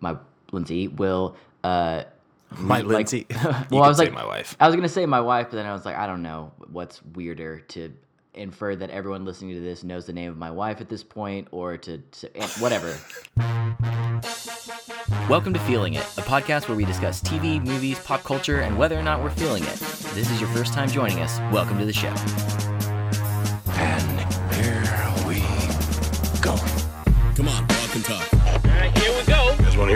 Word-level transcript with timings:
my 0.00 0.16
Lindsay 0.52 0.88
will 0.88 1.36
uh 1.62 2.02
My 2.58 2.78
like- 2.80 2.86
Lindsay. 2.86 3.26
You 3.70 3.76
well, 3.76 3.84
I 3.84 3.88
was 3.88 3.98
say 3.98 4.04
like 4.04 4.14
my 4.14 4.26
wife. 4.26 4.56
I 4.58 4.66
was 4.66 4.74
gonna 4.74 4.88
say 4.88 5.06
my 5.06 5.20
wife, 5.20 5.48
but 5.50 5.56
then 5.56 5.66
I 5.66 5.72
was 5.72 5.84
like, 5.84 5.96
I 5.96 6.06
don't 6.06 6.22
know 6.22 6.52
what's 6.72 7.00
weirder 7.14 7.60
to 7.68 7.92
infer 8.34 8.74
that 8.76 8.90
everyone 8.90 9.24
listening 9.24 9.54
to 9.54 9.60
this 9.60 9.84
knows 9.84 10.06
the 10.06 10.12
name 10.12 10.30
of 10.30 10.36
my 10.36 10.50
wife 10.50 10.80
at 10.80 10.88
this 10.88 11.02
point, 11.02 11.48
or 11.50 11.76
to, 11.76 11.98
to 11.98 12.36
eh, 12.36 12.46
whatever. 12.58 12.96
Welcome 15.28 15.52
to 15.54 15.60
Feeling 15.60 15.94
It, 15.94 16.02
a 16.16 16.22
podcast 16.22 16.68
where 16.68 16.76
we 16.76 16.84
discuss 16.84 17.20
TV, 17.20 17.62
movies, 17.64 17.98
pop 18.00 18.22
culture, 18.24 18.60
and 18.60 18.76
whether 18.78 18.98
or 18.98 19.02
not 19.02 19.22
we're 19.22 19.30
feeling 19.30 19.62
it. 19.64 19.72
If 19.82 20.14
this 20.14 20.30
is 20.30 20.40
your 20.40 20.50
first 20.50 20.72
time 20.72 20.88
joining 20.88 21.20
us, 21.20 21.38
welcome 21.52 21.78
to 21.78 21.84
the 21.86 21.92
show. 21.92 22.14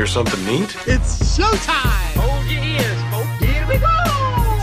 Hear 0.04 0.12
something 0.12 0.44
neat? 0.44 0.76
It's 0.86 1.38
showtime! 1.38 2.12
Hold 2.20 2.44
your 2.44 2.62
ears, 2.62 3.00
folks. 3.10 3.42
Here 3.42 3.66
we 3.66 3.78
go. 3.78 3.96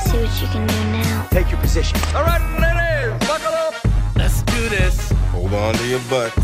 See 0.06 0.22
what 0.22 0.40
you 0.40 0.48
can 0.54 0.68
do 0.68 0.76
now. 0.92 1.28
Take 1.32 1.50
your 1.50 1.60
position. 1.60 1.98
Alright, 2.14 2.42
ladies, 2.62 3.28
buckle 3.28 3.52
up. 3.52 3.74
Let's 4.16 4.44
do 4.44 4.70
this. 4.70 5.12
Hold 5.32 5.52
on 5.56 5.74
to 5.74 5.88
your 5.88 6.00
butts. 6.12 6.36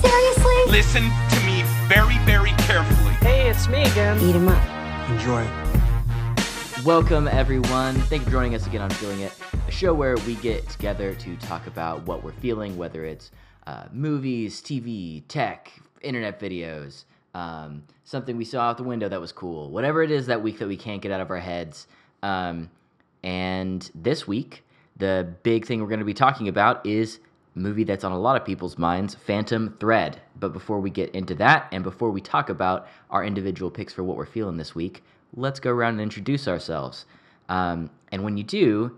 Seriously? 0.00 0.62
Listen 0.68 1.02
to 1.30 1.40
me 1.44 1.64
very, 1.88 2.18
very 2.18 2.52
carefully. 2.68 3.14
Hey, 3.14 3.50
it's 3.50 3.66
me 3.68 3.82
again. 3.82 4.20
Eat 4.20 4.36
'em 4.36 4.46
up. 4.46 5.10
Enjoy. 5.10 5.44
Welcome, 6.84 7.26
everyone. 7.26 7.96
Thank 8.02 8.20
you 8.20 8.26
for 8.26 8.30
joining 8.30 8.54
us 8.54 8.64
again 8.68 8.80
on 8.80 8.90
Feeling 8.90 9.22
It, 9.22 9.32
a 9.66 9.72
show 9.72 9.92
where 9.92 10.16
we 10.18 10.36
get 10.36 10.68
together 10.68 11.16
to 11.16 11.36
talk 11.38 11.66
about 11.66 12.06
what 12.06 12.22
we're 12.22 12.38
feeling, 12.44 12.76
whether 12.76 13.04
it's 13.04 13.32
uh, 13.66 13.86
movies, 13.92 14.62
TV, 14.62 15.24
tech, 15.26 15.72
internet 16.00 16.38
videos, 16.38 17.06
um, 17.34 17.82
something 18.06 18.36
we 18.36 18.44
saw 18.44 18.62
out 18.62 18.76
the 18.78 18.84
window 18.84 19.08
that 19.08 19.20
was 19.20 19.32
cool, 19.32 19.68
whatever 19.68 20.02
it 20.02 20.12
is 20.12 20.26
that 20.26 20.40
week 20.40 20.58
that 20.60 20.68
we 20.68 20.76
can't 20.76 21.02
get 21.02 21.10
out 21.10 21.20
of 21.20 21.28
our 21.30 21.40
heads. 21.40 21.88
Um, 22.22 22.70
and 23.22 23.90
this 23.94 24.26
week, 24.28 24.64
the 24.96 25.34
big 25.42 25.66
thing 25.66 25.82
we're 25.82 25.88
going 25.88 25.98
to 25.98 26.06
be 26.06 26.14
talking 26.14 26.46
about 26.46 26.86
is 26.86 27.18
a 27.56 27.58
movie 27.58 27.82
that's 27.82 28.04
on 28.04 28.12
a 28.12 28.18
lot 28.18 28.36
of 28.36 28.46
people's 28.46 28.78
minds, 28.78 29.16
Phantom 29.16 29.76
Thread. 29.80 30.22
But 30.38 30.52
before 30.52 30.78
we 30.78 30.88
get 30.88 31.14
into 31.16 31.34
that, 31.34 31.66
and 31.72 31.82
before 31.82 32.12
we 32.12 32.20
talk 32.20 32.48
about 32.48 32.86
our 33.10 33.24
individual 33.24 33.72
picks 33.72 33.92
for 33.92 34.04
what 34.04 34.16
we're 34.16 34.24
feeling 34.24 34.56
this 34.56 34.74
week, 34.74 35.02
let's 35.34 35.58
go 35.58 35.72
around 35.72 35.94
and 35.94 36.00
introduce 36.00 36.46
ourselves. 36.46 37.06
Um, 37.48 37.90
and 38.12 38.22
when 38.22 38.36
you 38.36 38.44
do, 38.44 38.96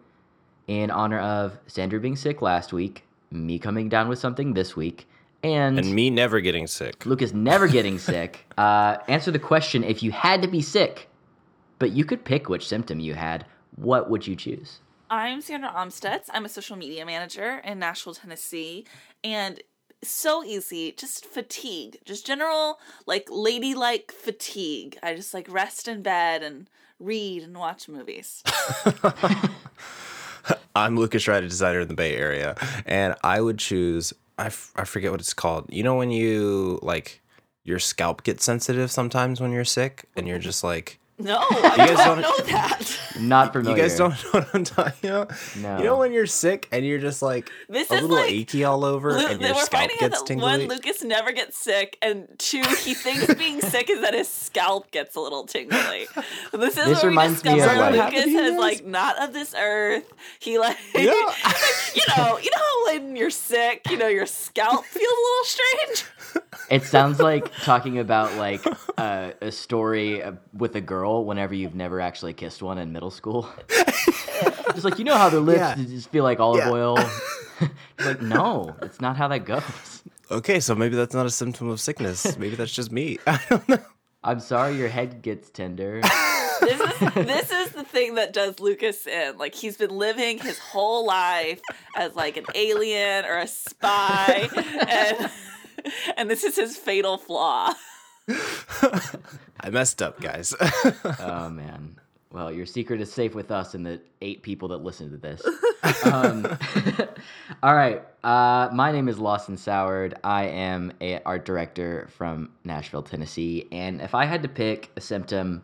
in 0.67 0.91
honor 0.91 1.19
of 1.19 1.59
Sandra 1.67 1.99
being 1.99 2.15
sick 2.15 2.43
last 2.43 2.75
week, 2.75 3.05
me 3.31 3.59
coming 3.59 3.89
down 3.89 4.09
with 4.09 4.19
something 4.19 4.53
this 4.53 4.77
week, 4.77 5.09
and, 5.43 5.79
And 5.79 5.93
me 5.93 6.11
never 6.11 6.41
getting 6.41 6.67
sick. 6.67 7.07
Lucas 7.07 7.33
never 7.33 7.69
getting 7.69 7.99
sick, 8.11 8.47
uh, 8.57 8.99
answer 9.09 9.31
the 9.31 9.39
question 9.39 9.85
if 9.85 10.03
you 10.03 10.11
had 10.11 10.43
to 10.43 10.49
be 10.49 10.61
sick, 10.61 11.09
but 11.79 11.93
you 11.93 12.05
could 12.05 12.25
pick 12.25 12.49
which 12.49 12.67
symptom 12.67 13.01
you 13.01 13.15
had, 13.15 13.47
what 13.77 14.11
would 14.11 14.27
you 14.27 14.35
choose? 14.35 14.81
I'm 15.11 15.41
Sandra 15.41 15.71
Omstedts. 15.71 16.27
I'm 16.35 16.45
a 16.45 16.49
social 16.49 16.77
media 16.77 17.07
manager 17.07 17.63
in 17.65 17.79
Nashville, 17.79 18.15
Tennessee. 18.15 18.85
And 19.25 19.63
so 20.03 20.45
easy, 20.45 20.93
just 20.93 21.25
fatigue, 21.25 21.99
just 22.05 22.27
general, 22.27 22.79
like 23.07 23.29
ladylike 23.31 24.13
fatigue. 24.13 24.99
I 25.03 25.15
just 25.15 25.33
like 25.33 25.51
rest 25.51 25.89
in 25.89 26.03
bed 26.03 26.43
and 26.43 26.69
read 27.01 27.43
and 27.43 27.57
watch 27.57 27.89
movies. 27.89 28.43
I'm 30.75 30.97
Lucas 30.97 31.27
Wright, 31.27 31.43
a 31.43 31.49
designer 31.49 31.81
in 31.81 31.89
the 31.89 31.95
Bay 31.95 32.17
Area, 32.17 32.57
and 32.87 33.15
I 33.25 33.41
would 33.41 33.59
choose. 33.59 34.13
I, 34.39 34.47
f- 34.47 34.73
I 34.77 34.85
forget 34.85 35.11
what 35.11 35.21
it's 35.21 35.35
called. 35.35 35.67
You 35.69 35.83
know 35.83 35.97
when 35.97 36.11
you 36.11 36.79
like 36.83 37.21
your 37.65 37.79
scalp 37.79 38.23
gets 38.23 38.45
sensitive 38.45 38.91
sometimes 38.91 39.41
when 39.41 39.53
you're 39.53 39.65
sick, 39.65 40.07
and 40.17 40.27
you're 40.27 40.39
mm-hmm. 40.39 40.45
just 40.45 40.65
like, 40.65 40.99
No, 41.21 41.39
I 41.51 41.75
guys 41.77 41.97
don't 41.97 42.21
don't- 42.21 42.23
know 42.23 42.45
that. 42.53 42.99
Not 43.19 43.53
for 43.53 43.61
me. 43.63 43.71
you 43.73 43.77
guys 43.77 43.97
don't 43.97 44.11
know 44.11 44.31
what 44.31 44.49
I'm 44.55 44.63
talking 44.63 45.11
about. 45.11 45.33
No. 45.61 45.79
You 45.79 45.85
know 45.85 45.97
when 45.97 46.13
you're 46.13 46.27
sick 46.27 46.69
and 46.71 46.87
you're 46.87 47.01
just 47.01 47.23
like 47.23 47.51
This 47.69 47.91
a 47.91 47.95
is 47.95 48.03
little 48.03 48.17
like- 48.19 48.31
achy 48.31 48.63
all 48.63 48.85
over, 48.85 49.13
Lu- 49.13 49.27
and 49.27 49.41
they 49.41 49.47
your 49.47 49.57
were 49.57 49.61
scalp 49.63 49.81
finding 49.91 49.97
out 49.97 50.11
gets 50.11 50.21
that 50.21 50.27
tingly. 50.27 50.43
one, 50.45 50.61
Lucas 50.69 51.03
never 51.03 51.33
gets 51.33 51.59
sick, 51.59 51.99
and 52.03 52.29
two, 52.39 52.63
he 52.85 52.95
thinks 52.95 53.35
being 53.39 53.61
sick 53.61 53.91
is 53.91 54.01
that 54.03 54.15
his 54.15 54.29
scalp 54.29 54.91
gets 54.93 55.17
a 55.17 55.21
little 55.21 55.45
tingly. 55.45 56.07
This 56.53 56.77
is 56.79 56.87
This 56.87 57.03
where 57.03 57.09
reminds 57.11 57.43
me 57.43 57.55
we 57.55 57.61
of, 57.61 57.67
discover 57.67 57.81
like- 57.81 57.93
Lucas 57.93 58.01
Happened 58.05 58.25
to 58.25 58.31
you 58.31 58.39
is 58.45 58.51
guys? 58.53 58.59
like 58.61 58.87
not 58.87 59.23
of 59.23 59.33
this 59.33 59.55
earth. 59.59 60.13
He 60.39 60.59
like 60.61 60.77
Yeah. 60.95 61.03
you 61.03 62.03
know, 62.17 62.39
you 62.39 62.51
know 62.51 62.93
when 62.93 63.17
you're 63.17 63.31
sick, 63.31 63.83
you 63.91 63.97
know 63.97 64.07
your 64.09 64.27
scalp 64.27 64.85
feels 64.85 65.05
a 65.05 65.23
little 65.23 65.45
strange. 65.45 66.05
It 66.71 66.83
sounds 66.85 67.19
like 67.19 67.51
talking 67.63 67.99
about 67.99 68.35
like 68.35 68.61
uh, 68.99 69.31
a 69.41 69.51
story 69.51 70.23
uh, 70.23 70.33
with 70.53 70.77
a 70.77 70.81
girl 70.83 71.08
whenever 71.17 71.55
you've 71.55 71.75
never 71.75 72.01
actually 72.01 72.33
kissed 72.35 72.63
one 72.63 72.79
in 72.79 72.93
middle 72.93 73.11
school. 73.11 73.49
Just 74.75 74.85
like 74.85 74.99
you 74.99 75.05
know 75.05 75.17
how 75.17 75.29
their 75.29 75.41
lips 75.41 75.59
Yeah. 75.61 75.75
just 75.77 76.11
feel 76.11 76.23
like 76.25 76.39
olive 76.41 76.65
Yeah. 76.65 76.71
oil. 76.73 76.99
Like 77.99 78.23
no, 78.23 78.77
it's 78.83 79.01
not 79.01 79.17
how 79.17 79.27
that 79.29 79.41
goes. 79.45 80.03
okay, 80.31 80.61
so 80.61 80.77
maybe 80.77 80.95
that's 80.95 81.13
not 81.15 81.27
a 81.27 81.31
symptom 81.31 81.69
of 81.69 81.81
sickness. 81.81 82.39
Maybe 82.39 82.55
that's 82.55 82.73
just 82.73 82.93
me. 82.93 83.19
I 83.27 83.41
don't 83.51 83.69
know. 83.69 83.79
I'm 84.23 84.39
sorry, 84.39 84.77
your 84.77 84.87
head 84.89 85.23
gets 85.23 85.51
tender. 85.51 86.01
This 86.61 86.81
is 86.81 86.99
this 87.15 87.51
is 87.51 87.71
the 87.73 87.83
thing 87.83 88.15
that 88.15 88.33
does 88.33 88.61
Lucas 88.61 89.07
in. 89.09 89.37
Like 89.39 89.55
he's 89.57 89.77
been 89.77 89.91
living 89.91 90.39
his 90.39 90.59
whole 90.61 91.05
life 91.07 91.61
as 91.97 92.15
like 92.15 92.37
an 92.37 92.45
alien 92.55 93.25
or 93.25 93.39
a 93.39 93.49
spy, 93.49 94.49
and 94.89 95.31
and 96.17 96.31
this 96.31 96.45
is 96.45 96.55
his 96.55 96.77
fatal 96.77 97.19
flaw. 97.19 97.73
I 99.61 99.71
messed 99.71 100.03
up, 100.03 100.21
guys. 100.21 100.55
Oh 101.21 101.51
man. 101.51 101.99
Well, 102.31 102.53
your 102.53 102.67
secret 102.67 103.01
is 103.01 103.11
safe 103.11 103.35
with 103.35 103.51
us 103.51 103.75
and 103.75 103.87
the 103.87 104.01
eight 104.21 104.43
people 104.43 104.69
that 104.69 104.79
listen 104.79 105.11
to 105.11 105.17
this. 105.17 105.43
um, 106.05 106.47
all 107.63 107.75
right. 107.75 108.03
Uh, 108.23 108.69
my 108.73 108.93
name 108.93 109.09
is 109.09 109.19
Lawson 109.19 109.57
Soward. 109.57 110.15
I 110.23 110.45
am 110.45 110.93
a 111.01 111.23
art 111.23 111.47
director 111.47 112.07
from 112.11 112.51
Nashville, 112.65 113.03
Tennessee. 113.03 113.67
And 113.73 114.03
if 114.03 114.15
I 114.15 114.27
had 114.27 114.43
to 114.43 114.49
pick 114.49 114.91
a 114.97 115.01
symptom, 115.01 115.63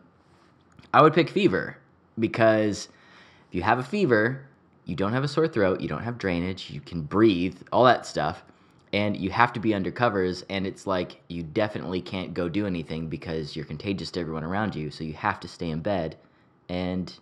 I 0.91 1.03
would 1.03 1.13
pick 1.13 1.29
fever 1.29 1.77
because 2.17 2.89
if 3.49 3.55
you 3.55 3.61
have 3.61 3.77
a 3.77 3.83
fever, 3.83 4.43
you 4.85 4.95
don't 4.95 5.13
have 5.13 5.23
a 5.23 5.27
sore 5.27 5.47
throat, 5.47 5.81
you 5.81 5.87
don't 5.87 6.03
have 6.03 6.17
drainage, 6.17 6.71
you 6.71 6.81
can 6.81 7.03
breathe, 7.03 7.57
all 7.71 7.83
that 7.85 8.07
stuff. 8.07 8.43
And 8.95 9.17
you 9.17 9.29
have 9.29 9.51
to 9.53 9.59
be 9.59 9.73
under 9.73 9.91
covers, 9.91 10.45
and 10.49 10.65
it's 10.65 10.87
like 10.87 11.21
you 11.27 11.43
definitely 11.43 12.01
can't 12.01 12.33
go 12.33 12.47
do 12.47 12.65
anything 12.65 13.07
because 13.07 13.53
you're 13.53 13.65
contagious 13.65 14.09
to 14.11 14.21
everyone 14.21 14.45
around 14.45 14.73
you. 14.73 14.89
So 14.89 15.03
you 15.03 15.13
have 15.13 15.39
to 15.41 15.49
stay 15.49 15.69
in 15.69 15.81
bed 15.81 16.15
and 16.69 17.13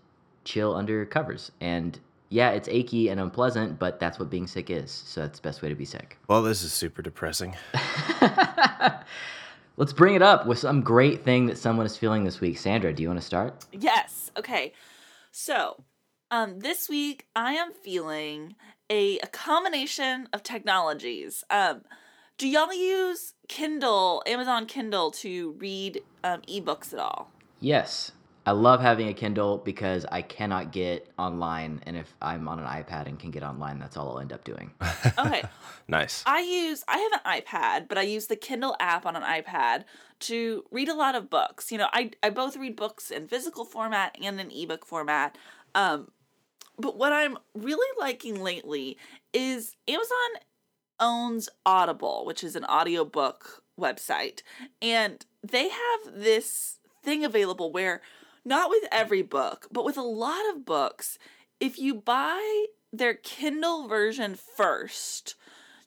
chill 0.45 0.75
under 0.75 1.03
covers. 1.05 1.51
And 1.61 1.99
yeah, 2.29 2.51
it's 2.51 2.67
achy 2.67 3.09
and 3.09 3.19
unpleasant, 3.19 3.79
but 3.79 3.99
that's 3.99 4.19
what 4.19 4.29
being 4.29 4.45
sick 4.45 4.69
is. 4.69 4.91
So 4.91 5.21
that's 5.21 5.39
the 5.39 5.47
best 5.47 5.63
way 5.63 5.69
to 5.69 5.75
be 5.75 5.85
sick. 5.85 6.19
well, 6.27 6.43
this 6.43 6.61
is 6.61 6.71
super 6.71 7.01
depressing. 7.01 7.55
Let's 9.77 9.93
bring 9.93 10.13
it 10.13 10.21
up 10.21 10.45
with 10.45 10.59
some 10.59 10.81
great 10.81 11.23
thing 11.23 11.47
that 11.47 11.57
someone 11.57 11.87
is 11.87 11.97
feeling 11.97 12.23
this 12.23 12.39
week. 12.39 12.59
Sandra, 12.59 12.93
do 12.93 13.01
you 13.01 13.09
want 13.09 13.19
to 13.19 13.25
start? 13.25 13.65
Yes. 13.71 14.29
Okay. 14.37 14.73
So, 15.31 15.83
um, 16.29 16.59
this 16.59 16.87
week 16.87 17.25
I 17.35 17.53
am 17.53 17.73
feeling 17.73 18.55
a, 18.93 19.17
a 19.23 19.27
combination 19.27 20.29
of 20.33 20.43
technologies. 20.43 21.43
Um, 21.49 21.81
do 22.37 22.47
y'all 22.47 22.71
use 22.71 23.33
Kindle, 23.47 24.21
Amazon 24.27 24.67
Kindle, 24.67 25.09
to 25.11 25.55
read 25.57 26.01
um, 26.23 26.41
ebooks 26.41 26.93
at 26.93 26.99
all? 26.99 27.31
Yes. 27.59 28.11
I 28.45 28.51
love 28.51 28.81
having 28.81 29.07
a 29.07 29.13
Kindle 29.13 29.57
because 29.57 30.05
I 30.11 30.21
cannot 30.21 30.71
get 30.71 31.09
online. 31.17 31.81
And 31.87 31.95
if 31.97 32.13
I'm 32.21 32.47
on 32.47 32.59
an 32.59 32.65
iPad 32.65 33.07
and 33.07 33.17
can 33.17 33.31
get 33.31 33.41
online, 33.41 33.79
that's 33.79 33.97
all 33.97 34.11
I'll 34.11 34.19
end 34.19 34.33
up 34.33 34.43
doing. 34.43 34.71
Okay. 35.17 35.43
Nice. 35.87 36.23
I 36.25 36.41
use 36.41 36.83
I 36.87 36.97
have 36.97 37.21
an 37.23 37.41
iPad, 37.41 37.87
but 37.87 37.97
I 37.97 38.01
use 38.01 38.27
the 38.27 38.35
Kindle 38.35 38.75
app 38.79 39.05
on 39.05 39.15
an 39.15 39.23
iPad 39.23 39.83
to 40.21 40.63
read 40.71 40.89
a 40.89 40.93
lot 40.93 41.15
of 41.15 41.29
books. 41.29 41.71
You 41.71 41.77
know, 41.77 41.87
I 41.91 42.11
I 42.21 42.29
both 42.29 42.57
read 42.57 42.75
books 42.75 43.11
in 43.11 43.27
physical 43.27 43.65
format 43.65 44.15
and 44.21 44.39
in 44.39 44.51
ebook 44.51 44.85
format. 44.85 45.37
Um 45.75 46.09
but 46.77 46.97
what 46.97 47.13
I'm 47.13 47.37
really 47.53 47.87
liking 47.99 48.41
lately 48.41 48.97
is 49.33 49.75
Amazon 49.87 50.41
owns 50.99 51.49
Audible, 51.65 52.25
which 52.25 52.43
is 52.43 52.55
an 52.55 52.65
audiobook 52.65 53.63
website, 53.79 54.41
and 54.81 55.25
they 55.41 55.69
have 55.69 56.13
this 56.13 56.79
thing 57.03 57.25
available 57.25 57.71
where 57.71 58.01
not 58.45 58.69
with 58.69 58.83
every 58.91 59.21
book, 59.21 59.67
but 59.71 59.85
with 59.85 59.97
a 59.97 60.01
lot 60.01 60.41
of 60.53 60.65
books, 60.65 61.17
if 61.59 61.77
you 61.77 61.95
buy 61.95 62.65
their 62.91 63.13
Kindle 63.13 63.87
version 63.87 64.35
first, 64.35 65.35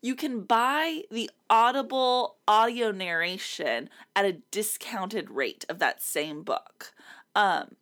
you 0.02 0.14
can 0.14 0.42
buy 0.42 1.02
the 1.10 1.30
Audible 1.50 2.36
audio 2.46 2.90
narration 2.90 3.88
at 4.14 4.24
a 4.24 4.38
discounted 4.50 5.30
rate 5.30 5.64
of 5.68 5.78
that 5.78 6.02
same 6.02 6.42
book. 6.42 6.92
Um, 7.34 7.76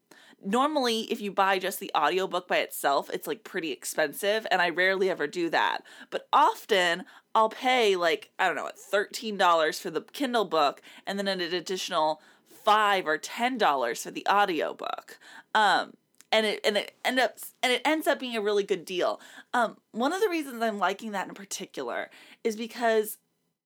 normally, 0.44 1.02
if 1.12 1.20
you 1.20 1.32
buy 1.32 1.58
just 1.58 1.80
the 1.80 1.90
audiobook 1.96 2.48
by 2.48 2.58
itself, 2.58 3.10
it's 3.12 3.26
like 3.26 3.44
pretty 3.44 3.72
expensive, 3.72 4.46
and 4.50 4.60
I 4.60 4.70
rarely 4.70 5.10
ever 5.10 5.26
do 5.26 5.50
that. 5.50 5.82
But 6.10 6.28
often, 6.32 7.04
I'll 7.34 7.48
pay 7.48 7.96
like, 7.96 8.30
I 8.38 8.46
don't 8.46 8.56
know, 8.56 8.70
$13 8.92 9.80
for 9.80 9.90
the 9.90 10.02
Kindle 10.02 10.44
book 10.44 10.80
and 11.06 11.18
then 11.18 11.28
an 11.28 11.40
additional 11.40 12.20
five 12.64 13.06
or 13.06 13.18
ten 13.18 13.58
dollars 13.58 14.02
for 14.02 14.10
the 14.10 14.26
audiobook. 14.28 15.18
Um, 15.54 15.94
and 16.32 16.46
it 16.46 16.60
and 16.64 16.76
it 16.76 16.96
end 17.04 17.20
up 17.20 17.36
and 17.62 17.72
it 17.72 17.82
ends 17.84 18.06
up 18.06 18.18
being 18.18 18.36
a 18.36 18.40
really 18.40 18.64
good 18.64 18.84
deal. 18.84 19.20
Um, 19.52 19.76
one 19.92 20.12
of 20.12 20.20
the 20.20 20.28
reasons 20.28 20.62
I'm 20.62 20.78
liking 20.78 21.12
that 21.12 21.28
in 21.28 21.34
particular 21.34 22.10
is 22.42 22.56
because 22.56 23.18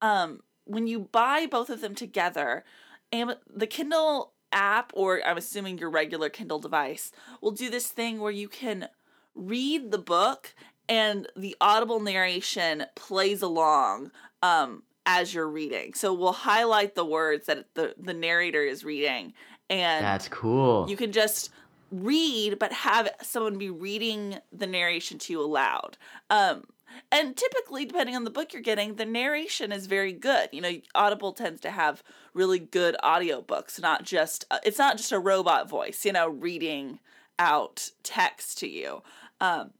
um, 0.02 0.40
when 0.64 0.86
you 0.86 1.00
buy 1.00 1.46
both 1.46 1.70
of 1.70 1.80
them 1.80 1.94
together, 1.94 2.64
and 3.10 3.36
the 3.48 3.66
Kindle 3.66 4.32
app 4.52 4.92
or 4.94 5.20
I'm 5.26 5.36
assuming 5.36 5.78
your 5.78 5.90
regular 5.90 6.28
Kindle 6.28 6.58
device 6.58 7.12
will 7.40 7.50
do 7.50 7.70
this 7.70 7.88
thing 7.88 8.20
where 8.20 8.32
you 8.32 8.48
can 8.48 8.88
read 9.34 9.90
the 9.90 9.98
book 9.98 10.54
and 10.88 11.28
the 11.36 11.56
audible 11.60 12.00
narration 12.00 12.84
plays 12.94 13.42
along 13.42 14.10
um, 14.42 14.82
as 15.06 15.34
you're 15.34 15.48
reading. 15.48 15.94
So 15.94 16.12
we'll 16.14 16.32
highlight 16.32 16.94
the 16.94 17.04
words 17.04 17.46
that 17.46 17.66
the, 17.74 17.94
the 17.98 18.14
narrator 18.14 18.62
is 18.62 18.84
reading 18.84 19.34
and 19.70 20.04
That's 20.04 20.28
cool. 20.28 20.86
you 20.88 20.96
can 20.96 21.12
just 21.12 21.50
read 21.90 22.58
but 22.58 22.72
have 22.72 23.08
someone 23.22 23.56
be 23.56 23.70
reading 23.70 24.38
the 24.52 24.66
narration 24.66 25.18
to 25.18 25.32
you 25.32 25.40
aloud. 25.42 25.96
Um, 26.30 26.64
and 27.10 27.36
typically, 27.36 27.84
depending 27.84 28.16
on 28.16 28.24
the 28.24 28.30
book 28.30 28.52
you're 28.52 28.62
getting, 28.62 28.94
the 28.94 29.06
narration 29.06 29.72
is 29.72 29.86
very 29.86 30.12
good. 30.12 30.48
You 30.52 30.60
know, 30.60 30.72
Audible 30.94 31.32
tends 31.32 31.60
to 31.62 31.70
have 31.70 32.02
really 32.34 32.58
good 32.58 32.96
audiobooks, 33.02 33.80
not 33.80 34.04
just, 34.04 34.44
uh, 34.50 34.58
it's 34.64 34.78
not 34.78 34.96
just 34.96 35.12
a 35.12 35.18
robot 35.18 35.68
voice, 35.68 36.04
you 36.04 36.12
know, 36.12 36.28
reading 36.28 37.00
out 37.38 37.90
text 38.02 38.58
to 38.58 38.68
you. 38.68 39.02
Um, 39.40 39.70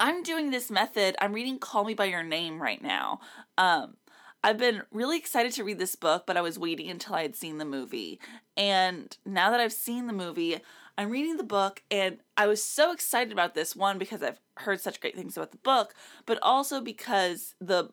I'm 0.00 0.22
doing 0.22 0.50
this 0.50 0.70
method. 0.70 1.16
I'm 1.20 1.32
reading 1.32 1.58
Call 1.58 1.84
Me 1.84 1.94
By 1.94 2.04
Your 2.04 2.22
Name 2.22 2.62
right 2.62 2.82
now. 2.82 3.20
Um, 3.56 3.96
I've 4.44 4.58
been 4.58 4.82
really 4.92 5.18
excited 5.18 5.52
to 5.52 5.64
read 5.64 5.80
this 5.80 5.96
book, 5.96 6.24
but 6.24 6.36
I 6.36 6.40
was 6.40 6.58
waiting 6.58 6.88
until 6.88 7.16
I 7.16 7.22
had 7.22 7.34
seen 7.34 7.58
the 7.58 7.64
movie. 7.64 8.20
And 8.56 9.16
now 9.26 9.50
that 9.50 9.58
I've 9.58 9.72
seen 9.72 10.06
the 10.06 10.12
movie, 10.12 10.60
I'm 10.98 11.10
reading 11.10 11.36
the 11.36 11.44
book 11.44 11.84
and 11.92 12.18
I 12.36 12.48
was 12.48 12.60
so 12.60 12.90
excited 12.90 13.32
about 13.32 13.54
this 13.54 13.76
one 13.76 13.98
because 13.98 14.20
I've 14.20 14.40
heard 14.56 14.80
such 14.80 15.00
great 15.00 15.14
things 15.14 15.36
about 15.36 15.52
the 15.52 15.58
book, 15.58 15.94
but 16.26 16.40
also 16.42 16.80
because 16.80 17.54
the 17.60 17.88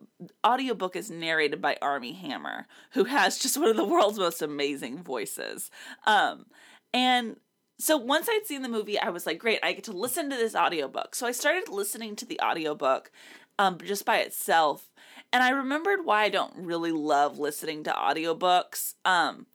audiobook 0.46 0.96
is 0.96 1.12
narrated 1.12 1.62
by 1.62 1.78
Armie 1.84 2.14
Hammer, 2.14 2.66
who 2.94 3.04
has 3.04 3.38
just 3.42 3.60
one 3.60 3.70
of 3.70 3.76
the 3.76 3.86
world's 3.86 4.18
most 4.18 4.42
amazing 4.42 5.04
voices. 5.04 5.70
Um, 6.08 6.48
and 6.96 7.36
so 7.78 7.96
once 7.96 8.28
I'd 8.28 8.48
seen 8.48 8.64
the 8.64 8.70
movie, 8.70 9.00
I 9.00 9.10
was 9.10 9.28
like, 9.28 9.38
great, 9.38 9.60
I 9.62 9.74
get 9.74 9.84
to 9.84 9.92
listen 9.92 10.32
to 10.32 10.36
this 10.36 10.56
audiobook. 10.56 11.14
So 11.14 11.28
I 11.28 11.32
started 11.32 11.70
listening 11.70 12.16
to 12.16 12.26
the 12.26 12.40
audiobook 12.42 13.12
um, 13.60 13.78
just 13.84 14.04
by 14.06 14.18
itself. 14.18 14.90
And 15.32 15.44
I 15.44 15.50
remembered 15.50 16.06
why 16.06 16.24
I 16.24 16.30
don't 16.30 16.56
really 16.56 16.92
love 16.92 17.38
listening 17.38 17.84
to 17.84 17.92
audiobooks. 17.92 18.96
Um, 19.06 19.46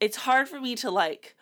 it's 0.00 0.16
hard 0.16 0.48
for 0.48 0.60
me 0.60 0.74
to 0.76 0.90
like, 0.90 1.36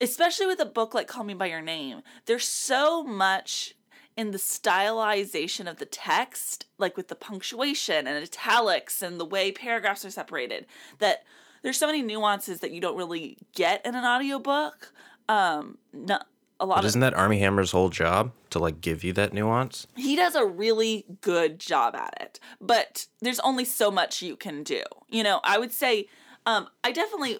especially 0.00 0.46
with 0.46 0.60
a 0.60 0.66
book 0.66 0.94
like 0.94 1.08
Call 1.08 1.24
Me 1.24 1.34
By 1.34 1.46
Your 1.46 1.60
Name, 1.60 2.02
there's 2.26 2.46
so 2.46 3.02
much 3.02 3.74
in 4.16 4.32
the 4.32 4.38
stylization 4.38 5.70
of 5.70 5.78
the 5.78 5.86
text, 5.86 6.66
like 6.76 6.96
with 6.96 7.08
the 7.08 7.14
punctuation 7.14 8.06
and 8.06 8.22
italics 8.22 9.00
and 9.00 9.20
the 9.20 9.24
way 9.24 9.52
paragraphs 9.52 10.04
are 10.04 10.10
separated, 10.10 10.66
that 10.98 11.22
there's 11.62 11.76
so 11.76 11.86
many 11.86 12.02
nuances 12.02 12.60
that 12.60 12.72
you 12.72 12.80
don't 12.80 12.96
really 12.96 13.38
get 13.54 13.84
in 13.86 13.94
an 13.94 14.04
audiobook. 14.04 14.92
Um, 15.28 15.78
no, 15.92 16.18
a 16.60 16.66
lot 16.66 16.76
But 16.76 16.86
isn't 16.86 17.00
that 17.00 17.14
Armie 17.14 17.38
Hammer's 17.38 17.70
whole 17.70 17.90
job 17.90 18.32
to 18.50 18.58
like 18.58 18.80
give 18.80 19.04
you 19.04 19.12
that 19.14 19.32
nuance? 19.32 19.86
he 19.96 20.16
does 20.16 20.34
a 20.34 20.44
really 20.44 21.04
good 21.20 21.58
job 21.58 21.94
at 21.94 22.14
it 22.20 22.40
but 22.60 23.06
there's 23.20 23.40
only 23.40 23.64
so 23.64 23.90
much 23.90 24.22
you 24.22 24.36
can 24.36 24.62
do 24.62 24.82
you 25.08 25.22
know 25.22 25.40
i 25.44 25.58
would 25.58 25.72
say 25.72 26.06
um, 26.46 26.68
i 26.82 26.90
definitely 26.90 27.38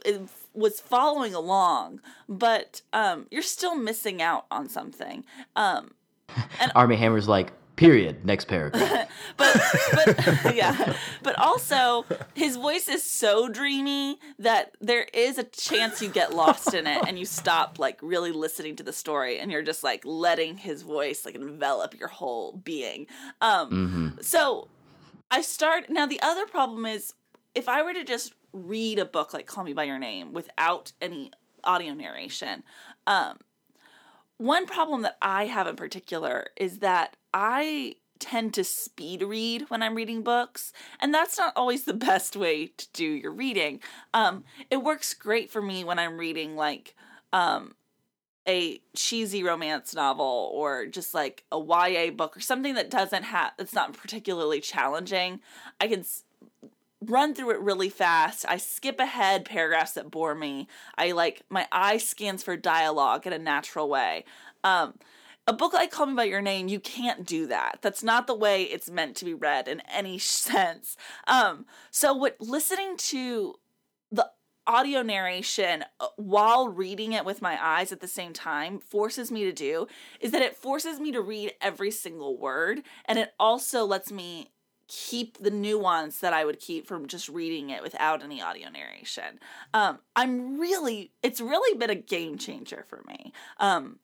was 0.55 0.81
following 0.81 1.35
along 1.35 2.01
but 2.29 2.83
um, 2.93 3.27
you're 3.31 3.43
still 3.43 3.75
missing 3.75 4.21
out 4.21 4.47
on 4.51 4.69
something 4.69 5.25
um, 5.57 5.93
and 6.61 6.73
Armie 6.75 6.97
Hammer's 6.97 7.29
like, 7.29 7.53
period. 7.79 8.25
Next 8.25 8.47
paragraph. 8.49 9.09
but 9.37 9.63
but 9.93 10.55
yeah 10.55 10.95
but 11.23 11.39
also 11.39 12.05
his 12.35 12.57
voice 12.57 12.89
is 12.89 13.03
so 13.03 13.49
dreamy 13.49 14.19
that 14.39 14.75
there 14.81 15.07
is 15.15 15.39
a 15.39 15.45
chance 15.45 16.03
you 16.03 16.09
get 16.09 16.35
lost 16.35 16.75
in 16.75 16.87
it 16.87 17.07
and 17.07 17.19
you 17.19 17.25
stop 17.25 17.79
like 17.79 17.99
really 18.03 18.33
listening 18.33 18.75
to 18.77 18.83
the 18.83 18.93
story 18.93 19.39
and 19.39 19.53
you're 19.53 19.63
just 19.63 19.85
like 19.85 20.03
letting 20.05 20.57
his 20.57 20.83
voice 20.83 21.25
like 21.25 21.37
envelop 21.37 21.99
your 21.99 22.09
whole 22.09 22.53
being 22.65 23.07
um 23.41 24.19
so 24.21 24.67
i 25.31 25.41
start 25.41 25.89
now 25.89 26.05
the 26.07 26.21
other 26.21 26.47
problem 26.47 26.85
is 26.85 27.15
if 27.55 27.69
i 27.69 27.83
were 27.83 27.95
to 27.95 28.05
just 28.05 28.35
read 28.53 28.99
a 28.99 29.05
book 29.05 29.33
like 29.33 29.47
call 29.47 29.65
me 29.65 29.73
by 29.73 29.85
your 29.85 29.99
name 29.99 30.33
without 30.33 30.93
any 31.01 31.31
audio 31.65 31.93
narration 31.93 32.63
um 33.07 33.39
one 34.39 34.67
problem 34.67 35.03
that 35.03 35.19
I 35.21 35.47
have 35.47 35.67
in 35.67 35.77
particular 35.77 36.49
is 36.57 36.79
that 36.79 37.17
I 37.35 37.97
tend 38.19 38.55
to 38.55 38.65
speed 38.65 39.23
read 39.23 39.69
when 39.69 39.83
I'm 39.83 39.95
reading 39.95 40.23
books, 40.23 40.73
and 41.01 41.13
that's 41.13 41.37
not 41.39 41.53
always 41.57 41.85
the 41.85 41.95
best 42.13 42.37
way 42.37 42.69
to 42.69 42.87
do 42.93 43.05
your 43.05 43.33
reading. 43.33 43.81
Um, 44.15 44.45
it 44.71 44.79
works 44.79 45.13
great 45.15 45.51
for 45.51 45.61
me 45.61 45.85
when 45.85 45.99
I'm 45.99 46.19
reading 46.19 46.57
like 46.57 46.95
um, 47.33 47.75
a 48.49 48.81
cheesy 48.95 49.43
romance 49.43 49.95
novel 49.95 50.51
or 50.55 50.87
just 50.87 51.15
like 51.15 51.45
a 51.53 51.59
YA 51.59 52.11
book 52.11 52.37
or 52.37 52.41
something 52.41 52.75
that 52.75 52.91
doesn't 52.91 53.25
have 53.25 53.53
that's 53.59 53.75
not 53.75 53.93
particularly 53.93 54.61
challenging. 54.61 55.41
I 55.81 55.89
can 55.89 56.05
run 57.01 57.35
through 57.35 57.51
it 57.51 57.61
really 57.61 57.89
fast. 57.89 58.45
I 58.49 58.57
skip 58.57 58.99
ahead 58.99 59.45
paragraphs 59.45 59.93
that 59.93 60.11
bore 60.11 60.35
me. 60.35 60.67
I 60.97 61.13
like 61.13 61.43
my 61.49 61.67
eye 61.71 61.99
scans 61.99 62.43
for 62.43 62.57
dialogue 62.57 63.27
in 63.27 63.33
a 63.33 63.39
natural 63.39 63.89
way. 63.89 64.25
Um, 64.65 64.95
a 65.47 65.53
book 65.53 65.73
like 65.73 65.91
Call 65.91 66.07
Me 66.07 66.15
by 66.15 66.25
Your 66.25 66.43
Name, 66.43 66.69
you 66.69 66.81
can't 66.81 67.25
do 67.25 67.47
that. 67.47 67.79
That's 67.81 68.03
not 68.03 68.27
the 68.27 68.35
way 68.35 68.65
it's 68.65 68.91
meant 68.91 69.17
to 69.17 69.25
be 69.25 69.33
read 69.33 69.67
in 69.67 69.81
any 69.93 70.19
sense. 70.19 70.97
Um, 71.27 71.65
so 71.91 72.13
what 72.13 72.37
listening 72.41 72.97
to 72.99 73.55
the 74.11 74.29
audio 74.67 75.01
narration 75.01 75.85
uh, 76.01 76.09
while 76.17 76.69
reading 76.69 77.13
it 77.13 77.25
with 77.25 77.41
my 77.41 77.59
eyes 77.65 77.93
at 77.93 78.01
the 78.01 78.09
same 78.09 78.35
time 78.35 78.79
forces 78.79 79.33
me 79.33 79.45
to 79.45 79.53
do 79.53 79.87
is 80.21 80.31
that 80.33 80.43
it 80.43 80.55
forces 80.55 81.01
me 81.01 81.11
to 81.13 81.23
read 81.23 81.53
every 81.63 81.91
single 81.91 82.37
word 82.37 82.83
and 83.07 83.19
it 83.19 83.33
also 83.41 83.87
lets 83.87 84.13
me 84.13 84.51
keep 84.89 85.39
the 85.39 85.51
nuance 85.51 86.19
that 86.19 86.33
I 86.33 86.45
would 86.45 86.59
keep 86.59 86.87
from 86.87 87.07
just 87.07 87.29
reading 87.29 87.71
it 87.71 87.83
without 87.83 88.23
any 88.23 88.43
audio 88.43 88.71
narration. 88.71 89.39
Um, 89.75 89.99
I'm 90.17 90.59
really, 90.59 91.13
it's 91.23 91.41
really 91.41 91.79
been 91.79 91.91
a 91.91 91.95
game 91.95 92.39
changer 92.39 92.85
for 92.89 93.03
me. 93.07 93.33
Um, 93.61 93.99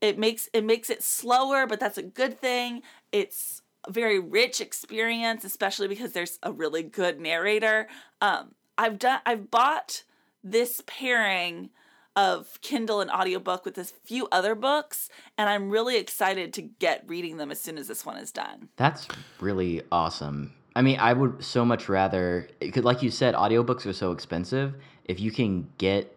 it 0.00 0.18
makes 0.18 0.48
it 0.52 0.62
makes 0.62 0.90
it 0.90 1.02
slower, 1.02 1.66
but 1.66 1.80
that's 1.80 1.96
a 1.96 2.02
good 2.02 2.38
thing. 2.38 2.82
It's 3.12 3.62
a 3.86 3.92
very 3.92 4.18
rich 4.18 4.60
experience, 4.60 5.42
especially 5.42 5.88
because 5.88 6.12
there's 6.12 6.38
a 6.42 6.52
really 6.52 6.82
good 6.82 7.18
narrator. 7.18 7.88
Um, 8.20 8.54
I've 8.76 8.98
done, 8.98 9.20
I've 9.24 9.50
bought 9.50 10.02
this 10.44 10.82
pairing 10.86 11.70
of 12.16 12.58
Kindle 12.62 13.00
and 13.00 13.10
audiobook 13.10 13.64
with 13.64 13.76
a 13.78 13.84
few 13.84 14.26
other 14.32 14.54
books, 14.54 15.10
and 15.36 15.48
I'm 15.48 15.70
really 15.70 15.98
excited 15.98 16.52
to 16.54 16.62
get 16.62 17.04
reading 17.06 17.36
them 17.36 17.50
as 17.50 17.60
soon 17.60 17.76
as 17.78 17.88
this 17.88 18.04
one 18.06 18.16
is 18.16 18.32
done. 18.32 18.70
That's 18.76 19.06
really 19.38 19.82
awesome. 19.92 20.54
I 20.74 20.82
mean, 20.82 20.98
I 20.98 21.12
would 21.12 21.44
so 21.44 21.64
much 21.64 21.88
rather, 21.88 22.48
because 22.58 22.84
like 22.84 23.02
you 23.02 23.10
said, 23.10 23.34
audiobooks 23.34 23.86
are 23.86 23.92
so 23.92 24.12
expensive. 24.12 24.74
If 25.04 25.20
you 25.20 25.30
can 25.30 25.68
get 25.78 26.16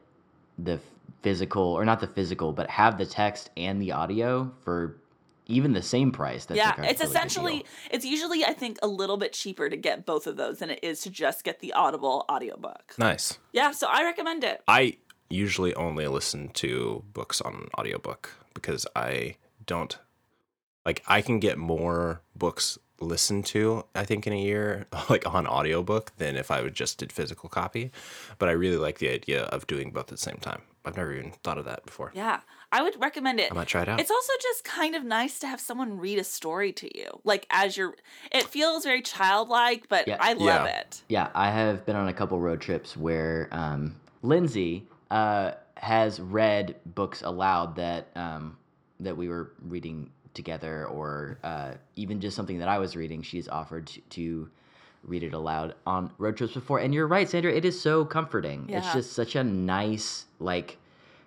the 0.58 0.80
physical, 1.22 1.64
or 1.64 1.86
not 1.86 2.00
the 2.00 2.08
physical, 2.08 2.54
but 2.54 2.70
have 2.70 2.98
the 2.98 3.06
text 3.06 3.50
and 3.58 3.82
the 3.82 3.92
audio 3.92 4.52
for 4.64 4.98
even 5.48 5.74
the 5.74 5.82
same 5.82 6.12
price, 6.12 6.46
that's 6.46 6.58
yeah, 6.58 6.70
like 6.70 6.80
a 6.80 6.90
it's 6.90 7.00
really 7.02 7.12
essentially 7.12 7.58
deal. 7.58 7.68
it's 7.92 8.06
usually 8.06 8.46
I 8.46 8.54
think 8.54 8.78
a 8.82 8.88
little 8.88 9.18
bit 9.18 9.34
cheaper 9.34 9.70
to 9.70 9.78
get 9.78 10.06
both 10.06 10.28
of 10.28 10.38
those 10.38 10.60
than 10.60 10.70
it 10.70 10.80
is 10.84 11.02
to 11.02 11.10
just 11.10 11.44
get 11.44 11.60
the 11.60 11.74
Audible 11.74 12.26
audiobook. 12.30 12.94
Nice. 12.98 13.38
Yeah, 13.52 13.72
so 13.72 13.88
I 13.90 14.04
recommend 14.04 14.44
it. 14.44 14.62
I 14.68 14.98
usually 15.30 15.74
only 15.76 16.08
listen 16.08 16.50
to 16.50 17.04
books 17.14 17.42
on 17.42 17.68
audiobook 17.78 18.32
because 18.54 18.86
I 18.96 19.36
don't 19.66 19.98
like 20.86 21.04
I 21.08 21.22
can 21.22 21.40
get 21.40 21.58
more 21.58 22.22
books 22.36 22.78
listened 23.02 23.46
to 23.46 23.86
I 23.96 24.04
think 24.04 24.28
in 24.28 24.34
a 24.34 24.42
year 24.42 24.88
like 25.10 25.26
on 25.32 25.48
audiobook 25.48 26.12
than 26.18 26.36
if 26.36 26.52
I 26.52 26.62
would 26.62 26.74
just 26.74 26.98
did 26.98 27.12
physical 27.12 27.48
copy. 27.50 27.92
But 28.40 28.50
I 28.50 28.54
really 28.54 28.78
like 28.78 28.98
the 29.00 29.10
idea 29.10 29.44
of 29.44 29.68
doing 29.68 29.92
both 29.92 30.04
at 30.04 30.08
the 30.10 30.18
same 30.18 30.38
time. 30.38 30.64
I've 30.86 30.96
never 30.98 31.14
even 31.14 31.32
thought 31.44 31.58
of 31.58 31.66
that 31.66 31.86
before. 31.86 32.12
Yeah, 32.16 32.40
I 32.72 32.82
would 32.82 33.00
recommend 33.00 33.40
it. 33.42 33.52
I 33.52 33.54
might 33.56 33.68
try 33.68 33.82
it 33.84 33.90
out. 33.90 34.00
It's 34.00 34.10
also 34.10 34.32
just 34.42 34.64
kind 34.64 34.96
of 34.96 35.04
nice 35.04 35.38
to 35.40 35.48
have 35.48 35.60
someone 35.60 36.00
read 36.00 36.18
a 36.18 36.24
story 36.24 36.72
to 36.74 36.98
you. 36.98 37.20
Like 37.24 37.46
as 37.52 37.78
you're 37.78 37.96
it 38.32 38.46
feels 38.46 38.84
very 38.86 39.02
childlike, 39.04 39.88
but 39.90 40.08
Yeah. 40.08 40.18
I 40.20 40.34
love 40.34 40.66
Yeah. 40.66 40.80
it. 40.80 41.04
Yeah, 41.10 41.30
I 41.36 41.52
have 41.52 41.86
been 41.86 41.96
on 41.98 42.08
a 42.08 42.14
couple 42.14 42.40
road 42.40 42.62
trips 42.62 42.98
where 42.98 43.50
um, 43.52 43.96
Lindsay 44.24 44.88
uh, 45.12 45.52
has 45.76 46.20
read 46.20 46.76
books 46.86 47.22
aloud 47.22 47.76
that 47.76 48.10
um, 48.16 48.58
that 49.00 49.16
we 49.16 49.30
were 49.30 49.52
reading 49.68 50.10
together, 50.34 50.86
or 50.88 51.40
uh, 51.44 51.74
even 51.96 52.22
just 52.22 52.36
something 52.36 52.60
that 52.60 52.68
I 52.68 52.78
was 52.78 52.96
reading. 52.96 53.22
She's 53.22 53.48
offered 53.48 53.88
to, 53.88 54.02
to 54.02 54.50
read 55.04 55.24
it 55.24 55.34
aloud 55.34 55.76
on 55.86 56.12
road 56.18 56.38
trips 56.38 56.54
before. 56.54 56.80
And 56.80 56.94
you're 56.94 57.08
right, 57.08 57.28
Sandra. 57.28 57.52
It 57.52 57.66
is 57.66 57.80
so 57.80 58.06
comforting. 58.06 58.70
It's 58.70 58.94
just 58.94 59.14
such 59.14 59.36
a 59.36 59.44
nice, 59.44 60.26
like, 60.40 60.78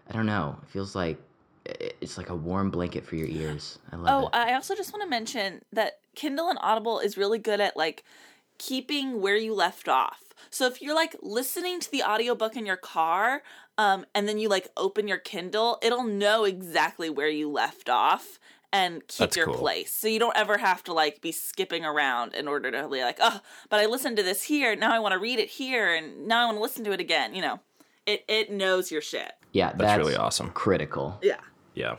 I 0.08 0.12
don't 0.12 0.26
know. 0.26 0.58
It 0.62 0.68
feels 0.68 0.94
like 0.94 1.18
it's 1.64 2.18
like 2.18 2.28
a 2.28 2.34
warm 2.34 2.70
blanket 2.70 3.06
for 3.06 3.16
your 3.16 3.28
ears. 3.28 3.78
I 3.92 3.96
love 3.96 4.06
Oh, 4.08 4.26
it. 4.26 4.30
Oh, 4.32 4.38
I 4.38 4.54
also 4.54 4.74
just 4.74 4.92
want 4.92 5.02
to 5.02 5.08
mention 5.08 5.62
that 5.72 6.00
Kindle 6.14 6.48
and 6.48 6.58
Audible 6.60 6.98
is 6.98 7.16
really 7.16 7.38
good 7.38 7.60
at 7.60 7.76
like 7.76 8.04
keeping 8.58 9.20
where 9.20 9.36
you 9.36 9.54
left 9.54 9.88
off. 9.88 10.22
So 10.50 10.66
if 10.66 10.82
you're 10.82 10.94
like 10.94 11.16
listening 11.22 11.80
to 11.80 11.90
the 11.90 12.02
audiobook 12.02 12.56
in 12.56 12.66
your 12.66 12.76
car, 12.76 13.42
um, 13.82 14.04
and 14.14 14.28
then 14.28 14.38
you 14.38 14.48
like 14.48 14.68
open 14.76 15.08
your 15.08 15.18
Kindle, 15.18 15.78
it'll 15.82 16.04
know 16.04 16.44
exactly 16.44 17.08
where 17.10 17.28
you 17.28 17.50
left 17.50 17.88
off 17.88 18.38
and 18.72 19.00
keep 19.06 19.18
That's 19.18 19.36
your 19.36 19.46
cool. 19.46 19.56
place. 19.56 19.92
So 19.92 20.08
you 20.08 20.18
don't 20.18 20.36
ever 20.36 20.56
have 20.58 20.82
to 20.84 20.92
like 20.94 21.20
be 21.20 21.32
skipping 21.32 21.84
around 21.84 22.34
in 22.34 22.48
order 22.48 22.70
to 22.70 22.88
be 22.88 23.02
like, 23.02 23.18
oh, 23.20 23.40
but 23.68 23.80
I 23.80 23.86
listened 23.86 24.16
to 24.18 24.22
this 24.22 24.44
here, 24.44 24.74
now 24.76 24.92
I 24.94 24.98
want 24.98 25.12
to 25.12 25.18
read 25.18 25.38
it 25.38 25.48
here, 25.50 25.94
and 25.94 26.26
now 26.26 26.42
I 26.42 26.44
want 26.46 26.56
to 26.58 26.62
listen 26.62 26.84
to 26.84 26.92
it 26.92 27.00
again. 27.00 27.34
You 27.34 27.42
know, 27.42 27.60
it 28.06 28.24
it 28.28 28.50
knows 28.50 28.90
your 28.90 29.02
shit. 29.02 29.32
yeah, 29.52 29.68
that's, 29.70 29.78
That's 29.78 29.98
really 29.98 30.16
awesome. 30.16 30.50
Critical. 30.50 31.18
Yeah. 31.22 31.40
Yeah. 31.74 31.96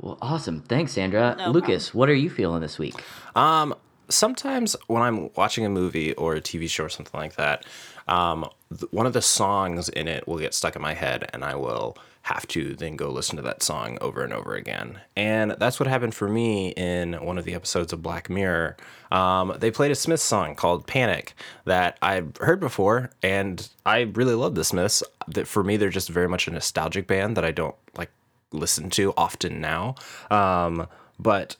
Well, 0.00 0.18
awesome. 0.22 0.60
Thanks, 0.62 0.92
Sandra. 0.92 1.34
No 1.38 1.50
Lucas, 1.50 1.92
what 1.92 2.08
are 2.08 2.14
you 2.14 2.30
feeling 2.30 2.60
this 2.60 2.78
week? 2.78 2.94
Um, 3.34 3.74
sometimes 4.08 4.76
when 4.86 5.02
I'm 5.02 5.30
watching 5.34 5.64
a 5.64 5.68
movie 5.68 6.12
or 6.14 6.34
a 6.36 6.40
TV 6.40 6.68
show 6.68 6.84
or 6.84 6.88
something 6.88 7.18
like 7.18 7.34
that, 7.36 7.64
um, 8.08 8.48
th- 8.70 8.90
one 8.92 9.06
of 9.06 9.12
the 9.12 9.22
songs 9.22 9.88
in 9.88 10.08
it 10.08 10.26
will 10.26 10.38
get 10.38 10.54
stuck 10.54 10.76
in 10.76 10.82
my 10.82 10.94
head, 10.94 11.28
and 11.32 11.44
I 11.44 11.54
will 11.54 11.96
have 12.22 12.46
to 12.48 12.74
then 12.74 12.94
go 12.94 13.08
listen 13.08 13.36
to 13.36 13.42
that 13.42 13.62
song 13.62 13.96
over 14.02 14.22
and 14.22 14.34
over 14.34 14.54
again. 14.54 15.00
And 15.16 15.52
that's 15.52 15.80
what 15.80 15.86
happened 15.86 16.14
for 16.14 16.28
me 16.28 16.70
in 16.70 17.14
one 17.14 17.38
of 17.38 17.46
the 17.46 17.54
episodes 17.54 17.92
of 17.92 18.02
Black 18.02 18.28
Mirror. 18.28 18.76
Um, 19.10 19.56
they 19.58 19.70
played 19.70 19.90
a 19.90 19.94
Smiths 19.94 20.24
song 20.24 20.54
called 20.54 20.86
"Panic" 20.86 21.34
that 21.64 21.98
I've 22.02 22.36
heard 22.38 22.60
before, 22.60 23.10
and 23.22 23.66
I 23.86 24.00
really 24.00 24.34
love 24.34 24.54
the 24.54 24.64
Smiths. 24.64 25.02
That 25.26 25.48
for 25.48 25.64
me, 25.64 25.76
they're 25.76 25.88
just 25.88 26.08
very 26.10 26.28
much 26.28 26.46
a 26.48 26.50
nostalgic 26.50 27.06
band 27.06 27.36
that 27.36 27.44
I 27.44 27.50
don't 27.50 27.76
like 27.96 28.10
listen 28.52 28.90
to 28.90 29.14
often 29.16 29.60
now. 29.60 29.94
Um, 30.30 30.86
but 31.18 31.56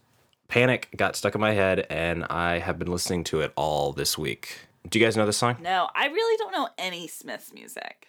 Panic 0.49 0.89
got 0.97 1.17
stuck 1.17 1.35
in 1.35 1.41
my 1.41 1.53
head, 1.53 1.87
and 1.89 2.25
I 2.25 2.59
have 2.59 2.79
been 2.79 2.91
listening 2.91 3.25
to 3.25 3.41
it 3.41 3.53
all 3.57 3.93
this 3.93 4.19
week. 4.19 4.68
Do 4.89 4.99
you 4.99 5.05
guys 5.05 5.17
know 5.17 5.27
this 5.27 5.37
song? 5.37 5.57
No, 5.61 5.89
I 5.95 6.07
really 6.07 6.37
don't 6.39 6.53
know 6.53 6.69
any 6.79 7.07
Smiths 7.09 7.53
music. 7.53 8.09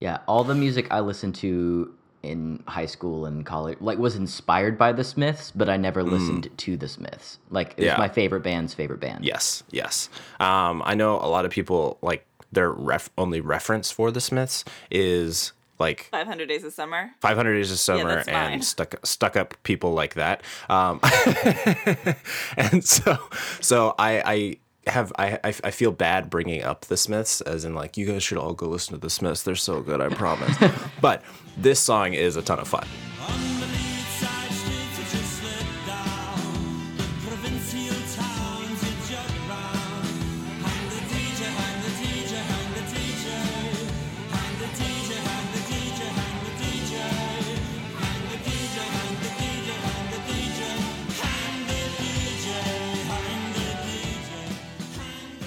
Yeah, 0.00 0.18
all 0.28 0.44
the 0.44 0.54
music 0.54 0.86
I 0.90 1.00
listened 1.00 1.34
to 1.36 1.94
in 2.22 2.62
high 2.66 2.86
school 2.86 3.26
and 3.26 3.46
college 3.46 3.78
like 3.80 3.98
was 3.98 4.16
inspired 4.16 4.76
by 4.78 4.92
the 4.92 5.04
Smiths, 5.04 5.50
but 5.52 5.68
I 5.68 5.76
never 5.76 6.02
listened 6.02 6.50
to 6.56 6.76
the 6.76 6.88
Smiths. 6.88 7.38
Like 7.50 7.72
it 7.76 7.78
was 7.78 7.84
Mm. 7.86 7.90
Yeah. 7.92 7.96
my 7.98 8.08
favorite 8.08 8.42
band's 8.42 8.74
favorite 8.74 9.00
band. 9.00 9.24
Yes, 9.24 9.62
yes. 9.70 10.08
Um, 10.40 10.82
I 10.84 10.94
know 10.94 11.14
a 11.16 11.26
lot 11.28 11.44
of 11.44 11.50
people 11.50 11.98
like 12.02 12.26
their 12.52 12.70
ref- 12.70 13.10
only 13.18 13.40
reference 13.40 13.90
for 13.90 14.10
the 14.10 14.20
Smiths 14.20 14.64
is 14.90 15.52
like 15.78 16.08
500 16.10 16.46
Days 16.48 16.64
of 16.64 16.72
Summer. 16.72 17.10
500 17.20 17.54
Days 17.54 17.70
of 17.70 17.78
Summer 17.78 18.16
that's 18.16 18.26
mine. 18.30 18.52
and 18.54 18.64
stuck 18.64 18.94
stuck 19.06 19.36
up 19.36 19.54
people 19.62 19.92
like 19.94 20.14
that. 20.14 20.42
Um, 20.68 21.00
and 22.56 22.84
so 22.84 23.16
so 23.60 23.94
I 23.98 24.22
I 24.24 24.56
have 24.88 25.12
I 25.18 25.38
I 25.44 25.54
I 25.64 25.70
feel 25.70 25.92
bad 25.92 26.30
bringing 26.30 26.62
up 26.62 26.82
the 26.86 26.96
Smiths 26.96 27.40
as 27.40 27.64
in 27.64 27.74
like 27.74 27.96
you 27.96 28.06
guys 28.06 28.22
should 28.22 28.38
all 28.38 28.54
go 28.54 28.66
listen 28.66 28.94
to 28.94 29.00
the 29.00 29.10
Smiths. 29.10 29.42
They're 29.42 29.56
so 29.56 29.80
good, 29.80 30.00
I 30.00 30.08
promise. 30.08 30.56
but 31.00 31.22
this 31.56 31.80
song 31.80 32.14
is 32.14 32.36
a 32.36 32.42
ton 32.42 32.58
of 32.58 32.68
fun. 32.68 32.86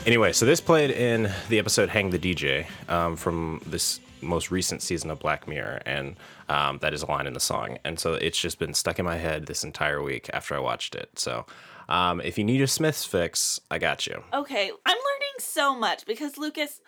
Anyway, 0.07 0.31
so 0.33 0.47
this 0.47 0.59
played 0.59 0.89
in 0.89 1.31
the 1.49 1.59
episode 1.59 1.89
"Hang 1.89 2.09
the 2.09 2.17
DJ" 2.17 2.65
um, 2.89 3.15
from 3.15 3.61
this 3.67 3.99
most 4.21 4.49
recent 4.49 4.81
season 4.81 5.11
of 5.11 5.19
Black 5.19 5.47
Mirror, 5.47 5.81
and 5.85 6.15
um, 6.49 6.79
that 6.79 6.93
is 6.93 7.03
a 7.03 7.05
line 7.05 7.27
in 7.27 7.33
the 7.33 7.39
song. 7.39 7.77
And 7.83 7.99
so 7.99 8.13
it's 8.13 8.39
just 8.39 8.57
been 8.57 8.73
stuck 8.73 8.97
in 8.97 9.05
my 9.05 9.17
head 9.17 9.45
this 9.45 9.63
entire 9.63 10.01
week 10.01 10.27
after 10.33 10.55
I 10.55 10.59
watched 10.59 10.95
it. 10.95 11.19
So 11.19 11.45
um, 11.87 12.19
if 12.21 12.39
you 12.39 12.43
need 12.43 12.61
a 12.61 12.67
Smiths 12.67 13.05
fix, 13.05 13.59
I 13.69 13.77
got 13.77 14.07
you. 14.07 14.23
Okay, 14.33 14.71
I'm 14.85 14.97
learning 14.97 15.37
so 15.37 15.75
much 15.75 16.07
because 16.07 16.35
Lucas, 16.35 16.81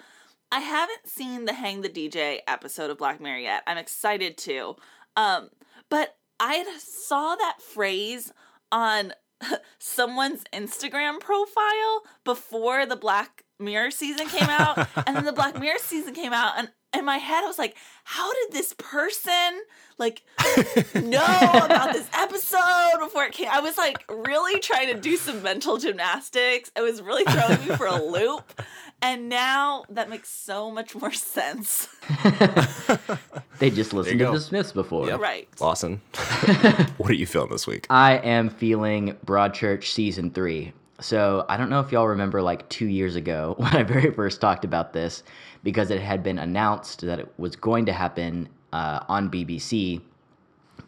I 0.52 0.62
haven't 0.62 1.08
seen 1.08 1.46
the 1.46 1.54
Hang 1.54 1.82
the 1.82 1.90
DJ 1.90 2.40
episode 2.48 2.90
of 2.90 2.98
Black 2.98 3.22
Mirror 3.22 3.40
yet. 3.40 3.64
I'm 3.68 3.78
excited 3.78 4.38
to. 4.40 4.76
Um, 5.16 5.50
but 5.88 6.16
I 6.40 6.66
saw 6.80 7.36
that 7.36 7.62
phrase 7.62 8.34
on 8.72 9.14
someone's 9.80 10.44
Instagram 10.54 11.20
profile 11.20 12.04
before 12.24 12.86
the 12.86 12.96
Black 12.96 13.44
Mirror 13.60 13.92
season 13.92 14.28
came 14.28 14.50
out, 14.50 14.88
and 15.08 15.16
then 15.16 15.26
the 15.26 15.34
Black 15.34 15.60
Mirror 15.60 15.80
season 15.80 16.14
came 16.14 16.34
out, 16.34 16.54
and 16.58 16.70
in 16.96 17.06
my 17.06 17.18
head 17.18 17.44
I 17.44 17.48
was 17.48 17.58
like, 17.58 17.76
how 18.04 18.32
did 18.34 18.52
this 18.52 18.74
person 18.78 19.62
like 19.98 20.24
know 20.96 21.24
about 21.66 21.94
this 21.94 22.08
episode 22.14 23.00
before 23.00 23.26
it 23.26 23.32
came? 23.34 23.48
I 23.50 23.62
was 23.62 23.78
like 23.78 24.04
really 24.10 24.60
trying 24.60 24.94
to 24.94 25.00
do 25.00 25.18
some 25.18 25.42
mental 25.42 25.78
gymnastics. 25.78 26.72
It 26.76 26.82
was 26.82 27.02
really 27.02 27.24
throwing 27.24 27.68
me 27.68 27.76
for 27.76 27.88
a 27.88 28.02
loop. 28.02 28.62
And 29.02 29.28
now 29.28 29.84
that 29.90 30.10
makes 30.10 30.30
so 30.30 30.72
much 30.72 30.96
more 30.96 31.12
sense. 31.12 31.88
They 33.64 33.70
just 33.70 33.94
listened 33.94 34.20
to 34.20 34.26
go. 34.26 34.34
the 34.34 34.42
Smiths 34.42 34.74
before. 34.74 35.08
Yep. 35.08 35.22
Right. 35.22 35.48
Lawson. 35.62 36.02
what 36.98 37.10
are 37.10 37.14
you 37.14 37.26
feeling 37.26 37.50
this 37.50 37.66
week? 37.66 37.88
I 37.90 38.16
am 38.18 38.50
feeling 38.50 39.16
Broadchurch 39.26 39.86
season 39.86 40.32
three. 40.32 40.74
So 41.00 41.46
I 41.48 41.56
don't 41.56 41.70
know 41.70 41.80
if 41.80 41.90
y'all 41.90 42.10
remember 42.10 42.42
like 42.42 42.68
two 42.68 42.88
years 42.88 43.16
ago 43.16 43.56
when 43.58 43.74
I 43.74 43.84
very 43.84 44.12
first 44.12 44.42
talked 44.42 44.66
about 44.66 44.92
this 44.92 45.24
because 45.64 45.92
it 45.92 46.02
had 46.02 46.24
been 46.24 46.40
announced 46.40 47.00
that 47.04 47.20
it 47.20 47.34
was 47.38 47.56
going 47.56 47.86
to 47.86 47.94
happen 47.94 48.50
uh, 48.74 49.00
on 49.08 49.32
BBC. 49.32 50.02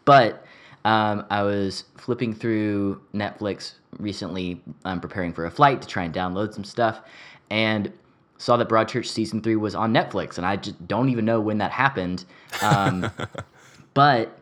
But 0.04 0.44
um, 0.84 1.24
I 1.30 1.44
was 1.44 1.84
flipping 1.96 2.34
through 2.34 3.00
Netflix 3.14 3.76
recently, 3.98 4.60
um, 4.84 5.00
preparing 5.00 5.32
for 5.32 5.46
a 5.46 5.50
flight 5.50 5.80
to 5.80 5.88
try 5.88 6.04
and 6.04 6.12
download 6.14 6.52
some 6.52 6.64
stuff, 6.64 7.00
and 7.48 7.90
saw 8.38 8.56
that 8.56 8.68
Broadchurch 8.68 9.06
season 9.06 9.40
three 9.40 9.56
was 9.56 9.74
on 9.74 9.92
Netflix, 9.92 10.36
and 10.36 10.46
I 10.46 10.56
just 10.56 10.86
don't 10.86 11.08
even 11.08 11.24
know 11.24 11.40
when 11.40 11.58
that 11.58 11.70
happened. 11.70 12.24
Um, 12.62 13.10
but 13.94 14.38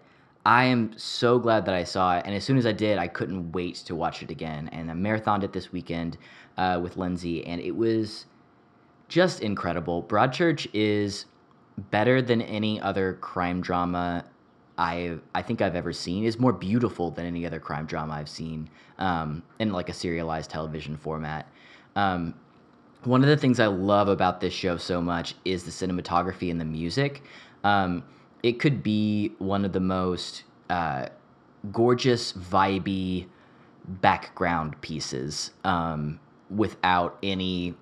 I 0.47 0.65
am 0.65 0.97
so 0.99 1.39
glad 1.39 1.65
that 1.67 1.75
I 1.75 1.85
saw 1.85 2.19
it, 2.19 2.25
and 2.27 2.35
as 2.35 2.45
soon 2.45 2.59
as 2.59 2.67
I 2.67 2.73
did, 2.73 2.99
I 2.99 3.09
couldn't 3.09 3.53
wait 3.53 3.77
to 3.77 3.95
watch 3.95 4.23
it 4.23 4.31
again. 4.31 4.69
And 4.73 4.91
I 4.91 4.95
marathoned 4.95 5.43
it 5.43 5.53
this 5.53 5.73
weekend 5.73 6.19
uh, 6.59 6.81
with 6.83 6.97
Lindsay, 6.97 7.47
and 7.47 7.61
it 7.61 7.75
was 7.75 8.27
just 9.09 9.41
incredible. 9.41 10.03
Broadchurch 10.03 10.69
is 10.73 11.27
better 11.91 12.23
than 12.23 12.43
any 12.43 12.81
other 12.81 13.15
crime 13.15 13.61
drama 13.61 14.25
I 14.77 15.19
I 15.35 15.43
think 15.43 15.63
I've 15.63 15.77
ever 15.77 15.93
seen. 15.93 16.25
Is 16.25 16.39
more 16.39 16.53
beautiful 16.53 17.11
than 17.11 17.27
any 17.27 17.47
other 17.47 17.61
crime 17.61 17.87
drama 17.87 18.15
I've 18.15 18.29
seen 18.29 18.69
um, 18.99 19.43
in 19.59 19.73
like 19.73 19.89
a 19.89 19.93
serialized 19.93 20.51
television 20.51 20.97
format. 20.97 21.49
Um, 21.97 22.35
one 23.07 23.23
of 23.23 23.29
the 23.29 23.37
things 23.37 23.61
I 23.61 23.67
love 23.67 24.09
about 24.09 24.41
this 24.41 24.53
show 24.53 24.77
so 24.77 25.01
much 25.01 25.35
is 25.45 25.65
the 25.65 25.71
cinematography 25.71 26.51
and 26.51 26.61
the 26.61 26.65
music. 26.65 27.23
Um, 27.63 28.05
it 28.43 28.61
could 28.61 28.83
be 28.83 29.33
one 29.39 29.65
of 29.65 29.73
the 29.73 29.81
most 29.81 30.45
uh, 30.71 31.07
gorgeous, 31.73 32.33
vibey 32.33 33.27
background 33.87 34.81
pieces 34.81 35.51
um, 35.65 36.21
without 36.51 37.19
any 37.23 37.75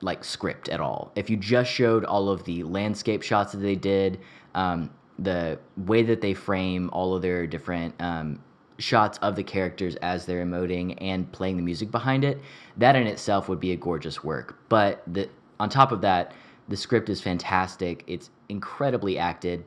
like 0.00 0.24
script 0.24 0.68
at 0.68 0.80
all. 0.80 1.12
If 1.14 1.28
you 1.28 1.36
just 1.36 1.70
showed 1.70 2.04
all 2.04 2.28
of 2.28 2.44
the 2.44 2.62
landscape 2.64 3.22
shots 3.22 3.52
that 3.52 3.58
they 3.58 3.76
did, 3.76 4.20
um, 4.54 4.90
the 5.18 5.58
way 5.76 6.02
that 6.02 6.20
they 6.20 6.34
frame 6.34 6.88
all 6.92 7.14
of 7.14 7.22
their 7.22 7.46
different 7.46 7.94
um, 8.00 8.42
shots 8.80 9.18
of 9.18 9.36
the 9.36 9.42
characters 9.42 9.96
as 9.96 10.26
they're 10.26 10.44
emoting 10.44 10.96
and 11.00 11.30
playing 11.32 11.56
the 11.56 11.62
music 11.62 11.90
behind 11.90 12.24
it, 12.24 12.40
that 12.76 12.96
in 12.96 13.06
itself 13.06 13.48
would 13.48 13.60
be 13.60 13.72
a 13.72 13.76
gorgeous 13.76 14.24
work. 14.24 14.58
But 14.68 15.02
the, 15.06 15.28
on 15.58 15.68
top 15.68 15.92
of 15.92 16.00
that, 16.00 16.32
the 16.68 16.76
script 16.76 17.08
is 17.08 17.20
fantastic. 17.20 18.04
It's 18.06 18.30
incredibly 18.48 19.18
acted. 19.18 19.64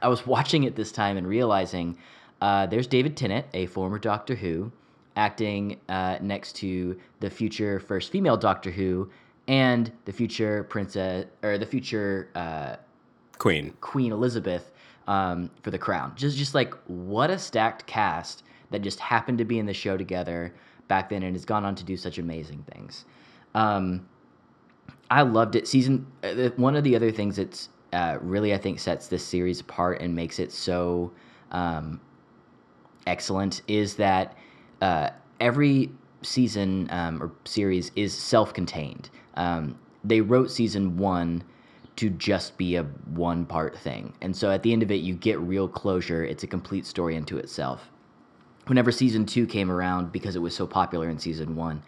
I 0.00 0.08
was 0.08 0.26
watching 0.26 0.64
it 0.64 0.76
this 0.76 0.92
time 0.92 1.16
and 1.16 1.26
realizing 1.26 1.98
uh, 2.40 2.66
there's 2.66 2.86
David 2.86 3.16
Tennant, 3.16 3.46
a 3.52 3.66
former 3.66 3.98
Doctor 3.98 4.34
Who, 4.34 4.72
acting 5.16 5.78
uh, 5.88 6.18
next 6.20 6.54
to 6.56 6.98
the 7.20 7.28
future 7.28 7.80
first 7.80 8.10
female 8.10 8.36
Doctor 8.36 8.70
Who 8.70 9.10
and 9.48 9.90
the 10.04 10.12
future 10.12 10.64
princess 10.64 11.26
or 11.42 11.58
the 11.58 11.66
future 11.66 12.28
uh, 12.34 12.76
Queen. 13.38 13.74
Queen 13.80 14.12
Elizabeth 14.12 14.70
um, 15.10 15.50
for 15.62 15.70
the 15.72 15.78
crown. 15.78 16.12
Just 16.14 16.38
just 16.38 16.54
like 16.54 16.72
what 16.86 17.30
a 17.30 17.38
stacked 17.38 17.84
cast 17.86 18.44
that 18.70 18.80
just 18.82 19.00
happened 19.00 19.38
to 19.38 19.44
be 19.44 19.58
in 19.58 19.66
the 19.66 19.74
show 19.74 19.96
together. 19.96 20.54
back 20.90 21.08
then 21.08 21.22
and 21.22 21.36
has 21.36 21.44
gone 21.44 21.64
on 21.64 21.74
to 21.76 21.84
do 21.84 21.96
such 21.96 22.18
amazing 22.18 22.64
things. 22.72 23.04
Um, 23.54 24.08
I 25.10 25.22
loved 25.22 25.54
it. 25.56 25.66
Season 25.68 26.06
uh, 26.22 26.50
one 26.56 26.76
of 26.76 26.84
the 26.84 26.96
other 26.96 27.12
things 27.12 27.36
that's 27.36 27.68
uh, 27.92 28.18
really 28.20 28.54
I 28.54 28.58
think 28.58 28.78
sets 28.80 29.08
this 29.08 29.24
series 29.24 29.60
apart 29.60 30.00
and 30.00 30.14
makes 30.14 30.38
it 30.38 30.52
so 30.52 31.12
um, 31.50 32.00
excellent 33.06 33.62
is 33.66 33.94
that 33.96 34.36
uh, 34.80 35.10
every 35.40 35.90
season 36.22 36.88
um, 36.90 37.22
or 37.22 37.32
series 37.44 37.90
is 37.96 38.12
self-contained. 38.12 39.10
Um, 39.34 39.78
they 40.04 40.20
wrote 40.20 40.50
season 40.50 40.96
one 40.96 41.42
to 42.00 42.10
just 42.10 42.56
be 42.56 42.76
a 42.76 42.82
one-part 43.14 43.76
thing, 43.78 44.14
and 44.22 44.34
so 44.34 44.50
at 44.50 44.62
the 44.62 44.72
end 44.72 44.82
of 44.82 44.90
it, 44.90 45.02
you 45.02 45.14
get 45.14 45.38
real 45.38 45.68
closure. 45.68 46.24
It's 46.24 46.42
a 46.42 46.46
complete 46.46 46.86
story 46.86 47.14
into 47.14 47.38
itself. 47.38 47.90
Whenever 48.66 48.90
season 48.90 49.26
two 49.26 49.46
came 49.46 49.70
around, 49.70 50.12
because 50.12 50.34
it 50.34 50.38
was 50.40 50.54
so 50.54 50.66
popular 50.66 51.08
in 51.08 51.18
season 51.18 51.56
one, 51.56 51.82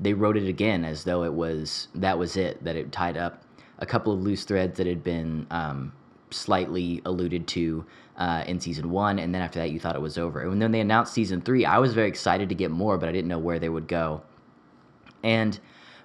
they 0.00 0.14
wrote 0.14 0.36
it 0.36 0.48
again 0.48 0.84
as 0.84 1.04
though 1.04 1.22
it 1.24 1.32
was 1.32 1.88
that 1.94 2.18
was 2.18 2.36
it. 2.36 2.62
That 2.64 2.76
it 2.76 2.92
tied 2.92 3.16
up 3.16 3.42
a 3.78 3.86
couple 3.86 4.12
of 4.12 4.20
loose 4.20 4.44
threads 4.44 4.78
that 4.78 4.86
had 4.86 5.04
been 5.04 5.46
um, 5.50 5.92
slightly 6.30 7.02
alluded 7.04 7.46
to 7.48 7.84
uh, 8.16 8.44
in 8.46 8.60
season 8.60 8.90
one, 8.90 9.18
and 9.18 9.34
then 9.34 9.42
after 9.42 9.58
that, 9.58 9.70
you 9.70 9.78
thought 9.78 9.96
it 9.96 10.02
was 10.02 10.18
over. 10.18 10.40
And 10.40 10.60
then 10.62 10.72
they 10.72 10.80
announced 10.80 11.12
season 11.12 11.40
three, 11.40 11.64
I 11.64 11.78
was 11.78 11.94
very 11.94 12.08
excited 12.08 12.48
to 12.48 12.54
get 12.54 12.70
more, 12.70 12.98
but 12.98 13.08
I 13.08 13.12
didn't 13.12 13.28
know 13.28 13.38
where 13.38 13.58
they 13.58 13.68
would 13.68 13.86
go. 13.86 14.22
And 15.22 15.58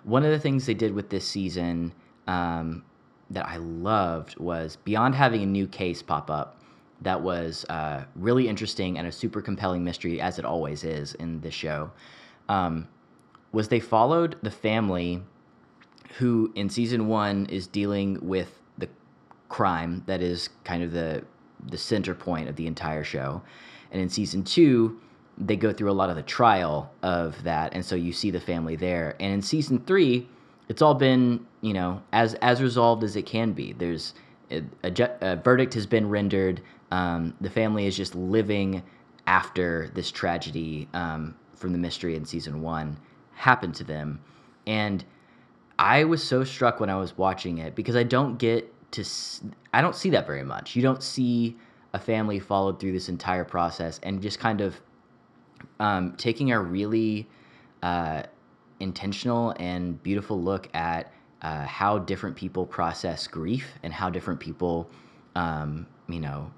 one 0.03 0.25
of 0.25 0.31
the 0.31 0.39
things 0.39 0.65
they 0.65 0.73
did 0.73 0.93
with 0.93 1.09
this 1.09 1.27
season 1.27 1.93
um, 2.27 2.83
that 3.33 3.47
I 3.47 3.57
loved 3.57 4.37
was 4.39 4.77
beyond 4.77 5.15
having 5.15 5.43
a 5.43 5.45
new 5.45 5.67
case 5.67 6.01
pop 6.01 6.29
up 6.29 6.59
that 7.01 7.21
was 7.21 7.65
uh, 7.69 8.05
really 8.15 8.47
interesting 8.47 8.97
and 8.97 9.07
a 9.07 9.11
super 9.11 9.41
compelling 9.41 9.83
mystery, 9.83 10.21
as 10.21 10.39
it 10.39 10.45
always 10.45 10.83
is 10.83 11.13
in 11.15 11.41
this 11.41 11.53
show, 11.53 11.91
um, 12.49 12.87
was 13.51 13.67
they 13.67 13.79
followed 13.79 14.37
the 14.41 14.51
family 14.51 15.21
who 16.17 16.51
in 16.55 16.69
season 16.69 17.07
one 17.07 17.45
is 17.47 17.67
dealing 17.67 18.19
with 18.21 18.61
the 18.77 18.87
crime 19.49 20.03
that 20.05 20.21
is 20.21 20.49
kind 20.63 20.83
of 20.83 20.91
the 20.91 21.23
the 21.67 21.77
center 21.77 22.13
point 22.13 22.49
of 22.49 22.55
the 22.55 22.67
entire 22.67 23.03
show, 23.03 23.41
and 23.91 24.01
in 24.01 24.09
season 24.09 24.43
two 24.43 24.99
they 25.37 25.55
go 25.55 25.73
through 25.73 25.89
a 25.89 25.93
lot 25.93 26.09
of 26.09 26.15
the 26.15 26.23
trial 26.23 26.91
of 27.01 27.41
that, 27.43 27.73
and 27.73 27.83
so 27.83 27.95
you 27.95 28.13
see 28.13 28.29
the 28.29 28.39
family 28.39 28.75
there. 28.75 29.15
And 29.19 29.33
in 29.33 29.41
season 29.41 29.79
three, 29.79 30.27
it's 30.69 30.81
all 30.81 30.93
been 30.93 31.45
you 31.63 31.73
know 31.73 32.03
as 32.11 32.35
as 32.35 32.61
resolved 32.61 33.03
as 33.03 33.15
it 33.15 33.25
can 33.25 33.53
be. 33.53 33.73
There's 33.73 34.13
a, 34.51 34.61
a, 34.83 35.09
a 35.21 35.35
verdict 35.37 35.73
has 35.73 35.87
been 35.87 36.09
rendered. 36.09 36.61
Um, 36.91 37.33
the 37.41 37.49
family 37.49 37.87
is 37.87 37.97
just 37.97 38.13
living 38.13 38.83
after 39.25 39.89
this 39.95 40.11
tragedy 40.11 40.87
um, 40.93 41.33
from 41.55 41.71
the 41.71 41.79
mystery 41.79 42.15
in 42.15 42.25
season 42.25 42.61
one 42.61 42.99
happened 43.33 43.73
to 43.75 43.83
them, 43.83 44.19
and 44.67 45.03
I 45.79 46.03
was 46.03 46.21
so 46.21 46.43
struck 46.43 46.79
when 46.79 46.89
I 46.89 46.97
was 46.97 47.17
watching 47.17 47.57
it 47.57 47.73
because 47.73 47.95
I 47.95 48.03
don't 48.03 48.37
get 48.37 48.71
to 48.91 49.01
s- 49.01 49.41
I 49.73 49.81
don't 49.81 49.95
see 49.95 50.09
that 50.11 50.27
very 50.27 50.43
much. 50.43 50.75
You 50.75 50.81
don't 50.81 51.01
see 51.01 51.57
a 51.93 51.99
family 51.99 52.39
followed 52.39 52.79
through 52.79 52.91
this 52.91 53.07
entire 53.07 53.45
process 53.45 53.99
and 54.03 54.21
just 54.21 54.39
kind 54.39 54.59
of 54.61 54.81
um, 55.79 56.13
taking 56.17 56.51
a 56.51 56.59
really 56.59 57.29
uh, 57.81 58.23
intentional 58.79 59.55
and 59.59 60.01
beautiful 60.03 60.41
look 60.41 60.69
at 60.75 61.11
uh, 61.43 61.65
how 61.65 61.99
different 61.99 62.35
people 62.35 62.65
process 62.65 63.27
grief 63.27 63.73
and 63.83 63.93
how 63.93 64.09
different 64.09 64.39
people, 64.39 64.89
um, 65.35 65.85
you 66.07 66.19
know, 66.19 66.49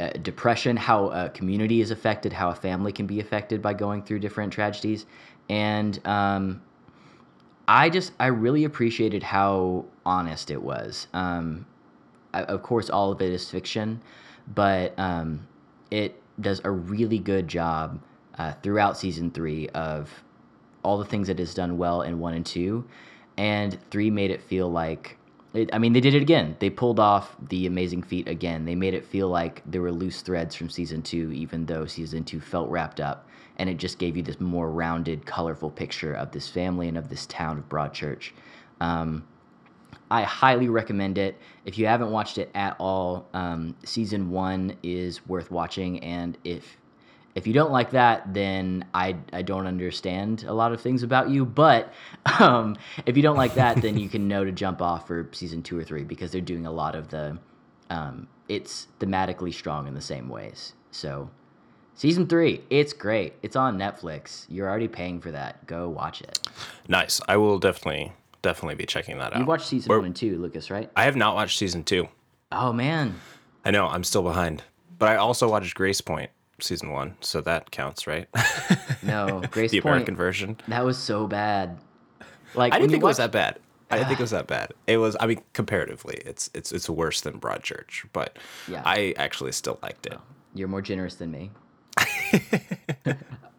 uh, 0.00 0.10
depression, 0.22 0.76
how 0.76 1.08
a 1.10 1.28
community 1.28 1.80
is 1.80 1.90
affected, 1.90 2.32
how 2.32 2.50
a 2.50 2.54
family 2.54 2.90
can 2.90 3.06
be 3.06 3.20
affected 3.20 3.62
by 3.62 3.72
going 3.72 4.02
through 4.02 4.18
different 4.18 4.52
tragedies, 4.52 5.06
and 5.48 6.04
um, 6.06 6.60
I 7.68 7.90
just 7.90 8.12
I 8.18 8.26
really 8.26 8.64
appreciated 8.64 9.22
how 9.22 9.84
honest 10.04 10.50
it 10.50 10.60
was. 10.60 11.06
Um, 11.12 11.66
I, 12.32 12.42
of 12.42 12.62
course, 12.62 12.90
all 12.90 13.12
of 13.12 13.22
it 13.22 13.30
is 13.30 13.48
fiction, 13.48 14.00
but 14.54 14.98
um, 14.98 15.46
it 15.90 16.20
does 16.40 16.60
a 16.64 16.70
really 16.70 17.18
good 17.18 17.46
job 17.46 18.00
uh, 18.38 18.52
throughout 18.62 18.98
season 18.98 19.30
three 19.30 19.68
of 19.70 20.10
all 20.82 20.98
the 20.98 21.04
things 21.04 21.28
it 21.28 21.38
has 21.38 21.54
done 21.54 21.78
well 21.78 22.02
in 22.02 22.18
one 22.18 22.34
and 22.34 22.44
two, 22.44 22.84
and 23.36 23.78
three 23.90 24.10
made 24.10 24.30
it 24.30 24.42
feel 24.42 24.70
like. 24.70 25.18
It, 25.52 25.70
I 25.72 25.78
mean, 25.78 25.92
they 25.92 26.00
did 26.00 26.14
it 26.14 26.22
again. 26.22 26.56
They 26.58 26.68
pulled 26.68 26.98
off 26.98 27.36
the 27.48 27.66
amazing 27.66 28.02
feat 28.02 28.26
again. 28.26 28.64
They 28.64 28.74
made 28.74 28.92
it 28.92 29.04
feel 29.04 29.28
like 29.28 29.62
there 29.64 29.82
were 29.82 29.92
loose 29.92 30.20
threads 30.20 30.56
from 30.56 30.68
season 30.68 31.00
two, 31.00 31.30
even 31.30 31.66
though 31.66 31.86
season 31.86 32.24
two 32.24 32.40
felt 32.40 32.68
wrapped 32.68 32.98
up 32.98 33.28
and 33.58 33.70
it 33.70 33.76
just 33.76 33.98
gave 33.98 34.16
you 34.16 34.22
this 34.22 34.40
more 34.40 34.70
rounded, 34.70 35.26
colorful 35.26 35.70
picture 35.70 36.14
of 36.14 36.32
this 36.32 36.48
family 36.48 36.88
and 36.88 36.98
of 36.98 37.08
this 37.08 37.26
town 37.26 37.58
of 37.58 37.68
Broadchurch. 37.68 38.30
Um, 38.80 39.26
I 40.10 40.22
highly 40.22 40.68
recommend 40.68 41.18
it. 41.18 41.38
If 41.64 41.78
you 41.78 41.86
haven't 41.86 42.10
watched 42.10 42.38
it 42.38 42.50
at 42.54 42.76
all, 42.78 43.26
um, 43.32 43.76
season 43.84 44.30
one 44.30 44.76
is 44.82 45.26
worth 45.26 45.50
watching, 45.50 46.00
and 46.00 46.36
if 46.44 46.76
if 47.34 47.46
you 47.46 47.52
don't 47.52 47.72
like 47.72 47.90
that, 47.90 48.32
then 48.32 48.84
I, 48.94 49.16
I 49.32 49.42
don't 49.42 49.66
understand 49.66 50.44
a 50.46 50.52
lot 50.52 50.72
of 50.72 50.80
things 50.80 51.02
about 51.02 51.30
you. 51.30 51.44
But 51.44 51.92
um, 52.40 52.76
if 53.06 53.16
you 53.16 53.22
don't 53.22 53.36
like 53.36 53.54
that, 53.54 53.80
then 53.82 53.98
you 53.98 54.08
can 54.08 54.28
know 54.28 54.44
to 54.44 54.52
jump 54.52 54.80
off 54.80 55.06
for 55.06 55.28
season 55.32 55.62
two 55.62 55.78
or 55.78 55.84
three 55.84 56.04
because 56.04 56.30
they're 56.30 56.40
doing 56.40 56.66
a 56.66 56.72
lot 56.72 56.94
of 56.94 57.08
the. 57.08 57.38
Um, 57.90 58.28
it's 58.48 58.86
thematically 59.00 59.52
strong 59.52 59.86
in 59.86 59.94
the 59.94 60.00
same 60.00 60.28
ways. 60.28 60.74
So 60.90 61.30
Season 61.96 62.26
three, 62.26 62.60
it's 62.70 62.92
great. 62.92 63.34
It's 63.42 63.54
on 63.54 63.78
Netflix. 63.78 64.46
You're 64.48 64.68
already 64.68 64.88
paying 64.88 65.20
for 65.20 65.30
that. 65.30 65.64
Go 65.66 65.88
watch 65.88 66.22
it. 66.22 66.40
Nice. 66.88 67.20
I 67.28 67.36
will 67.36 67.58
definitely 67.60 68.12
definitely 68.42 68.74
be 68.74 68.84
checking 68.84 69.16
that 69.18 69.32
out. 69.32 69.38
You 69.38 69.46
watched 69.46 69.66
season 69.66 69.92
Or- 69.92 69.98
one 69.98 70.06
and 70.06 70.16
two, 70.16 70.36
Lucas, 70.38 70.70
right? 70.70 70.90
I 70.96 71.04
have 71.04 71.14
not 71.16 71.34
watched 71.36 71.56
season 71.56 71.84
two. 71.84 72.08
Oh 72.50 72.72
man, 72.72 73.20
I 73.64 73.70
know 73.70 73.86
I'm 73.86 74.02
still 74.04 74.22
behind, 74.22 74.64
but 74.98 75.08
I 75.08 75.16
also 75.16 75.48
watched 75.48 75.76
Gracepoint 75.76 76.28
season 76.60 76.90
one, 76.90 77.16
so 77.20 77.40
that 77.42 77.70
counts, 77.70 78.06
right? 78.06 78.28
no, 79.02 79.42
Grace 79.50 79.70
the 79.72 79.80
Point. 79.80 79.92
American 79.94 80.16
version. 80.16 80.56
That 80.68 80.84
was 80.84 80.96
so 80.98 81.26
bad. 81.26 81.78
Like 82.54 82.72
I 82.72 82.76
didn't 82.78 82.90
you 82.90 82.94
think 82.94 83.02
it 83.02 83.06
was 83.06 83.16
that 83.18 83.32
bad. 83.32 83.58
I 83.90 83.96
didn't 83.96 84.08
think 84.08 84.20
it 84.20 84.22
was 84.24 84.30
that 84.30 84.46
bad. 84.46 84.72
It 84.86 84.96
was. 84.98 85.16
I 85.20 85.26
mean, 85.26 85.40
comparatively, 85.52 86.16
it's 86.24 86.50
it's 86.54 86.72
it's 86.72 86.88
worse 86.88 87.20
than 87.20 87.38
Broadchurch, 87.40 88.06
but 88.12 88.38
Yeah. 88.68 88.82
I 88.84 89.14
actually 89.16 89.52
still 89.52 89.78
liked 89.82 90.06
it. 90.06 90.18
You're 90.54 90.68
more 90.68 90.82
generous 90.82 91.16
than 91.16 91.30
me. 91.30 91.50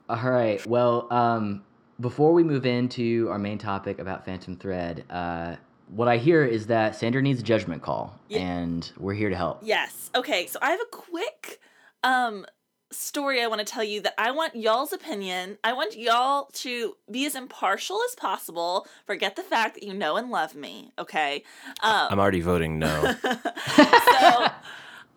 All 0.10 0.22
right. 0.30 0.66
Well, 0.68 1.08
um, 1.12 1.64
before 2.00 2.34
we 2.34 2.44
move 2.44 2.66
into 2.66 3.28
our 3.32 3.40
main 3.40 3.58
topic 3.58 4.00
about 4.00 4.26
Phantom 4.26 4.56
Thread, 4.58 5.04
uh, 5.10 5.56
what 5.88 6.08
I 6.08 6.18
hear 6.18 6.44
is 6.44 6.68
that 6.68 6.96
Sandra 6.96 7.22
needs 7.22 7.40
a 7.40 7.44
judgment 7.44 7.82
call, 7.82 8.18
Yeah. 8.30 8.40
and 8.40 8.92
we're 8.98 9.14
here 9.14 9.30
to 9.30 9.36
help. 9.36 9.60
Yes. 9.64 10.10
Okay, 10.16 10.48
so 10.48 10.60
I 10.62 10.72
have 10.72 10.80
a 10.82 10.96
quick 10.96 11.60
um 12.04 12.46
story 12.92 13.42
I 13.42 13.48
want 13.48 13.60
to 13.60 13.66
tell 13.66 13.84
you 13.84 14.02
that 14.02 14.14
I 14.18 14.32
want 14.32 14.56
y'all's 14.56 14.94
opinion. 14.94 15.58
I 15.64 15.74
want 15.74 15.98
y'all 15.98 16.50
to 16.54 16.96
be 17.10 17.26
as 17.26 17.36
impartial 17.36 18.00
as 18.10 18.16
possible. 18.16 18.88
Forget 19.06 19.36
the 19.36 19.44
fact 19.44 19.76
that 19.76 19.84
you 19.84 19.94
know 19.94 20.18
and 20.18 20.30
love 20.30 20.56
me, 20.56 20.92
okay? 21.00 21.44
Um 21.84 22.08
I'm 22.12 22.20
already 22.20 22.42
voting 22.42 22.80
no. 22.80 23.02
so 23.22 24.46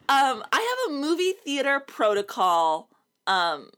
um 0.08 0.44
I 0.52 0.86
have 0.88 0.94
a 0.94 0.98
movie 1.00 1.34
theater 1.44 1.80
protocol 1.80 2.88
um 3.26 3.70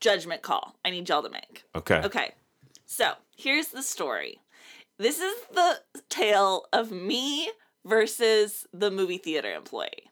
judgment 0.00 0.42
call 0.42 0.76
I 0.84 0.90
need 0.90 1.08
y'all 1.08 1.22
to 1.22 1.30
make. 1.30 1.64
Okay. 1.74 2.00
Okay. 2.02 2.32
So, 2.92 3.12
here's 3.36 3.68
the 3.68 3.84
story. 3.84 4.40
This 4.98 5.20
is 5.20 5.34
the 5.54 5.78
tale 6.08 6.64
of 6.72 6.90
me 6.90 7.48
versus 7.86 8.66
the 8.72 8.90
movie 8.90 9.16
theater 9.16 9.54
employee. 9.54 10.09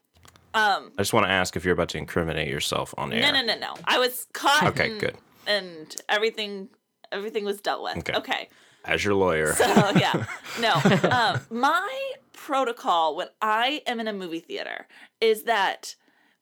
Um 0.53 0.91
I 0.97 1.01
just 1.01 1.13
want 1.13 1.25
to 1.25 1.31
ask 1.31 1.55
if 1.55 1.63
you're 1.63 1.73
about 1.73 1.89
to 1.89 1.97
incriminate 1.97 2.47
yourself 2.47 2.93
on 2.97 3.13
air. 3.13 3.21
no, 3.21 3.31
no, 3.31 3.45
no, 3.45 3.57
no. 3.59 3.75
I 3.85 3.99
was 3.99 4.27
caught. 4.33 4.63
Okay, 4.67 4.91
and, 4.91 4.99
good. 4.99 5.15
And 5.47 5.95
everything, 6.07 6.69
everything 7.11 7.45
was 7.45 7.61
dealt 7.61 7.83
with. 7.83 7.97
Okay. 7.97 8.13
Okay. 8.13 8.49
As 8.85 9.03
your 9.03 9.13
lawyer. 9.13 9.53
So 9.53 9.65
yeah, 9.65 10.25
no. 10.59 10.73
Um, 11.09 11.41
my 11.49 12.11
protocol 12.33 13.15
when 13.15 13.27
I 13.41 13.81
am 13.85 13.99
in 13.99 14.07
a 14.07 14.13
movie 14.13 14.39
theater 14.39 14.87
is 15.21 15.43
that 15.43 15.95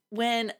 when 0.09 0.53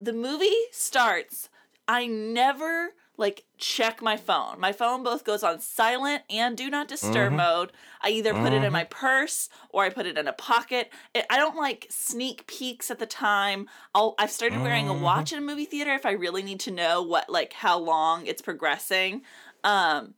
the 0.00 0.12
movie 0.12 0.54
starts, 0.70 1.48
I 1.88 2.06
never 2.06 2.90
like 3.18 3.44
check 3.58 4.00
my 4.00 4.16
phone. 4.16 4.60
My 4.60 4.72
phone 4.72 5.02
both 5.02 5.24
goes 5.24 5.42
on 5.42 5.58
silent 5.60 6.22
and 6.30 6.56
do 6.56 6.70
not 6.70 6.86
disturb 6.86 7.30
mm-hmm. 7.30 7.38
mode. 7.38 7.72
I 8.00 8.10
either 8.10 8.32
put 8.32 8.52
it 8.52 8.62
in 8.62 8.72
my 8.72 8.84
mm-hmm. 8.84 8.96
purse 8.96 9.48
or 9.70 9.84
I 9.84 9.90
put 9.90 10.06
it 10.06 10.16
in 10.16 10.28
a 10.28 10.32
pocket. 10.32 10.90
I 11.28 11.36
don't 11.36 11.56
like 11.56 11.88
sneak 11.90 12.46
peeks 12.46 12.90
at 12.90 13.00
the 13.00 13.06
time. 13.06 13.66
I'll, 13.92 14.14
I've 14.18 14.30
started 14.30 14.62
wearing 14.62 14.88
a 14.88 14.92
mm-hmm. 14.92 15.02
watch 15.02 15.32
in 15.32 15.38
a 15.38 15.42
movie 15.42 15.64
theater 15.64 15.92
if 15.94 16.06
I 16.06 16.12
really 16.12 16.44
need 16.44 16.60
to 16.60 16.70
know 16.70 17.02
what 17.02 17.28
like 17.28 17.52
how 17.52 17.78
long 17.78 18.24
it's 18.24 18.40
progressing. 18.40 19.22
Um, 19.64 20.14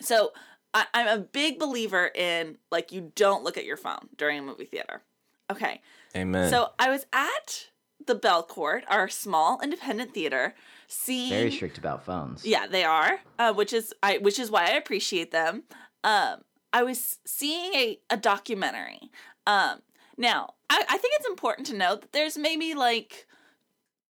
so 0.00 0.32
I, 0.74 0.86
I'm 0.92 1.06
a 1.06 1.22
big 1.22 1.60
believer 1.60 2.10
in 2.14 2.58
like 2.72 2.90
you 2.90 3.12
don't 3.14 3.44
look 3.44 3.56
at 3.56 3.64
your 3.64 3.76
phone 3.76 4.08
during 4.18 4.40
a 4.40 4.42
movie 4.42 4.64
theater. 4.64 5.02
Okay. 5.50 5.80
Amen. 6.16 6.50
So 6.50 6.70
I 6.80 6.90
was 6.90 7.06
at 7.12 7.68
the 8.06 8.16
Belcourt, 8.16 8.82
our 8.88 9.08
small 9.08 9.60
independent 9.62 10.12
theater, 10.12 10.54
seeing 10.92 11.30
Very 11.30 11.50
strict 11.50 11.78
about 11.78 12.04
phones. 12.04 12.44
yeah, 12.44 12.66
they 12.66 12.84
are, 12.84 13.20
uh, 13.38 13.52
which 13.52 13.72
is 13.72 13.92
I 14.02 14.18
which 14.18 14.38
is 14.38 14.50
why 14.50 14.66
I 14.66 14.72
appreciate 14.72 15.30
them. 15.30 15.64
Um, 16.04 16.42
I 16.72 16.82
was 16.82 17.18
seeing 17.24 17.74
a 17.74 17.98
a 18.10 18.16
documentary. 18.16 19.10
Um, 19.46 19.80
now 20.16 20.54
I, 20.70 20.84
I 20.88 20.98
think 20.98 21.14
it's 21.18 21.28
important 21.28 21.66
to 21.68 21.76
note 21.76 22.02
that 22.02 22.12
there's 22.12 22.36
maybe 22.38 22.74
like 22.74 23.26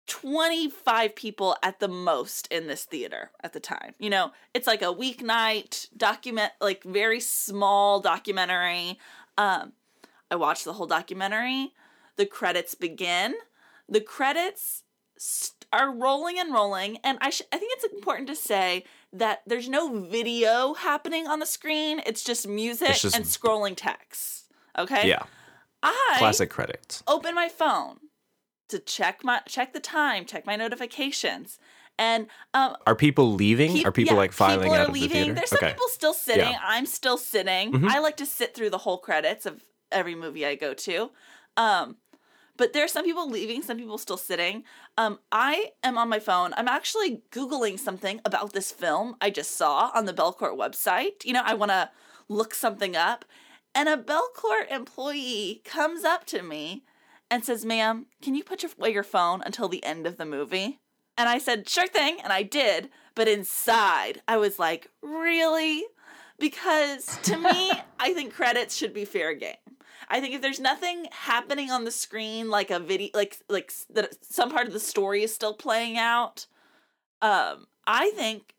25 0.08 1.16
people 1.16 1.56
at 1.64 1.80
the 1.80 1.88
most 1.88 2.48
in 2.48 2.68
this 2.68 2.84
theater 2.84 3.32
at 3.44 3.54
the 3.54 3.60
time. 3.60 3.94
You 3.98 4.10
know, 4.10 4.32
it's 4.54 4.68
like 4.68 4.82
a 4.82 4.94
weeknight 4.94 5.88
document, 5.96 6.52
like 6.60 6.84
very 6.84 7.20
small 7.20 8.00
documentary. 8.02 9.00
Um, 9.38 9.74
I 10.30 10.36
watched 10.36 10.66
the 10.66 10.74
whole 10.74 10.88
documentary. 10.88 11.72
The 12.18 12.26
credits 12.26 12.76
begin. 12.76 13.36
The 13.88 14.02
credits 14.02 14.84
st- 15.22 15.66
are 15.72 15.92
rolling 15.94 16.38
and 16.40 16.52
rolling, 16.54 16.98
and 17.04 17.18
I 17.22 17.30
sh- 17.30 17.44
I 17.54 17.58
think 17.58 17.72
it's 17.76 17.94
important 17.94 18.28
to 18.28 18.36
say 18.36 18.84
that 19.14 19.42
there's 19.46 19.70
no 19.70 20.00
video 20.02 20.74
happening 20.74 21.28
on 21.28 21.40
the 21.40 21.46
screen. 21.46 22.02
It's 22.06 22.24
just 22.24 22.48
music 22.48 22.90
It's 22.90 23.02
just- 23.04 23.16
and 23.16 23.26
scrolling 23.26 23.76
text. 23.78 24.46
Okay. 24.78 25.08
Yeah. 25.08 25.24
I 25.84 26.16
Classic 26.20 26.50
credits. 26.50 27.04
open 27.08 27.34
my 27.36 27.48
phone 27.50 28.00
to 28.70 28.80
check 28.80 29.24
my 29.24 29.42
check 29.48 29.74
the 29.74 29.80
time, 29.80 30.26
check 30.26 30.46
my 30.46 30.56
notifications, 30.56 31.58
and 31.98 32.28
um, 32.54 32.76
Are 32.88 32.96
people 32.96 33.34
leaving? 33.34 33.74
Peop- 33.74 33.86
are 33.88 33.92
people 33.92 34.14
yeah, 34.16 34.20
like 34.20 34.32
filing 34.32 34.64
people 34.70 34.76
out 34.76 34.88
of 34.90 34.94
leaving. 34.94 35.10
the 35.10 35.14
theater? 35.16 35.34
There's 35.36 35.50
some 35.50 35.60
people 35.60 35.88
still 35.90 36.14
sitting. 36.14 36.50
Yeah. 36.52 36.60
I'm 36.64 36.86
still 36.86 37.18
sitting. 37.18 37.72
Mhm. 37.74 37.90
I 37.90 38.00
like 38.00 38.18
to 38.18 38.26
sit 38.26 38.54
through 38.56 38.70
the 38.72 38.80
whole 38.80 38.98
credits 38.98 39.46
of 39.46 39.64
every 39.92 40.16
movie 40.16 40.46
I 40.46 40.56
go 40.56 40.74
to. 40.74 41.12
Um, 41.58 41.98
but 42.58 42.74
there's 42.74 42.92
some 42.92 43.06
people 43.06 43.30
leaving, 43.30 43.62
some 43.62 43.78
people 43.78 43.98
still 43.98 44.18
sitting. 44.18 44.64
Um, 44.98 45.20
I 45.32 45.72
am 45.84 45.98
on 45.98 46.10
my 46.10 46.20
phone. 46.20 46.54
I'm 46.56 46.68
actually 46.68 47.22
Googling 47.32 47.80
something 47.80 48.22
about 48.26 48.54
this 48.54 48.72
film 48.72 49.16
I 49.22 49.30
just 49.30 49.58
saw 49.58 49.92
on 49.94 50.06
the 50.06 50.14
Belcourt 50.14 50.58
website. 50.58 51.24
You 51.26 51.34
know, 51.34 51.44
I 51.46 51.54
want 51.54 51.72
to 51.72 51.90
look 52.28 52.54
something 52.54 52.96
up. 52.96 53.26
And 53.74 53.88
a 53.88 53.98
Belcourt 53.98 54.70
employee 54.70 55.62
comes 55.64 56.04
up 56.04 56.26
to 56.28 56.44
me 56.44 56.84
and 57.30 57.46
says, 57.46 57.64
Ma'am, 57.66 58.08
can 58.22 58.36
you 58.36 58.44
put 58.44 58.64
away 58.64 58.92
your 58.92 59.04
phone 59.04 59.42
until 59.46 59.70
the 59.70 59.84
end 59.84 60.06
of 60.06 60.18
the 60.18 60.26
movie? 60.26 60.80
And 61.18 61.30
I 61.30 61.38
said, 61.38 61.70
Sure 61.70 61.88
thing. 61.88 62.18
And 62.22 62.34
I 62.34 62.44
did. 62.44 62.90
But 63.16 63.28
inside, 63.28 64.22
I 64.28 64.38
was 64.38 64.60
like, 64.60 64.90
Really? 65.02 65.84
Because 66.38 67.18
to 67.24 67.38
me, 67.38 67.72
I 68.00 68.14
think 68.14 68.34
credits 68.34 68.76
should 68.76 68.94
be 68.94 69.06
fair 69.06 69.34
game. 69.34 69.56
I 70.12 70.20
think 70.20 70.36
if 70.36 70.42
there's 70.42 70.60
nothing 70.60 71.08
happening 71.12 71.72
on 71.72 71.86
the 71.86 71.92
screen, 71.92 72.50
like 72.50 72.70
a 72.70 72.80
video, 72.80 73.10
like 73.14 73.40
like 73.48 73.72
that 73.94 74.18
some 74.22 74.52
part 74.52 74.68
of 74.68 74.74
the 74.74 74.80
story 74.80 75.24
is 75.24 75.34
still 75.34 75.54
playing 75.54 75.98
out, 75.98 76.46
um, 77.22 77.68
I 77.88 78.12
think 78.12 78.54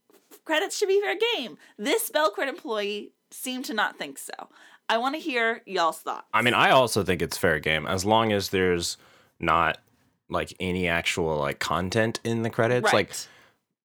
credits 0.46 0.78
should 0.78 0.88
be 0.88 1.00
fair 1.02 1.16
game. 1.36 1.58
This 1.76 2.10
Belcourt 2.10 2.48
employee 2.48 3.12
seemed 3.30 3.66
to 3.66 3.74
not 3.74 3.98
think 3.98 4.16
so. 4.18 4.32
I 4.88 4.96
want 4.96 5.14
to 5.14 5.20
hear 5.20 5.62
y'all's 5.66 5.98
thoughts. 5.98 6.26
I 6.32 6.40
mean, 6.40 6.54
I 6.54 6.70
also 6.70 7.04
think 7.04 7.20
it's 7.20 7.36
fair 7.36 7.60
game 7.60 7.86
as 7.86 8.06
long 8.06 8.32
as 8.32 8.48
there's 8.48 8.96
not 9.38 9.78
like 10.30 10.54
any 10.58 10.88
actual 10.88 11.36
like 11.36 11.58
content 11.58 12.18
in 12.24 12.42
the 12.42 12.50
credits. 12.50 12.86
right. 12.86 12.94
Like 12.94 13.14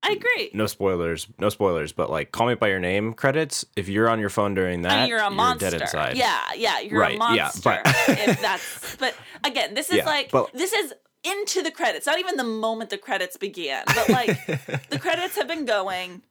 I 0.04 0.12
agree. 0.12 0.52
no 0.54 0.68
spoilers, 0.68 1.28
no 1.40 1.50
spoilers, 1.50 1.92
but 1.92 2.10
like 2.10 2.32
Call 2.32 2.48
Me 2.48 2.56
by 2.56 2.70
Your 2.70 2.80
Name 2.80 3.14
credits. 3.14 3.66
If 3.76 3.90
you're 3.90 4.10
on 4.10 4.20
your 4.20 4.30
phone 4.30 4.54
during 4.54 4.84
that, 4.84 4.92
I 4.92 5.00
mean, 5.02 5.10
you're 5.10 5.20
a 5.20 5.30
monster. 5.30 5.70
dead 5.72 5.82
inside. 5.82 6.16
Yeah, 6.18 6.40
yeah, 6.56 6.80
you're 6.80 7.00
Right, 7.00 7.12
a 7.20 7.36
yeah, 7.36 7.44
monster. 7.44 7.82
but- 7.84 8.10
if 8.10 8.42
that's, 8.42 8.96
but 8.98 9.16
again, 9.44 9.74
this 9.74 9.90
is 9.90 9.98
Yeah, 9.98 10.06
like 10.06 10.32
but- 10.32 10.52
this 10.54 10.72
is 10.72 10.94
into 11.24 11.62
the 11.62 11.72
credits. 11.72 12.06
Not 12.06 12.20
even 12.20 12.38
the 12.38 12.44
moment 12.46 12.90
the 12.90 12.98
credits 12.98 13.36
began, 13.38 13.84
but 13.88 14.08
like 14.10 14.46
the 14.90 15.00
credits 15.00 15.36
have 15.36 15.48
been 15.48 15.66
going. 15.66 16.22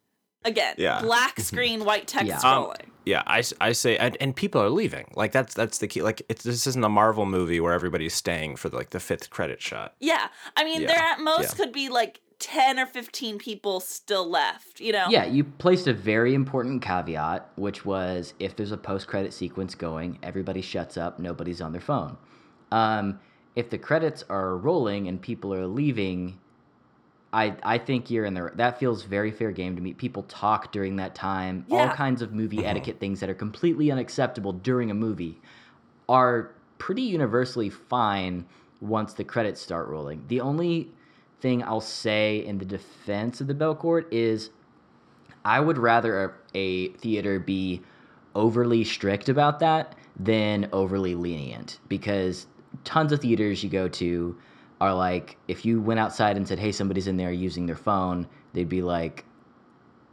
Again, 0.44 0.76
Yeah. 0.78 1.00
black 1.02 1.40
screen, 1.40 1.84
white 1.84 2.06
text 2.06 2.28
Yeah. 2.28 2.36
Um, 2.36 2.42
scrolling. 2.66 2.86
yeah, 3.04 3.22
I 3.26 3.72
say, 3.72 3.98
and, 3.98 4.16
and 4.20 4.34
people 4.36 4.62
are 4.62 4.70
leaving. 4.70 5.06
Like 5.16 5.32
that's 5.32 5.54
that's 5.54 5.78
the 5.78 5.88
key. 5.88 6.02
Like 6.02 6.22
it's 6.28 6.44
this 6.44 6.68
isn't 6.68 6.84
a 6.84 6.88
Marvel 6.88 7.26
movie 7.26 7.58
where 7.58 7.72
everybody's 7.72 8.14
staying 8.14 8.54
for 8.56 8.68
like 8.68 8.90
the 8.90 9.00
fifth 9.00 9.28
credit 9.30 9.60
shot. 9.60 9.94
yeah, 9.98 10.28
I 10.56 10.62
mean, 10.64 10.82
Yeah, 10.82 10.86
there 10.88 10.98
at 10.98 11.18
most 11.20 11.58
yeah. 11.58 11.64
could 11.64 11.72
be 11.72 11.88
like 11.88 12.20
ten 12.38 12.78
or 12.78 12.86
fifteen 12.86 13.38
people 13.38 13.80
still 13.80 14.28
left. 14.28 14.80
You 14.80 14.92
know? 14.92 15.06
Yeah, 15.08 15.24
you 15.24 15.44
placed 15.44 15.86
a 15.86 15.92
very 15.92 16.34
important 16.34 16.82
caveat, 16.82 17.50
which 17.56 17.84
was 17.84 18.34
if 18.38 18.56
there's 18.56 18.72
a 18.72 18.76
post 18.76 19.06
credit 19.06 19.32
sequence 19.32 19.74
going, 19.74 20.18
everybody 20.22 20.60
shuts 20.60 20.96
up, 20.96 21.18
nobody's 21.18 21.60
on 21.60 21.72
their 21.72 21.80
phone. 21.80 22.16
Um, 22.72 23.20
if 23.54 23.70
the 23.70 23.78
credits 23.78 24.24
are 24.28 24.56
rolling 24.56 25.08
and 25.08 25.20
people 25.20 25.54
are 25.54 25.66
leaving, 25.66 26.38
I 27.32 27.56
I 27.62 27.78
think 27.78 28.10
you're 28.10 28.24
in 28.24 28.34
the 28.34 28.50
that 28.54 28.78
feels 28.78 29.04
very 29.04 29.30
fair 29.30 29.50
game 29.50 29.76
to 29.76 29.82
me. 29.82 29.94
People 29.94 30.24
talk 30.24 30.72
during 30.72 30.96
that 30.96 31.14
time, 31.14 31.66
all 31.70 31.88
kinds 31.88 32.22
of 32.22 32.32
movie 32.32 32.64
etiquette 32.64 33.00
things 33.00 33.20
that 33.20 33.30
are 33.30 33.34
completely 33.34 33.90
unacceptable 33.90 34.52
during 34.52 34.90
a 34.90 34.94
movie 34.94 35.40
are 36.08 36.52
pretty 36.78 37.02
universally 37.02 37.70
fine 37.70 38.46
once 38.80 39.14
the 39.14 39.24
credits 39.24 39.60
start 39.60 39.88
rolling. 39.88 40.24
The 40.28 40.40
only 40.40 40.92
thing 41.40 41.62
I'll 41.62 41.80
say 41.80 42.44
in 42.44 42.58
the 42.58 42.64
defense 42.64 43.40
of 43.40 43.46
the 43.46 43.54
Belcourt 43.54 44.06
is 44.10 44.50
I 45.44 45.60
would 45.60 45.78
rather 45.78 46.36
a, 46.54 46.58
a 46.58 46.88
theater 46.94 47.38
be 47.38 47.82
overly 48.34 48.84
strict 48.84 49.28
about 49.28 49.60
that 49.60 49.94
than 50.18 50.68
overly 50.72 51.14
lenient 51.14 51.78
because 51.88 52.46
tons 52.84 53.12
of 53.12 53.20
theaters 53.20 53.62
you 53.62 53.70
go 53.70 53.88
to 53.88 54.36
are 54.80 54.94
like 54.94 55.36
if 55.48 55.64
you 55.64 55.80
went 55.80 56.00
outside 56.00 56.36
and 56.36 56.46
said 56.46 56.58
hey 56.58 56.72
somebody's 56.72 57.06
in 57.06 57.16
there 57.16 57.32
using 57.32 57.66
their 57.66 57.76
phone 57.76 58.26
they'd 58.52 58.68
be 58.68 58.82
like 58.82 59.24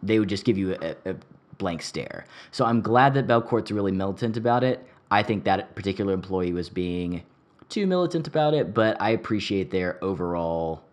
they 0.02 0.20
would 0.20 0.30
just 0.30 0.46
give 0.46 0.58
you 0.58 0.74
a, 0.82 0.96
a 1.10 1.16
blank 1.58 1.82
stare. 1.82 2.26
So 2.52 2.66
i'm 2.66 2.82
glad 2.82 3.14
that 3.14 3.28
belcourt's 3.28 3.72
really 3.72 3.92
militant 3.92 4.38
about 4.38 4.64
it. 4.64 4.86
I 5.12 5.22
think 5.24 5.44
that 5.44 5.76
particular 5.76 6.14
employee 6.14 6.54
was 6.54 6.70
being 6.70 7.24
too 7.70 7.88
militant 7.88 8.28
about 8.28 8.54
it 8.54 8.74
but 8.74 9.02
i 9.02 9.10
appreciate 9.10 9.72
their 9.72 10.04
overall 10.04 10.84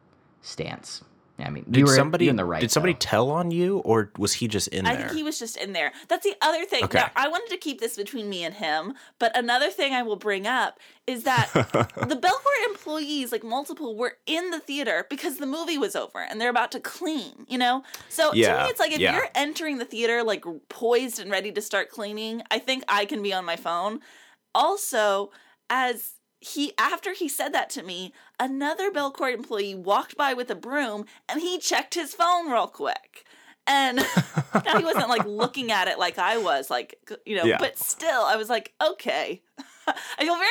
stance 0.43 1.03
i 1.39 1.49
mean 1.49 1.65
you 1.67 1.73
Did 1.73 1.85
were, 1.85 1.95
somebody 1.95 2.29
in 2.29 2.37
the 2.37 2.45
right 2.45 2.61
did 2.61 2.71
somebody 2.71 2.93
though. 2.93 2.99
tell 2.99 3.31
on 3.31 3.51
you, 3.51 3.79
or 3.79 4.13
was 4.19 4.35
he 4.35 4.47
just 4.47 4.69
in 4.69 4.87
I 4.87 4.95
there? 4.95 5.05
I 5.05 5.09
think 5.09 5.17
he 5.17 5.23
was 5.23 5.39
just 5.39 5.57
in 5.57 5.73
there. 5.73 5.93
That's 6.09 6.25
the 6.25 6.35
other 6.43 6.65
thing. 6.67 6.85
Okay. 6.85 6.99
Now, 6.99 7.11
I 7.17 7.29
wanted 7.29 7.49
to 7.51 7.57
keep 7.57 7.81
this 7.81 7.97
between 7.97 8.29
me 8.29 8.45
and 8.45 8.55
him, 8.55 8.95
but 9.19 9.37
another 9.37 9.71
thing 9.71 9.95
I 9.95 10.03
will 10.03 10.17
bring 10.17 10.47
up 10.47 10.79
is 11.07 11.25
that 11.25 11.51
the 11.55 12.17
Belcourt 12.17 12.69
employees, 12.69 13.33
like 13.33 13.43
multiple, 13.43 13.97
were 13.97 14.19
in 14.27 14.51
the 14.51 14.61
theater 14.61 15.07
because 15.09 15.39
the 15.39 15.47
movie 15.47 15.79
was 15.79 15.97
over 15.97 16.21
and 16.21 16.41
they're 16.41 16.51
about 16.51 16.73
to 16.73 16.81
clean, 16.81 17.47
you 17.49 17.59
know? 17.59 17.83
So 18.09 18.33
to 18.33 18.37
me, 18.37 18.43
it's 18.43 18.81
like 18.81 18.93
if 18.93 19.01
yeah. 19.01 19.15
you're 19.15 19.29
entering 19.35 19.79
the 19.79 19.85
theater, 19.85 20.23
like 20.23 20.45
poised 20.69 21.19
and 21.19 21.31
ready 21.31 21.53
to 21.53 21.63
start 21.63 21.89
cleaning, 21.89 22.43
I 22.51 22.59
think 22.59 22.85
I 22.87 23.07
can 23.07 23.23
be 23.23 23.33
on 23.33 23.45
my 23.45 23.57
phone. 23.57 24.01
Also, 24.55 25.31
as 25.71 26.13
he 26.41 26.73
after 26.79 27.13
he 27.13 27.29
said 27.29 27.53
that 27.55 27.71
to 27.71 27.83
me, 27.83 28.13
another 28.39 28.91
Belcourt 28.91 29.35
employee 29.35 29.75
walked 29.75 30.17
by 30.17 30.33
with 30.35 30.51
a 30.51 30.55
broom 30.55 31.05
and 31.29 31.41
he 31.41 31.59
checked 31.59 31.95
his 31.95 32.15
phone 32.15 32.51
real 32.51 32.67
quick. 32.67 33.25
And 33.67 33.99
now 34.65 34.79
he 34.79 34.85
wasn't 34.85 35.09
like 35.11 35.25
looking 35.27 35.71
at 35.71 35.87
it 35.87 35.99
like 35.99 36.19
I 36.19 36.39
was, 36.39 36.71
like 36.71 36.97
you 37.27 37.37
know, 37.37 37.45
Yeah. 37.45 37.59
but 37.59 37.79
still 37.79 38.23
I 38.23 38.37
was 38.37 38.49
like, 38.49 38.73
okay. 38.85 39.43
I 40.19 40.25
feel 40.25 40.35
very 40.37 40.51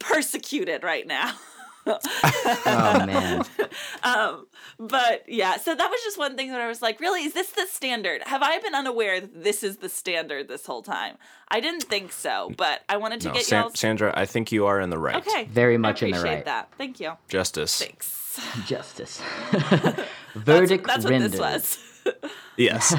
persecuted 0.00 0.82
right 0.82 1.06
now. 1.06 1.34
oh 1.86 3.06
man 3.06 3.44
um, 4.02 4.46
but 4.78 5.24
yeah, 5.26 5.56
so 5.56 5.74
that 5.74 5.90
was 5.90 6.00
just 6.04 6.18
one 6.18 6.36
thing 6.36 6.50
that 6.50 6.60
I 6.60 6.68
was 6.68 6.82
like, 6.82 7.00
really, 7.00 7.22
is 7.22 7.32
this 7.32 7.50
the 7.50 7.66
standard? 7.66 8.22
Have 8.24 8.42
I 8.42 8.58
been 8.58 8.74
unaware 8.74 9.20
that 9.20 9.42
this 9.44 9.62
is 9.62 9.78
the 9.78 9.88
standard 9.88 10.48
this 10.48 10.66
whole 10.66 10.82
time? 10.82 11.16
I 11.48 11.60
didn't 11.60 11.84
think 11.84 12.12
so, 12.12 12.52
but 12.56 12.82
I 12.88 12.96
wanted 12.98 13.20
to 13.22 13.28
no, 13.28 13.34
get 13.34 13.44
San- 13.44 13.62
y'all. 13.62 13.70
Sandra, 13.74 14.12
I 14.14 14.26
think 14.26 14.52
you 14.52 14.66
are 14.66 14.80
in 14.80 14.90
the 14.90 14.98
right. 14.98 15.16
okay, 15.26 15.44
Very 15.44 15.78
much 15.78 16.02
in 16.02 16.10
the 16.10 16.16
appreciate 16.18 16.34
right. 16.36 16.44
That, 16.44 16.72
thank 16.76 17.00
you. 17.00 17.12
Justice. 17.28 17.78
Thanks. 17.78 18.38
justice 18.66 19.22
That's, 19.52 20.02
verdict 20.34 20.86
that's 20.86 21.04
what 21.04 21.10
rendered 21.10 21.32
this 21.32 21.40
was. 21.40 21.78
Yes. 22.58 22.94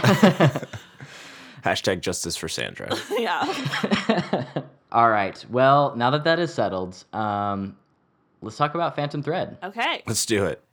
Hashtag 1.64 2.02
justice 2.02 2.36
for 2.36 2.48
Sandra. 2.48 2.90
yeah. 3.18 4.46
all 4.92 5.10
right 5.10 5.46
well 5.50 5.96
now 5.96 6.10
that 6.10 6.24
that 6.24 6.40
is 6.40 6.52
settled 6.54 7.04
um 7.14 7.76
let's 8.42 8.58
talk 8.58 8.76
about 8.76 8.96
phantom 8.96 9.22
thread 9.22 9.58
Okay. 9.64 10.04
Let's 10.06 10.26
do 10.26 10.46
it. 10.46 10.64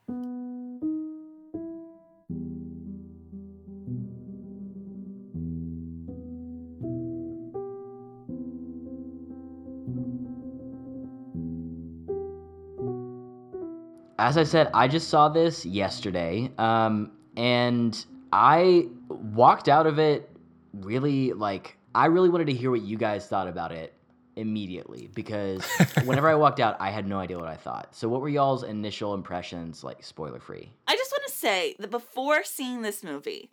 as 14.24 14.38
I 14.38 14.44
said, 14.44 14.70
I 14.72 14.88
just 14.88 15.11
saw 15.11 15.29
this 15.29 15.66
yesterday, 15.66 16.50
um, 16.57 17.12
and 17.37 18.05
I 18.33 18.88
walked 19.09 19.68
out 19.68 19.87
of 19.87 19.98
it 19.98 20.31
really 20.72 21.33
like 21.33 21.77
I 21.94 22.07
really 22.07 22.29
wanted 22.29 22.46
to 22.46 22.53
hear 22.53 22.70
what 22.70 22.83
you 22.83 22.96
guys 22.96 23.29
thought 23.29 23.46
about 23.46 23.70
it 23.70 23.93
immediately 24.37 25.09
because 25.14 25.64
whenever 26.05 26.29
I 26.29 26.35
walked 26.35 26.61
out, 26.61 26.77
I 26.81 26.90
had 26.90 27.07
no 27.07 27.18
idea 27.18 27.38
what 27.38 27.49
I 27.49 27.57
thought. 27.57 27.94
So, 27.94 28.09
what 28.09 28.20
were 28.20 28.29
y'all's 28.29 28.62
initial 28.64 29.14
impressions, 29.14 29.83
like 29.85 30.03
spoiler 30.05 30.40
free? 30.40 30.70
I 30.87 30.97
just 30.97 31.12
want 31.12 31.25
to 31.27 31.33
say 31.33 31.77
that 31.79 31.90
before 31.90 32.44
seeing 32.44 32.83
this 32.83 33.03
movie, 33.05 33.51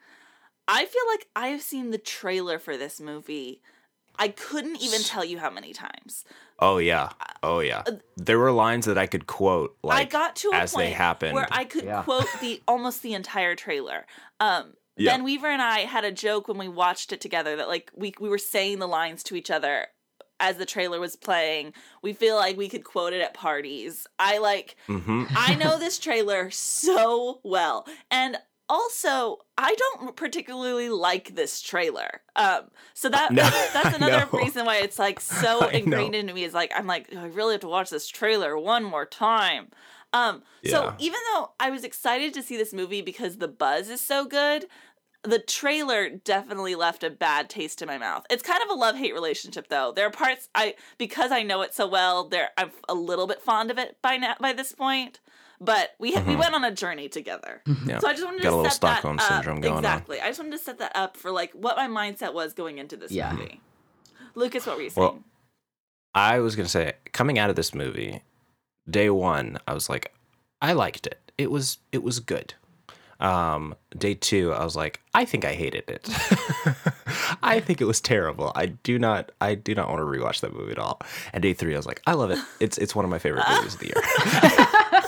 I 0.67 0.85
feel 0.85 1.03
like 1.09 1.27
I 1.35 1.47
have 1.47 1.61
seen 1.61 1.91
the 1.91 1.97
trailer 1.97 2.59
for 2.59 2.77
this 2.77 2.99
movie. 3.01 3.61
I 4.19 4.27
couldn't 4.27 4.81
even 4.81 5.01
tell 5.01 5.23
you 5.23 5.39
how 5.39 5.49
many 5.49 5.73
times. 5.73 6.25
Oh 6.59 6.77
yeah. 6.77 7.09
Oh 7.41 7.59
yeah. 7.59 7.83
There 8.17 8.37
were 8.37 8.51
lines 8.51 8.85
that 8.85 8.97
I 8.97 9.07
could 9.07 9.25
quote 9.25 9.75
like 9.83 9.97
Uh, 9.97 10.01
I 10.01 10.03
got 10.05 10.35
to 10.37 10.49
a 10.51 10.55
as 10.57 10.73
point 10.73 10.87
they 10.87 10.91
happened. 10.91 11.33
where 11.33 11.47
I 11.49 11.63
could 11.65 11.85
Yeah. 11.85 12.03
quote 12.03 12.27
the 12.41 12.61
almost 12.67 13.01
the 13.01 13.13
entire 13.13 13.55
trailer. 13.55 14.05
Um, 14.39 14.73
Yeah. 14.97 15.13
Ben 15.13 15.23
Weaver 15.23 15.47
and 15.47 15.61
I 15.61 15.79
had 15.81 16.03
a 16.03 16.11
joke 16.11 16.47
when 16.49 16.57
we 16.57 16.67
watched 16.67 17.13
it 17.13 17.21
together 17.21 17.55
that 17.55 17.67
like 17.69 17.89
we 17.95 18.13
we 18.19 18.27
were 18.29 18.37
saying 18.37 18.79
the 18.79 18.87
lines 18.87 19.23
to 19.23 19.35
each 19.35 19.49
other 19.49 19.87
as 20.41 20.57
the 20.57 20.65
trailer 20.65 20.99
was 20.99 21.15
playing. 21.15 21.73
We 22.01 22.11
feel 22.11 22.35
like 22.35 22.57
we 22.57 22.67
could 22.67 22.83
quote 22.83 23.13
it 23.13 23.21
at 23.21 23.33
parties. 23.33 24.05
I 24.19 24.39
like 24.39 24.75
hmm 24.87 25.23
I 25.35 25.55
know 25.61 25.79
this 25.79 25.99
trailer 25.99 26.49
so 26.51 27.39
well. 27.43 27.87
And 28.09 28.37
also, 28.69 29.39
I 29.57 29.75
don't 29.75 30.15
particularly 30.15 30.87
like 30.87 31.35
this 31.35 31.61
trailer. 31.61 32.21
Um, 32.37 32.71
so 32.93 33.09
that 33.09 33.31
No, 33.33 33.43
that's 33.73 33.95
another 34.01 34.25
reason 34.31 34.65
why 34.65 34.77
it's 34.77 34.97
like 34.97 35.19
so 35.43 35.67
ingrained 35.67 36.15
into 36.15 36.33
me. 36.33 36.43
Is 36.43 36.53
like 36.53 36.71
I'm 36.75 36.87
like 36.87 37.13
I 37.15 37.25
really 37.25 37.53
have 37.53 37.61
to 37.61 37.67
watch 37.67 37.89
this 37.89 38.07
trailer 38.07 38.57
one 38.57 38.83
more 38.83 39.05
time. 39.05 39.69
Um, 40.13 40.43
so 40.65 40.93
even 40.99 41.19
though 41.33 41.51
I 41.59 41.69
was 41.69 41.83
excited 41.85 42.33
to 42.33 42.43
see 42.43 42.57
this 42.57 42.73
movie 42.73 43.01
because 43.01 43.37
the 43.37 43.47
buzz 43.47 43.89
is 43.89 44.01
so 44.01 44.25
good, 44.25 44.65
the 45.23 45.39
trailer 45.39 46.09
definitely 46.09 46.75
left 46.75 47.03
a 47.03 47.09
bad 47.09 47.49
taste 47.49 47.81
in 47.81 47.87
my 47.87 47.97
mouth. 47.97 48.25
It's 48.29 48.43
kind 48.43 48.61
of 48.63 48.69
a 48.69 48.73
love 48.73 48.95
hate 48.95 49.13
relationship 49.13 49.67
though. 49.69 49.91
There 49.95 50.07
are 50.07 50.11
parts 50.11 50.49
I 50.55 50.75
because 50.97 51.31
I 51.31 51.43
know 51.43 51.61
it 51.61 51.73
so 51.73 51.87
well. 51.87 52.27
There 52.27 52.49
I'm 52.57 52.71
a 52.89 52.93
little 52.95 53.27
bit 53.27 53.41
fond 53.41 53.69
of 53.71 53.77
it 53.77 53.97
by 54.01 54.17
now 54.17 54.35
by 54.39 54.53
this 54.53 54.71
point. 54.71 55.19
But 55.63 55.91
we 55.99 56.15
we 56.21 56.35
went 56.35 56.55
on 56.55 56.63
a 56.63 56.71
journey 56.71 57.07
together. 57.07 57.61
Mm-hmm. 57.67 57.89
Yeah. 57.91 57.99
So 57.99 58.07
I 58.07 58.13
just 58.13 58.25
wanted 58.25 58.41
Got 58.41 58.47
a 58.47 58.51
to 58.51 58.55
little 58.57 58.71
set 58.71 58.73
Stockholm 58.77 59.17
that 59.17 59.23
up. 59.25 59.29
syndrome 59.43 59.61
going 59.61 59.73
on. 59.73 59.79
exactly. 59.79 60.19
I 60.19 60.27
just 60.27 60.39
wanted 60.39 60.53
to 60.53 60.57
set 60.57 60.79
that 60.79 60.91
up 60.95 61.15
for 61.17 61.29
like 61.29 61.51
what 61.53 61.77
my 61.77 61.87
mindset 61.87 62.33
was 62.33 62.53
going 62.53 62.79
into 62.79 62.97
this 62.97 63.11
Yeah. 63.11 63.31
movie. 63.33 63.61
Lucas, 64.33 64.65
what 64.65 64.77
were 64.77 64.81
you 64.81 64.89
saying? 64.89 65.05
Well, 65.05 65.19
I 66.15 66.39
was 66.39 66.55
gonna 66.55 66.67
say, 66.67 66.93
coming 67.13 67.37
out 67.37 67.49
of 67.51 67.55
this 67.55 67.75
movie, 67.75 68.23
day 68.89 69.11
one, 69.11 69.59
I 69.67 69.73
was 69.75 69.87
like, 69.87 70.11
I 70.61 70.73
liked 70.73 71.05
it. 71.05 71.31
It 71.37 71.51
was 71.51 71.77
it 71.91 72.01
was 72.01 72.19
good. 72.19 72.55
Um, 73.21 73.75
day 73.95 74.15
two, 74.15 74.51
I 74.51 74.63
was 74.63 74.75
like, 74.75 74.99
I 75.13 75.25
think 75.25 75.45
I 75.45 75.53
hated 75.53 75.83
it. 75.87 76.09
I 77.43 77.59
think 77.59 77.79
it 77.79 77.85
was 77.85 78.01
terrible. 78.01 78.51
I 78.55 78.65
do 78.67 78.97
not 78.97 79.31
I 79.39 79.55
do 79.55 79.75
not 79.75 79.89
want 79.89 79.99
to 79.99 80.05
rewatch 80.05 80.41
that 80.41 80.53
movie 80.53 80.71
at 80.71 80.79
all. 80.79 80.99
And 81.31 81.43
day 81.43 81.53
three, 81.53 81.73
I 81.73 81.77
was 81.77 81.85
like, 81.85 82.01
I 82.07 82.13
love 82.13 82.31
it. 82.31 82.39
It's 82.59 82.77
it's 82.79 82.95
one 82.95 83.05
of 83.05 83.11
my 83.11 83.19
favorite 83.19 83.45
movies 83.47 83.75
of 83.75 83.79
the 83.79 83.85
year. 83.85 83.93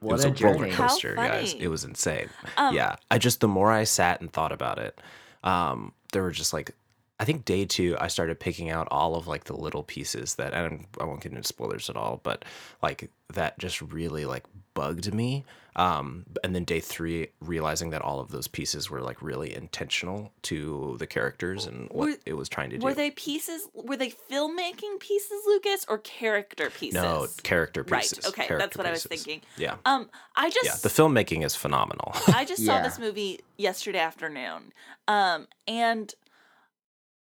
it 0.00 0.04
was 0.04 0.24
a 0.24 0.30
a 0.30 0.32
roller 0.32 0.70
coaster, 0.70 1.16
guys. 1.16 1.54
It 1.54 1.68
was 1.68 1.82
insane. 1.82 2.30
Um, 2.56 2.74
yeah, 2.74 2.96
I 3.10 3.18
just 3.18 3.40
the 3.40 3.48
more 3.48 3.72
I 3.72 3.82
sat 3.84 4.20
and 4.20 4.32
thought 4.32 4.52
about 4.52 4.78
it, 4.78 5.00
um, 5.42 5.92
there 6.12 6.22
were 6.22 6.30
just 6.30 6.52
like, 6.52 6.72
I 7.20 7.24
think 7.24 7.44
day 7.44 7.64
two, 7.64 7.96
I 8.00 8.08
started 8.08 8.38
picking 8.38 8.70
out 8.70 8.86
all 8.90 9.16
of 9.16 9.26
like 9.26 9.44
the 9.44 9.56
little 9.56 9.82
pieces 9.82 10.36
that, 10.36 10.54
and 10.54 10.86
I 11.00 11.04
won't 11.04 11.20
get 11.20 11.32
into 11.32 11.44
spoilers 11.46 11.90
at 11.90 11.96
all, 11.96 12.20
but 12.22 12.44
like 12.82 13.10
that 13.34 13.58
just 13.58 13.82
really 13.82 14.24
like 14.24 14.44
bugged 14.74 15.12
me. 15.12 15.44
Um, 15.74 16.26
and 16.42 16.54
then 16.56 16.64
day 16.64 16.80
three, 16.80 17.28
realizing 17.40 17.90
that 17.90 18.02
all 18.02 18.18
of 18.18 18.30
those 18.32 18.48
pieces 18.48 18.90
were 18.90 19.00
like 19.00 19.22
really 19.22 19.54
intentional 19.54 20.32
to 20.42 20.96
the 20.98 21.06
characters 21.06 21.66
and 21.66 21.88
what 21.90 22.08
Were- 22.08 22.16
it 22.26 22.32
was 22.34 22.48
trying 22.48 22.70
to 22.70 22.78
do. 22.78 22.84
Were 22.84 22.94
they 22.94 23.12
pieces? 23.12 23.68
Were 23.74 23.96
they 23.96 24.10
filmmaking 24.10 24.98
pieces, 24.98 25.40
Lucas, 25.46 25.86
or 25.88 25.98
character 25.98 26.70
pieces? 26.70 26.94
no 26.94 27.26
character 27.44 27.84
pieces. 27.84 27.92
Right. 27.92 28.02
pieces. 28.02 28.26
Okay, 28.26 28.42
that's 28.42 28.48
character 28.48 28.78
what 28.78 28.86
I 28.86 28.90
was 28.90 29.04
thinking. 29.04 29.40
Yeah. 29.56 29.76
Um, 29.84 30.08
I 30.34 30.50
just 30.50 30.64
yeah, 30.66 30.76
the 30.82 30.88
filmmaking 30.88 31.44
is 31.44 31.54
phenomenal. 31.54 32.12
I 32.28 32.44
just 32.44 32.64
saw 32.64 32.76
Yeah. 32.76 32.82
this 32.82 32.98
movie 32.98 33.40
yesterday 33.56 34.00
afternoon. 34.00 34.72
Um, 35.06 35.46
and 35.68 36.12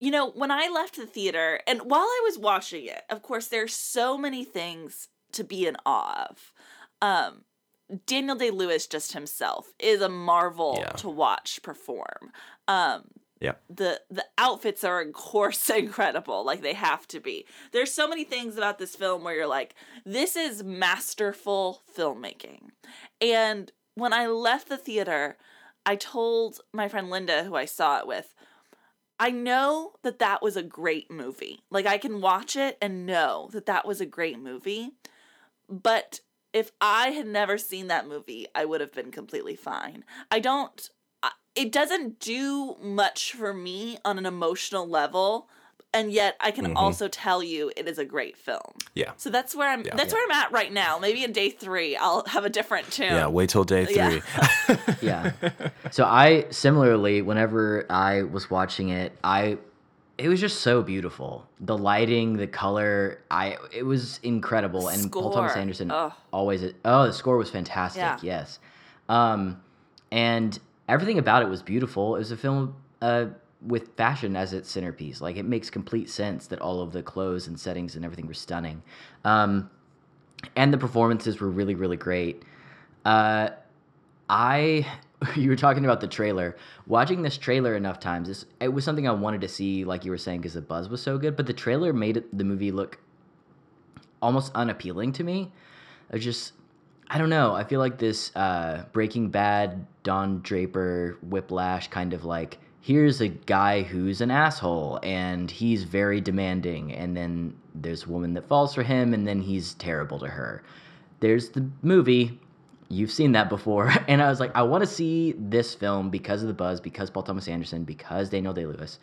you 0.03 0.11
know, 0.11 0.31
when 0.33 0.51
I 0.51 0.69
left 0.69 0.97
the 0.97 1.07
theater 1.07 1.61
and 1.65 1.81
while 1.83 2.01
I 2.03 2.21
was 2.25 2.37
watching 2.37 2.87
it, 2.87 3.03
of 3.09 3.23
course 3.23 3.47
there's 3.47 3.73
so 3.73 4.19
many 4.19 4.45
things 4.45 5.07
to 5.31 5.45
be 5.45 5.65
in 5.65 5.77
awe 5.87 6.27
of. 6.29 6.53
Um, 7.01 7.45
Daniel 8.07 8.35
Day 8.35 8.51
Lewis 8.51 8.89
just 8.89 9.13
himself 9.13 9.73
is 9.79 10.01
a 10.01 10.09
marvel 10.09 10.79
Yeah. 10.81 10.93
to 10.97 11.09
watch 11.09 11.61
perform. 11.63 12.33
Um, 12.67 13.05
Yep. 13.41 13.63
the 13.71 14.01
the 14.11 14.25
outfits 14.39 14.83
are 14.85 15.01
of 15.01 15.13
course 15.13 15.69
incredible 15.85 16.45
like 16.45 16.63
they 16.63 16.75
have 16.75 17.09
to 17.09 17.19
be 17.21 17.45
there's 17.73 17.93
so 17.93 18.07
many 18.07 18.23
things 18.25 18.57
about 18.57 18.79
this 18.79 18.95
film 18.95 19.25
where 19.25 19.35
you're 19.35 19.49
like 19.49 19.75
this 20.05 20.37
is 20.37 20.63
masterful 20.63 21.83
filmmaking 21.97 22.69
and 23.21 23.73
when 23.97 24.13
i 24.13 24.29
left 24.29 24.69
the 24.69 24.77
theater 24.77 25.37
i 25.85 25.97
told 25.97 26.61
my 26.73 26.87
friend 26.87 27.11
linda 27.11 27.43
who 27.43 27.57
i 27.57 27.65
saw 27.65 27.99
it 27.99 28.07
with 28.07 28.33
i 29.23 29.31
know 29.31 29.93
that 30.03 30.19
that 30.19 30.43
was 30.43 30.57
a 30.57 30.63
great 30.63 31.11
movie 31.11 31.61
like 31.71 31.87
i 31.87 31.99
can 31.99 32.21
watch 32.21 32.57
it 32.57 32.77
and 32.83 33.07
know 33.07 33.49
that 33.53 33.67
that 33.67 33.87
was 33.87 34.01
a 34.01 34.07
great 34.07 34.39
movie 34.39 34.91
but 35.69 36.21
if 36.53 36.71
I 36.81 37.09
had 37.09 37.27
never 37.27 37.57
seen 37.57 37.87
that 37.87 38.07
movie, 38.07 38.47
I 38.55 38.65
would 38.65 38.81
have 38.81 38.93
been 38.93 39.11
completely 39.11 39.57
fine. 39.57 40.05
I 40.31 40.39
don't, 40.39 40.91
it 41.55 41.73
doesn't 41.73 42.21
do 42.21 42.77
much 42.81 43.33
for 43.33 43.55
me 43.55 43.99
on 44.05 44.19
an 44.19 44.27
emotional 44.27 44.87
level, 44.89 45.49
and 45.95 46.11
yet 46.13 46.37
I 46.41 46.51
can 46.51 46.67
Mhm. 46.67 46.77
also 46.77 47.09
tell 47.09 47.43
you 47.43 47.71
it 47.77 47.87
is 47.89 47.99
a 47.99 48.05
great 48.05 48.37
film. 48.37 48.73
yeah. 48.95 49.13
So 49.17 49.31
that's 49.31 49.55
where 49.55 49.69
I'm. 49.69 49.83
Yeah. 49.85 49.95
that's 49.97 50.13
where 50.13 50.25
I'm 50.25 50.31
at 50.31 50.53
right 50.53 50.73
now. 50.73 50.99
Maybe 50.99 51.23
in 51.25 51.33
day 51.33 51.51
three, 51.51 51.97
I'll 51.97 52.25
have 52.27 52.45
a 52.45 52.51
different 52.51 52.91
tune. 52.91 53.07
Yeah. 53.13 53.27
Wait 53.29 53.51
till 53.51 53.65
day 53.65 53.85
three. 53.85 54.23
yeah. 55.03 55.33
So 55.91 56.05
I 56.05 56.47
similarly, 56.51 57.21
whenever 57.23 57.85
I 57.91 58.23
was 58.23 58.51
watching 58.51 58.89
it, 58.89 59.13
I 59.23 59.59
it 60.19 60.29
was 60.29 60.41
just 60.41 60.61
so 60.61 60.83
beautiful. 60.83 61.47
The 61.61 61.77
lighting, 61.77 62.37
the 62.37 62.47
color, 62.47 63.19
I 63.31 63.57
it 63.73 63.83
was 63.85 64.21
incredible. 64.23 64.89
And 64.89 65.11
Paul 65.11 65.33
Thomas 65.33 65.57
Anderson 65.57 65.91
Ugh. 65.91 66.13
always 66.33 66.63
oh 66.85 67.07
the 67.07 67.13
score 67.13 67.37
was 67.37 67.51
fantastic. 67.51 68.01
Yeah. 68.01 68.19
Yes, 68.23 68.59
um, 69.09 69.61
and 70.11 70.59
everything 70.89 71.19
about 71.19 71.43
it 71.43 71.49
was 71.49 71.63
beautiful. 71.63 72.15
It 72.17 72.21
was 72.21 72.31
a 72.33 72.37
film 72.37 72.77
uh, 73.01 73.27
with 73.67 73.97
fashion 73.97 74.37
as 74.37 74.53
its 74.53 74.71
centerpiece. 74.71 75.21
Like 75.21 75.37
it 75.37 75.45
makes 75.45 75.71
complete 75.71 76.11
sense 76.11 76.47
that 76.49 76.61
all 76.61 76.81
of 76.81 76.93
the 76.93 77.03
clothes 77.03 77.47
and 77.47 77.59
settings 77.59 77.97
and 77.97 78.05
everything 78.05 78.27
were 78.27 78.35
stunning. 78.35 78.83
Um, 79.25 79.71
and 80.57 80.73
the 80.73 80.79
performances 80.79 81.41
were 81.41 81.51
really 81.51 81.75
really 81.75 81.97
great. 81.97 82.43
Uh, 83.05 83.51
I 84.29 84.87
you 85.37 85.49
were 85.51 85.57
talking 85.57 85.85
about 85.85 86.01
the 86.01 86.09
trailer. 86.09 86.57
Watching 86.87 87.23
this 87.23 87.39
trailer 87.39 87.77
enough 87.77 88.01
times, 88.01 88.29
this, 88.29 88.45
it 88.61 88.69
was 88.69 88.85
something 88.85 89.09
I 89.09 89.13
wanted 89.13 89.41
to 89.43 89.49
see, 89.49 89.85
like 89.85 90.05
you 90.05 90.11
were 90.11 90.19
saying, 90.19 90.41
because 90.41 90.55
the 90.55 90.63
buzz 90.63 90.89
was 90.89 91.03
so 91.03 91.19
good. 91.19 91.37
But 91.37 91.47
the 91.47 91.53
trailer 91.53 91.93
made 91.93 92.25
the 92.33 92.45
movie 92.45 92.73
look 92.73 92.99
almost 94.21 94.53
unappealing 94.55 95.13
to 95.13 95.25
me. 95.25 95.53
I 96.13 96.19
just, 96.19 96.53
I 97.09 97.19
don't 97.19 97.31
know. 97.31 97.55
I 97.55 97.65
feel 97.65 97.81
like 97.81 97.99
this 97.99 98.35
uh, 98.37 98.85
Breaking 98.93 99.31
Bad, 99.31 99.87
Don 100.03 100.41
Draper, 100.41 101.19
Whiplash 101.23 101.89
kind 101.89 102.13
of 102.13 102.25
like 102.25 102.59
here's 102.83 103.21
a 103.21 103.29
guy 103.29 103.83
who's 103.83 104.21
an 104.21 104.31
asshole 104.31 104.99
and 105.05 105.51
he's 105.51 105.85
very 105.85 106.21
demanding, 106.21 106.93
and 106.93 107.17
then 107.17 107.55
there's 107.75 108.05
a 108.05 108.09
woman 108.09 108.35
that 108.35 108.47
falls 108.49 108.75
for 108.75 108.83
him, 108.83 109.15
and 109.15 109.27
then 109.27 109.41
he's 109.41 109.75
terrible 109.75 110.19
to 110.19 110.27
her. 110.27 110.63
There's 111.21 111.51
the 111.51 111.71
movie. 111.81 112.41
You've 112.89 113.13
seen 113.13 113.33
that 113.33 113.49
before. 113.49 113.91
And 114.09 114.21
I 114.21 114.29
was 114.29 114.41
like, 114.41 114.55
I 114.55 114.63
want 114.63 114.83
to 114.83 114.91
see 114.91 115.35
this 115.39 115.75
film 115.75 116.11
because 116.11 116.43
of 116.43 116.49
the 116.49 116.55
buzz, 116.55 116.81
because 116.81 117.09
Paul 117.09 117.23
Thomas 117.23 117.49
Anderson, 117.49 117.85
because 117.85 118.29
Daniel 118.29 118.53
Day 118.53 118.67
Lewis. 118.67 118.99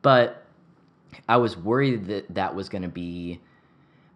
But 0.00 0.44
I 1.28 1.36
was 1.36 1.56
worried 1.56 2.06
that 2.06 2.32
that 2.34 2.54
was 2.54 2.68
going 2.68 2.82
to 2.82 2.88
be 2.88 3.40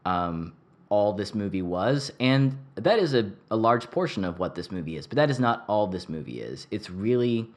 um, 0.04 0.52
all 0.88 1.12
this 1.12 1.34
movie 1.34 1.62
was. 1.62 2.12
And 2.20 2.56
that 2.76 3.00
is 3.00 3.14
a, 3.14 3.32
a 3.50 3.56
large 3.56 3.90
portion 3.90 4.24
of 4.24 4.38
what 4.38 4.54
this 4.54 4.70
movie 4.70 4.96
is. 4.96 5.08
But 5.08 5.16
that 5.16 5.28
is 5.28 5.40
not 5.40 5.64
all 5.66 5.88
this 5.88 6.08
movie 6.08 6.40
is. 6.40 6.68
It's 6.70 6.88
really 6.88 7.50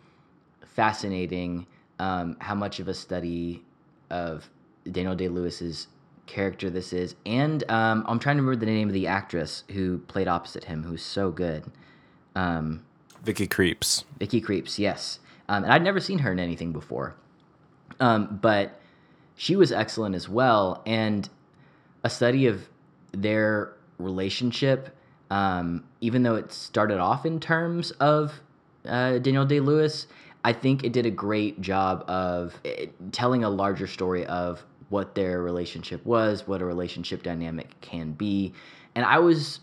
fascinating 0.75 1.65
um, 1.99 2.35
how 2.39 2.53
much 2.53 2.79
of 2.79 2.87
a 2.87 2.93
study 2.93 3.63
of 4.09 4.49
Daniel 4.91 5.15
Day 5.15 5.29
Lewis's 5.29 5.87
character 6.25 6.69
this 6.69 6.91
is. 6.93 7.15
And 7.25 7.63
um, 7.69 8.03
I'm 8.07 8.19
trying 8.19 8.37
to 8.37 8.43
remember 8.43 8.65
the 8.65 8.71
name 8.71 8.89
of 8.89 8.93
the 8.93 9.07
actress 9.07 9.63
who 9.71 9.99
played 9.99 10.27
opposite 10.27 10.65
him, 10.65 10.83
who's 10.83 11.03
so 11.03 11.31
good. 11.31 11.63
Um, 12.35 12.85
Vicky 13.23 13.47
Krieps. 13.47 14.03
Vicky 14.19 14.41
Krieps, 14.41 14.77
yes. 14.77 15.19
Um, 15.47 15.63
and 15.63 15.71
I'd 15.71 15.83
never 15.83 15.99
seen 15.99 16.19
her 16.19 16.31
in 16.31 16.39
anything 16.39 16.73
before. 16.73 17.15
Um, 17.99 18.39
but 18.41 18.79
she 19.35 19.55
was 19.55 19.71
excellent 19.71 20.15
as 20.15 20.27
well. 20.27 20.83
And 20.85 21.29
a 22.03 22.09
study 22.09 22.47
of 22.47 22.67
their 23.11 23.73
relationship, 23.97 24.95
um, 25.31 25.85
even 26.01 26.23
though 26.23 26.35
it 26.35 26.51
started 26.51 26.99
off 26.99 27.25
in 27.25 27.39
terms 27.39 27.91
of 27.91 28.33
uh, 28.85 29.17
Daniel 29.19 29.45
Day 29.45 29.59
Lewis, 29.59 30.07
I 30.45 30.53
think 30.53 30.83
it 30.83 30.93
did 30.93 31.07
a 31.07 31.11
great 31.11 31.59
job 31.59 32.05
of 32.07 32.53
eh, 32.65 32.85
telling 33.11 33.43
a 33.43 33.49
larger 33.49 33.87
story 33.87 34.27
of 34.27 34.63
what 34.89 35.15
their 35.15 35.41
relationship 35.41 36.05
was, 36.05 36.47
what 36.47 36.61
a 36.61 36.65
relationship 36.65 37.23
dynamic 37.23 37.73
can 37.81 38.11
be. 38.11 38.53
And 38.93 39.03
I 39.03 39.17
was, 39.17 39.61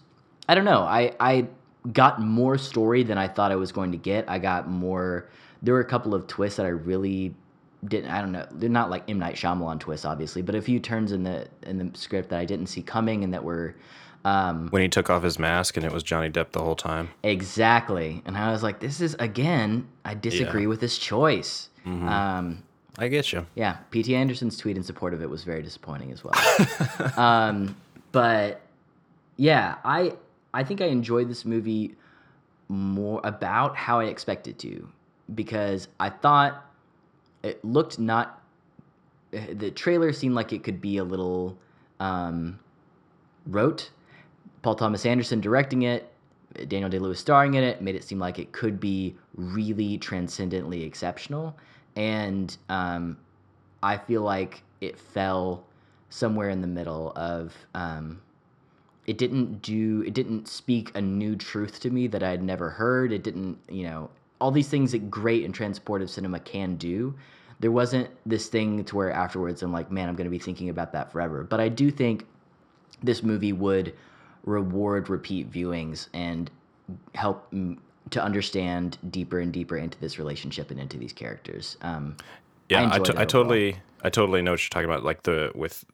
I 0.48 0.56
don't 0.56 0.64
know, 0.64 0.80
I, 0.82 1.14
I 1.20 1.46
got 1.92 2.20
more 2.20 2.58
story 2.58 3.04
than 3.04 3.16
I 3.16 3.28
thought 3.28 3.52
I 3.52 3.56
was 3.56 3.70
going 3.70 3.92
to 3.92 3.96
get. 3.96 4.28
I 4.28 4.40
got 4.40 4.68
more. 4.68 5.30
There 5.62 5.72
were 5.72 5.80
a 5.80 5.84
couple 5.84 6.16
of 6.16 6.26
twists 6.26 6.56
that 6.56 6.66
I 6.66 6.70
really 6.70 7.32
didn't. 7.86 8.10
I 8.10 8.20
don't 8.20 8.32
know. 8.32 8.48
They're 8.50 8.68
not 8.68 8.90
like 8.90 9.08
M 9.08 9.20
Night 9.20 9.36
Shyamalan 9.36 9.78
twists, 9.78 10.04
obviously, 10.04 10.42
but 10.42 10.56
a 10.56 10.60
few 10.60 10.80
turns 10.80 11.12
in 11.12 11.22
the 11.22 11.46
in 11.62 11.78
the 11.78 11.96
script 11.96 12.28
that 12.30 12.40
I 12.40 12.44
didn't 12.44 12.66
see 12.66 12.82
coming 12.82 13.22
and 13.22 13.32
that 13.32 13.44
were 13.44 13.76
um, 14.24 14.68
When 14.70 14.82
he 14.82 14.88
took 14.88 15.10
off 15.10 15.22
his 15.22 15.38
mask 15.38 15.76
and 15.76 15.84
it 15.86 15.92
was 15.92 16.02
Johnny 16.02 16.30
Depp 16.30 16.52
the 16.52 16.60
whole 16.62 16.76
time. 16.76 17.08
exactly. 17.22 18.22
And 18.24 18.36
I 18.36 18.50
was 18.52 18.62
like, 18.62 18.80
this 18.80 19.00
is 19.00 19.14
again. 19.18 19.88
I 20.04 20.14
disagree 20.14 20.62
Yeah. 20.62 20.68
with 20.68 20.80
this 20.80 20.96
choice. 20.98 21.68
Mhm. 21.86 22.08
Um, 22.08 22.62
I 22.98 23.08
get 23.08 23.32
you. 23.32 23.46
yeah, 23.54 23.78
P.T. 23.90 24.14
Anderson's 24.14 24.56
tweet 24.58 24.76
in 24.76 24.82
support 24.82 25.14
of 25.14 25.22
it 25.22 25.30
was 25.30 25.44
very 25.44 25.62
disappointing 25.62 26.12
as 26.12 26.22
well. 26.22 26.34
um, 27.16 27.74
but 28.12 28.60
yeah, 29.36 29.76
I 29.84 30.12
I 30.54 30.62
think 30.64 30.80
I 30.82 30.86
enjoyed 30.86 31.28
this 31.30 31.44
movie 31.44 31.96
more 32.68 33.20
about 33.24 33.76
how 33.76 34.00
I 34.00 34.04
expected 34.04 34.58
to 34.60 34.88
because 35.34 35.88
I 35.98 36.10
thought 36.10 36.64
it 37.42 37.64
looked 37.64 37.98
not 37.98 38.40
eh, 39.32 39.54
the 39.54 39.70
trailer 39.70 40.12
seemed 40.12 40.34
like 40.34 40.52
it 40.52 40.62
could 40.62 40.80
be 40.80 40.98
a 40.98 41.04
little 41.04 41.56
um, 41.98 42.58
rote. 43.46 43.90
Paul 44.62 44.74
Thomas 44.76 45.04
Anderson 45.04 45.40
directing 45.40 45.82
it, 45.82 46.08
Daniel 46.68 46.90
Day 46.90 46.98
Lewis 46.98 47.18
starring 47.18 47.54
in 47.54 47.64
it, 47.64 47.82
made 47.82 47.94
it 47.94 48.04
seem 48.04 48.18
like 48.18 48.38
it 48.38 48.52
could 48.52 48.78
be 48.78 49.16
really 49.34 49.98
transcendently 49.98 50.84
exceptional. 50.84 51.56
And 51.96 52.56
um, 52.68 53.18
I 53.82 53.96
feel 53.98 54.22
like 54.22 54.62
it 54.80 54.98
fell 54.98 55.64
somewhere 56.10 56.50
in 56.50 56.60
the 56.60 56.66
middle 56.66 57.12
of. 57.16 57.54
Um, 57.74 58.20
it 59.06 59.18
didn't 59.18 59.62
do. 59.62 60.04
It 60.06 60.14
didn't 60.14 60.46
speak 60.46 60.92
a 60.94 61.00
new 61.00 61.34
truth 61.34 61.80
to 61.80 61.90
me 61.90 62.06
that 62.06 62.22
I 62.22 62.30
had 62.30 62.42
never 62.42 62.70
heard. 62.70 63.12
It 63.12 63.24
didn't, 63.24 63.58
you 63.68 63.82
know, 63.82 64.10
all 64.40 64.52
these 64.52 64.68
things 64.68 64.92
that 64.92 65.10
great 65.10 65.44
and 65.44 65.54
transportive 65.54 66.08
cinema 66.08 66.38
can 66.38 66.76
do. 66.76 67.14
There 67.58 67.72
wasn't 67.72 68.10
this 68.26 68.48
thing 68.48 68.84
to 68.84 68.96
where 68.96 69.12
afterwards 69.12 69.62
I'm 69.62 69.72
like, 69.72 69.90
man, 69.90 70.08
I'm 70.08 70.14
going 70.14 70.26
to 70.26 70.30
be 70.30 70.38
thinking 70.38 70.68
about 70.68 70.92
that 70.92 71.10
forever. 71.10 71.42
But 71.42 71.60
I 71.60 71.68
do 71.68 71.90
think 71.90 72.26
this 73.02 73.22
movie 73.22 73.52
would 73.52 73.92
reward 74.44 75.08
repeat 75.08 75.50
viewings 75.50 76.08
and 76.12 76.50
help 77.14 77.52
to 78.10 78.22
understand 78.22 78.98
deeper 79.10 79.38
and 79.38 79.52
deeper 79.52 79.76
into 79.76 79.98
this 79.98 80.18
relationship 80.18 80.70
and 80.70 80.80
into 80.80 80.98
these 80.98 81.12
characters. 81.12 81.76
Um, 81.82 82.16
Yeah, 82.68 82.82
I, 82.82 82.96
enjoyed 82.96 83.16
t- 83.16 83.22
I 83.22 83.24
totally, 83.24 83.76
I 84.02 84.10
totally 84.10 84.42
know 84.42 84.52
what 84.52 84.62
you're 84.62 84.70
talking 84.70 84.90
about. 84.90 85.04
Like 85.04 85.22
the 85.22 85.52
with 85.54 85.84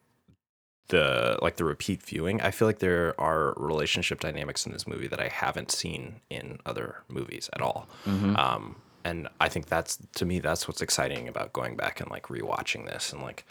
the 0.88 1.38
like 1.42 1.56
the 1.56 1.64
repeat 1.64 2.02
viewing. 2.02 2.40
I 2.40 2.50
feel 2.50 2.66
like 2.66 2.78
there 2.78 3.18
are 3.20 3.54
relationship 3.56 4.20
dynamics 4.20 4.66
in 4.66 4.72
this 4.72 4.86
movie 4.86 5.06
that 5.06 5.20
I 5.20 5.28
haven't 5.28 5.70
seen 5.70 6.20
in 6.30 6.58
other 6.66 7.02
movies 7.08 7.48
at 7.52 7.60
all. 7.60 7.88
Mm-hmm. 8.06 8.36
Um, 8.36 8.76
and 9.04 9.28
I 9.40 9.48
think 9.48 9.66
that's 9.66 9.98
to 10.16 10.24
me 10.24 10.40
that's 10.40 10.66
what's 10.66 10.82
exciting 10.82 11.28
about 11.28 11.52
going 11.52 11.76
back 11.76 12.00
and 12.00 12.10
like 12.10 12.24
rewatching 12.24 12.86
this 12.86 13.12
and 13.12 13.22
like 13.22 13.44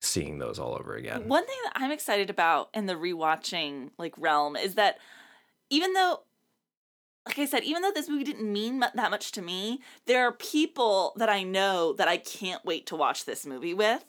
seeing 0.00 0.38
those 0.38 0.58
all 0.58 0.74
over 0.74 0.94
again. 0.96 1.28
One 1.28 1.46
thing 1.46 1.56
that 1.64 1.72
I'm 1.76 1.90
excited 1.90 2.30
about 2.30 2.70
in 2.74 2.86
the 2.86 2.94
rewatching 2.94 3.90
like 3.98 4.14
realm 4.18 4.56
is 4.56 4.74
that 4.74 4.98
even 5.68 5.92
though 5.92 6.20
like 7.26 7.38
I 7.38 7.44
said, 7.44 7.64
even 7.64 7.82
though 7.82 7.92
this 7.92 8.08
movie 8.08 8.24
didn't 8.24 8.50
mean 8.50 8.80
that 8.80 9.10
much 9.10 9.30
to 9.32 9.42
me, 9.42 9.80
there 10.06 10.26
are 10.26 10.32
people 10.32 11.12
that 11.16 11.28
I 11.28 11.42
know 11.42 11.92
that 11.92 12.08
I 12.08 12.16
can't 12.16 12.64
wait 12.64 12.86
to 12.86 12.96
watch 12.96 13.24
this 13.24 13.46
movie 13.46 13.74
with. 13.74 14.04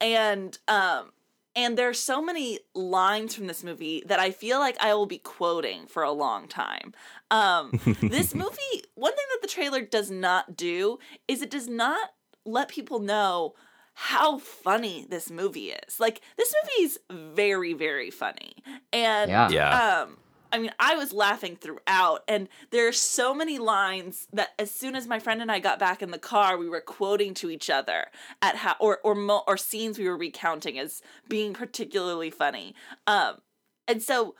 And 0.00 0.56
um 0.68 1.10
and 1.54 1.76
there's 1.76 1.98
so 1.98 2.22
many 2.22 2.60
lines 2.74 3.34
from 3.34 3.46
this 3.46 3.62
movie 3.62 4.02
that 4.06 4.18
I 4.18 4.30
feel 4.30 4.58
like 4.58 4.76
I 4.80 4.94
will 4.94 5.06
be 5.06 5.18
quoting 5.18 5.86
for 5.86 6.02
a 6.02 6.12
long 6.12 6.46
time. 6.46 6.94
Um 7.30 7.72
this 8.00 8.34
movie, 8.34 8.84
one 8.94 9.14
thing 9.14 9.26
that 9.32 9.42
the 9.42 9.48
trailer 9.48 9.82
does 9.82 10.10
not 10.10 10.56
do 10.56 10.98
is 11.26 11.42
it 11.42 11.50
does 11.50 11.68
not 11.68 12.10
let 12.44 12.68
people 12.68 13.00
know 13.00 13.54
how 13.94 14.38
funny 14.38 15.06
this 15.08 15.30
movie 15.30 15.70
is. 15.70 16.00
Like 16.00 16.20
this 16.36 16.52
movie 16.62 16.84
is 16.84 16.98
very 17.10 17.72
very 17.72 18.10
funny. 18.10 18.54
And 18.92 19.30
Yeah. 19.30 19.48
Yeah. 19.50 20.02
um 20.02 20.16
I 20.54 20.58
mean, 20.58 20.72
I 20.78 20.96
was 20.96 21.14
laughing 21.14 21.56
throughout, 21.56 22.24
and 22.28 22.46
there 22.72 22.86
are 22.86 22.92
so 22.92 23.34
many 23.34 23.58
lines 23.58 24.28
that 24.34 24.50
as 24.58 24.70
soon 24.70 24.94
as 24.94 25.06
my 25.06 25.18
friend 25.18 25.40
and 25.40 25.50
I 25.50 25.60
got 25.60 25.78
back 25.78 26.02
in 26.02 26.10
the 26.10 26.18
car, 26.18 26.58
we 26.58 26.68
were 26.68 26.82
quoting 26.82 27.32
to 27.34 27.48
each 27.50 27.70
other 27.70 28.08
at 28.42 28.56
how 28.56 28.76
or 28.78 28.98
or 29.02 29.14
mo- 29.14 29.44
or 29.48 29.56
scenes 29.56 29.98
we 29.98 30.06
were 30.06 30.16
recounting 30.16 30.78
as 30.78 31.00
being 31.26 31.54
particularly 31.54 32.30
funny. 32.30 32.74
Um, 33.06 33.36
and 33.88 34.02
so 34.02 34.34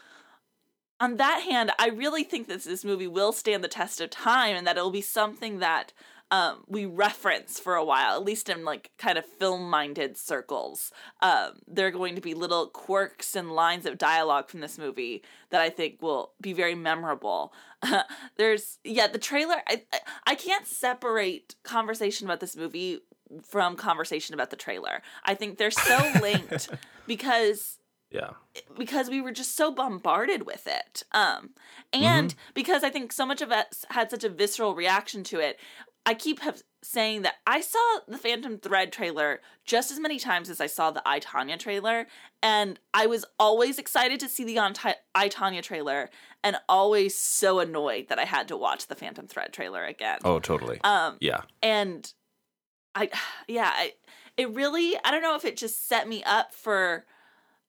on 1.01 1.17
that 1.17 1.43
hand, 1.49 1.73
I 1.79 1.89
really 1.89 2.25
think 2.25 2.47
that 2.49 2.63
this 2.63 2.85
movie 2.85 3.09
will 3.09 3.33
stand 3.33 3.65
the 3.65 3.69
test 3.69 3.99
of 4.03 4.11
time, 4.11 4.55
and 4.55 4.67
that 4.67 4.77
it'll 4.77 4.91
be 4.91 5.01
something 5.01 5.61
that 5.61 5.95
um, 6.33 6.65
we 6.67 6.87
reference 6.87 7.61
for 7.61 7.75
a 7.75 7.85
while, 7.85 8.17
at 8.17 8.25
least 8.25 8.49
in 8.49 8.65
like 8.65 8.91
kind 8.97 9.19
of 9.19 9.27
film 9.27 9.69
minded 9.69 10.17
circles. 10.17 10.91
Um, 11.21 11.59
there 11.69 11.87
are 11.87 11.91
going 11.91 12.15
to 12.15 12.23
be 12.23 12.33
little 12.33 12.69
quirks 12.69 13.37
and 13.37 13.53
lines 13.53 13.85
of 13.85 13.99
dialogue 13.99 14.49
from 14.49 14.61
this 14.61 14.79
movie 14.79 15.23
that 15.51 15.61
I 15.61 15.69
think 15.69 16.01
will 16.01 16.33
be 16.41 16.55
very 16.55 16.75
memorable. 16.75 17.53
There's, 18.39 18.79
yeah, 18.83 19.09
the 19.09 19.19
trailer, 19.19 19.57
I, 19.69 19.83
I- 19.93 20.01
I 20.29 20.35
can't 20.35 20.67
separate 20.67 21.55
conversation 21.65 22.27
about 22.27 22.41
this 22.41 22.57
movie 22.57 23.01
from 23.43 23.77
conversation 23.77 24.33
about 24.35 24.49
the 24.49 24.57
trailer. 24.57 25.03
I 25.25 25.35
think 25.35 25.59
they're 25.59 25.71
so 25.71 26.13
linked 26.23 26.71
because 27.07 27.79
yeah. 28.11 28.31
because 28.79 29.09
we 29.09 29.21
were 29.23 29.33
just 29.33 29.57
so 29.57 29.71
bombarded 29.73 30.45
with 30.45 30.67
it 30.67 31.03
um 31.13 31.51
and 31.95 32.35
because 32.53 32.85
i 32.85 32.91
think 32.91 33.11
so 33.11 33.25
much 33.25 33.41
of 33.41 33.51
us 33.51 33.87
had 33.89 34.11
such 34.11 34.23
a 34.23 34.29
visceral 34.29 34.75
reaction 34.75 35.25
to 35.25 35.39
it 35.41 35.59
i 36.07 36.15
keep 36.15 36.41
have 36.41 36.63
saying 36.83 37.23
that 37.23 37.35
i 37.47 37.61
saw 37.61 37.79
the 38.09 38.19
phantom 38.19 38.59
thread 38.59 38.93
trailer 38.93 39.41
just 39.65 39.91
as 39.93 40.01
many 40.01 40.19
times 40.19 40.51
as 40.51 40.61
i 40.61 40.67
saw 40.67 40.91
the 40.91 41.03
I, 41.07 41.21
Tonya 41.21 41.59
trailer 41.59 42.07
and 42.43 42.79
i 42.93 43.07
was 43.07 43.25
always 43.39 43.79
excited 43.79 44.19
to 44.21 44.29
see 44.29 44.45
the 44.45 44.59
I, 44.59 45.29
Tonya 45.29 45.63
trailer 45.63 46.11
and 46.43 46.57
always 46.69 47.17
so 47.17 47.61
annoyed 47.61 48.09
that 48.09 48.19
i 48.19 48.25
had 48.25 48.49
to 48.49 48.57
watch 48.57 48.89
the 48.89 48.95
phantom 48.97 49.27
thread 49.27 49.53
trailer 49.53 49.85
again 49.85 50.19
Oh, 50.25 50.41
totally. 50.41 50.81
um 50.83 51.17
yeah. 51.21 51.43
and 51.63 52.13
i 52.95 53.09
yeah 53.49 53.71
I, 53.73 53.93
it 54.37 54.51
really 54.51 54.97
i 55.05 55.11
don't 55.11 55.23
know 55.23 55.37
if 55.37 55.45
it 55.45 55.57
just 55.57 55.89
set 55.89 56.09
me 56.09 56.23
up 56.25 56.53
for 56.53 57.05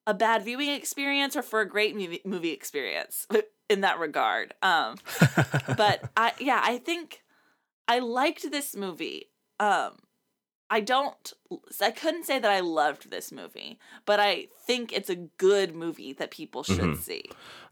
a 0.06 0.14
bad 0.14 0.44
viewing 0.44 0.70
experience 0.70 1.36
or 1.36 1.42
for 1.42 1.62
a 1.62 1.70
great 1.70 1.96
movie, 1.96 2.22
movie 2.26 2.52
experience 2.52 3.26
in 3.70 3.82
that 3.82 4.00
regard 4.00 4.54
um 4.62 4.96
but 5.78 6.10
i 6.18 6.34
yeah 6.40 6.62
i 6.64 6.78
think 6.78 7.23
i 7.88 8.00
liked 8.00 8.50
this 8.52 8.76
movie 8.76 9.30
um 9.60 9.92
i 10.70 10.80
don't 10.80 11.34
i 11.82 11.92
couldn't 11.92 12.26
say 12.26 12.40
that 12.40 12.50
i 12.52 12.60
loved 12.60 13.10
this 13.12 13.32
movie 13.32 13.78
but 14.06 14.20
i 14.20 14.48
think 14.66 14.92
it's 14.94 15.10
a 15.10 15.16
good 15.16 15.76
movie 15.76 16.14
that 16.14 16.32
people 16.32 16.64
should 16.64 16.80
Mhm. 16.80 16.98
see 16.98 17.24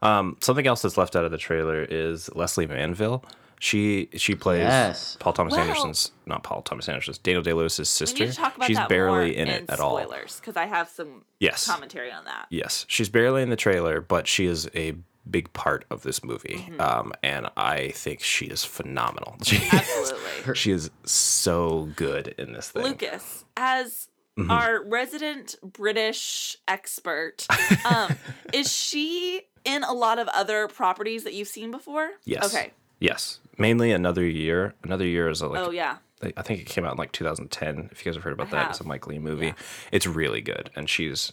Um, 0.02 0.36
something 0.40 0.66
else 0.66 0.82
that's 0.82 0.96
left 0.96 1.14
out 1.16 1.24
of 1.24 1.30
the 1.30 1.38
trailer 1.38 1.82
is 1.88 2.28
Lesley 2.34 2.66
Manville. 2.66 3.24
She 3.60 4.08
she 4.16 4.34
plays 4.34 4.58
Yes. 4.62 5.16
Paul 5.20 5.32
Thomas 5.32 5.52
Well- 5.52 5.60
Anderson's 5.62 6.10
not 6.26 6.42
Paul 6.42 6.62
Thomas 6.62 6.88
Anderson's 6.88 7.18
Daniel 7.18 7.42
Day 7.44 7.52
Lewis's 7.52 7.78
we 7.78 7.84
sister. 8.06 8.24
need 8.24 8.30
to 8.32 8.36
talk 8.36 8.56
about 8.56 8.66
She's 8.66 8.76
that 8.76 8.88
barely 8.88 9.30
more 9.30 9.38
in 9.42 9.46
it 9.48 9.64
at 9.70 9.78
all. 9.78 9.96
spoilers 9.98 10.40
because 10.40 10.56
i 10.56 10.66
have 10.66 10.88
some 10.88 11.24
Yes. 11.38 11.64
commentary 11.68 12.10
on 12.10 12.24
that 12.24 12.46
Yes, 12.50 12.84
she's 12.88 13.08
barely 13.08 13.42
in 13.42 13.50
the 13.50 13.56
trailer, 13.56 14.00
but 14.00 14.26
she 14.26 14.46
is 14.46 14.68
a 14.74 14.96
big 15.30 15.52
part 15.52 15.84
of 15.90 16.02
this 16.02 16.24
movie. 16.24 16.66
Mm-hmm. 16.68 16.80
Um, 16.80 17.12
and 17.22 17.48
I 17.56 17.88
think 17.90 18.22
she 18.22 18.46
is 18.46 18.64
phenomenal. 18.64 19.36
She 19.44 19.56
is, 19.56 19.72
absolutely 19.72 20.54
she 20.54 20.70
is 20.72 20.90
so 21.04 21.88
good 21.96 22.34
in 22.38 22.52
this 22.52 22.70
thing. 22.70 22.82
Lucas, 22.82 23.44
as 23.56 24.08
Mm-hmm. 24.38 24.50
our 24.50 24.82
resident 24.86 25.56
British 25.62 26.56
expert, 26.66 27.46
um, 27.84 28.16
is 28.54 28.72
she 28.72 29.42
in 29.66 29.84
a 29.84 29.92
lot 29.92 30.18
of 30.18 30.26
other 30.28 30.68
properties 30.68 31.24
that 31.24 31.34
you've 31.34 31.48
seen 31.48 31.70
before? 31.70 32.12
Yes. 32.24 32.46
Okay. 32.46 32.70
Yes. 32.98 33.40
Mainly 33.58 33.92
another 33.92 34.26
year. 34.26 34.72
Another 34.84 35.04
year 35.04 35.28
is 35.28 35.42
a, 35.42 35.48
like 35.48 35.60
oh 35.60 35.70
yeah. 35.70 35.98
I 36.36 36.40
think 36.40 36.60
it 36.60 36.66
came 36.66 36.86
out 36.86 36.92
in 36.92 36.98
like 36.98 37.12
2010. 37.12 37.90
If 37.92 37.98
you 37.98 38.10
guys 38.10 38.16
have 38.16 38.24
heard 38.24 38.32
about 38.32 38.46
I 38.48 38.50
that, 38.52 38.70
it's 38.70 38.80
a 38.80 38.84
Mike 38.84 39.06
Leigh 39.06 39.18
movie. 39.18 39.48
Yeah. 39.48 39.54
It's 39.90 40.06
really 40.06 40.40
good, 40.40 40.70
and 40.74 40.88
she's 40.88 41.32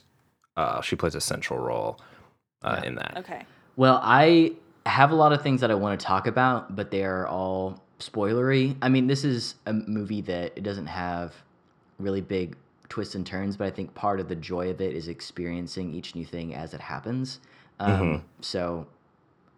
uh, 0.58 0.82
she 0.82 0.98
plays 0.98 1.16
a 1.16 1.22
central 1.22 1.60
role 1.60 2.02
uh, 2.64 2.82
in 2.84 2.96
that. 2.96 3.14
Okay. 3.18 3.44
Well, 3.80 4.02
I 4.04 4.56
have 4.86 5.12
a 5.12 5.16
lot 5.16 5.32
of 5.32 5.42
things 5.42 5.62
that 5.62 5.72
I 5.72 5.74
want 5.74 5.98
to 5.98 6.06
talk 6.06 6.28
about, 6.28 6.76
but 6.76 6.92
they 6.92 7.06
are 7.06 7.26
all 7.26 7.82
spoilery. 8.02 8.76
I 8.82 8.90
mean, 8.90 9.08
this 9.08 9.24
is 9.24 9.56
a 9.66 9.72
movie 9.72 10.20
that 10.20 10.52
it 10.58 10.64
doesn't 10.64 10.88
have 10.88 11.34
really 11.98 12.20
big 12.20 12.58
twists 12.90 13.16
and 13.16 13.26
turns, 13.26 13.56
but 13.56 13.68
I 13.68 13.72
think 13.72 13.96
part 13.96 14.20
of 14.20 14.28
the 14.28 14.36
joy 14.36 14.70
of 14.70 14.82
it 14.82 14.94
is 14.94 15.08
experiencing 15.08 15.94
each 15.94 16.14
new 16.14 16.26
thing 16.26 16.54
as 16.54 16.74
it 16.74 16.82
happens. 16.82 17.40
Um, 17.80 18.26
So 18.42 18.86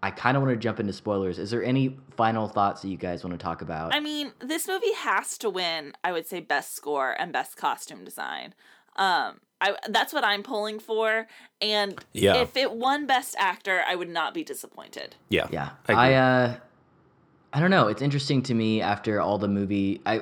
I 0.04 0.12
kind 0.12 0.38
of 0.38 0.44
want 0.44 0.54
to 0.54 0.60
jump 0.60 0.80
into 0.80 0.94
spoilers. 0.94 1.40
Is 1.40 1.50
there 1.50 1.64
any 1.64 1.98
final 2.16 2.48
thoughts 2.48 2.84
that 2.84 2.90
you 2.90 2.98
guys 2.98 3.24
want 3.24 3.40
to 3.40 3.44
talk 3.44 3.64
about? 3.64 3.96
I 3.96 4.02
mean, 4.02 4.34
this 4.40 4.68
movie 4.68 4.94
has 4.98 5.36
to 5.40 5.50
win. 5.50 5.94
I 6.04 6.12
would 6.12 6.28
say 6.28 6.42
best 6.42 6.76
score 6.76 7.16
and 7.20 7.34
best 7.34 7.58
costume 7.58 8.06
design. 8.06 8.54
Um, 8.96 9.40
I 9.60 9.76
that's 9.90 10.12
what 10.14 10.24
I'm 10.24 10.42
pulling 10.44 10.80
for, 10.80 11.28
and 11.62 12.04
Yeah. 12.14 12.38
if 12.38 12.58
it 12.58 12.72
won 12.74 13.06
Best 13.06 13.36
Actor, 13.38 13.84
I 13.88 13.96
would 13.96 14.10
not 14.10 14.34
be 14.34 14.44
disappointed. 14.44 15.16
Yeah. 15.30 15.48
Yeah, 15.52 15.70
I 15.88 15.94
I, 15.94 16.14
uh, 16.14 16.56
I 17.54 17.60
don't 17.60 17.70
know. 17.72 17.88
It's 17.88 18.02
interesting 18.02 18.42
to 18.44 18.54
me 18.54 18.82
after 18.82 19.22
all 19.22 19.38
the 19.38 19.48
movie. 19.48 20.02
I, 20.06 20.22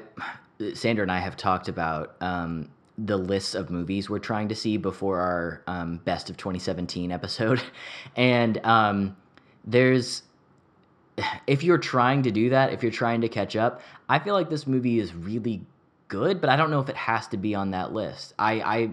Sandra 0.73 1.03
and 1.03 1.11
I 1.11 1.19
have 1.19 1.37
talked 1.37 1.69
about 1.69 2.15
um, 2.21 2.69
the 2.97 3.15
lists 3.17 3.55
of 3.55 3.69
movies 3.69 4.09
we're 4.09 4.19
trying 4.19 4.49
to 4.49 4.55
see 4.55 4.75
before 4.75 5.19
our 5.19 5.61
um, 5.67 5.97
best 6.03 6.29
of 6.29 6.35
2017 6.35 7.11
episode, 7.11 7.61
and 8.17 8.57
um, 8.65 9.15
there's 9.63 10.23
if 11.47 11.63
you're 11.63 11.77
trying 11.77 12.23
to 12.23 12.31
do 12.31 12.49
that, 12.49 12.71
if 12.73 12.81
you're 12.83 12.91
trying 12.91 13.21
to 13.21 13.29
catch 13.29 13.55
up, 13.55 13.81
I 14.09 14.19
feel 14.19 14.33
like 14.33 14.49
this 14.49 14.65
movie 14.67 14.99
is 14.99 15.13
really 15.13 15.61
good, 16.09 16.41
but 16.41 16.49
I 16.49 16.57
don't 16.57 16.69
know 16.69 16.81
if 16.81 16.89
it 16.89 16.97
has 16.97 17.27
to 17.27 17.37
be 17.37 17.55
on 17.55 17.71
that 17.71 17.93
list. 17.93 18.33
I, 18.37 18.59
I 18.59 18.89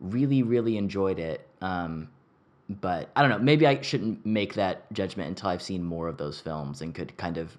really, 0.00 0.42
really 0.44 0.76
enjoyed 0.76 1.18
it. 1.18 1.46
Um, 1.60 2.08
but 2.68 3.10
I 3.16 3.22
don't 3.22 3.30
know. 3.30 3.38
Maybe 3.38 3.66
I 3.66 3.80
shouldn't 3.80 4.24
make 4.24 4.54
that 4.54 4.90
judgment 4.92 5.28
until 5.28 5.48
I've 5.48 5.62
seen 5.62 5.82
more 5.82 6.06
of 6.06 6.18
those 6.18 6.38
films 6.38 6.82
and 6.82 6.94
could 6.94 7.16
kind 7.16 7.38
of 7.38 7.56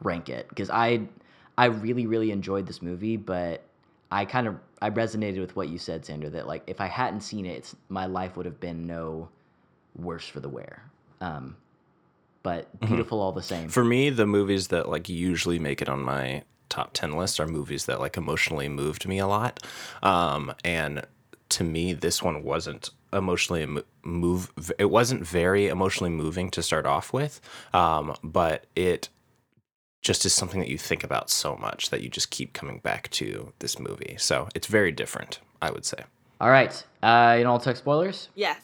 rank 0.00 0.28
it 0.28 0.48
because 0.48 0.68
I, 0.68 1.08
I 1.56 1.66
really, 1.66 2.06
really 2.06 2.30
enjoyed 2.30 2.66
this 2.66 2.82
movie, 2.82 3.16
but 3.16 3.62
I 4.10 4.24
kind 4.24 4.46
of 4.46 4.56
I 4.80 4.90
resonated 4.90 5.40
with 5.40 5.56
what 5.56 5.68
you 5.68 5.78
said, 5.78 6.04
Sandra. 6.04 6.30
That 6.30 6.46
like 6.46 6.62
if 6.66 6.80
I 6.80 6.86
hadn't 6.86 7.20
seen 7.20 7.46
it, 7.46 7.58
it's, 7.58 7.76
my 7.88 8.06
life 8.06 8.36
would 8.36 8.46
have 8.46 8.60
been 8.60 8.86
no 8.86 9.28
worse 9.96 10.26
for 10.26 10.40
the 10.40 10.48
wear. 10.48 10.82
Um, 11.20 11.56
but 12.42 12.68
beautiful 12.80 13.20
all 13.20 13.32
the 13.32 13.42
same. 13.42 13.68
For 13.68 13.84
me, 13.84 14.10
the 14.10 14.26
movies 14.26 14.68
that 14.68 14.88
like 14.88 15.08
usually 15.08 15.58
make 15.58 15.82
it 15.82 15.88
on 15.88 16.02
my 16.02 16.42
top 16.68 16.92
10 16.92 17.12
list 17.12 17.40
are 17.40 17.46
movies 17.46 17.86
that 17.86 18.00
like 18.00 18.16
emotionally 18.16 18.68
moved 18.68 19.06
me 19.06 19.18
a 19.18 19.26
lot. 19.26 19.62
Um, 20.02 20.52
and 20.64 21.04
to 21.50 21.64
me, 21.64 21.92
this 21.92 22.22
one 22.22 22.42
wasn't 22.42 22.90
emotionally 23.12 23.66
move. 24.02 24.52
It 24.78 24.90
wasn't 24.90 25.26
very 25.26 25.68
emotionally 25.68 26.10
moving 26.10 26.50
to 26.50 26.62
start 26.62 26.86
off 26.86 27.12
with. 27.12 27.40
Um, 27.72 28.14
but 28.22 28.66
it 28.76 29.08
just 30.02 30.24
is 30.24 30.32
something 30.32 30.60
that 30.60 30.68
you 30.68 30.78
think 30.78 31.02
about 31.02 31.30
so 31.30 31.56
much 31.56 31.90
that 31.90 32.02
you 32.02 32.08
just 32.08 32.30
keep 32.30 32.52
coming 32.52 32.78
back 32.78 33.10
to 33.10 33.52
this 33.58 33.78
movie. 33.78 34.16
So 34.18 34.48
it's 34.54 34.66
very 34.66 34.92
different, 34.92 35.40
I 35.60 35.70
would 35.70 35.84
say. 35.84 36.04
all 36.40 36.50
right, 36.50 36.72
uh, 37.02 37.34
you 37.36 37.44
know, 37.44 37.50
I'll 37.52 37.58
talk 37.58 37.76
spoilers. 37.76 38.28
Yes. 38.34 38.60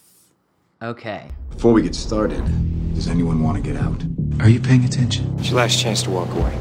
Okay. 0.80 1.26
Before 1.50 1.72
we 1.72 1.82
get 1.82 1.94
started, 1.94 2.44
does 2.94 3.08
anyone 3.08 3.42
want 3.42 3.56
to 3.56 3.62
get 3.62 3.80
out? 3.80 4.02
Are 4.40 4.48
you 4.48 4.60
paying 4.60 4.84
attention? 4.84 5.34
It's 5.38 5.48
your 5.48 5.58
last 5.58 5.80
chance 5.80 6.02
to 6.04 6.10
walk 6.10 6.30
away. 6.34 6.56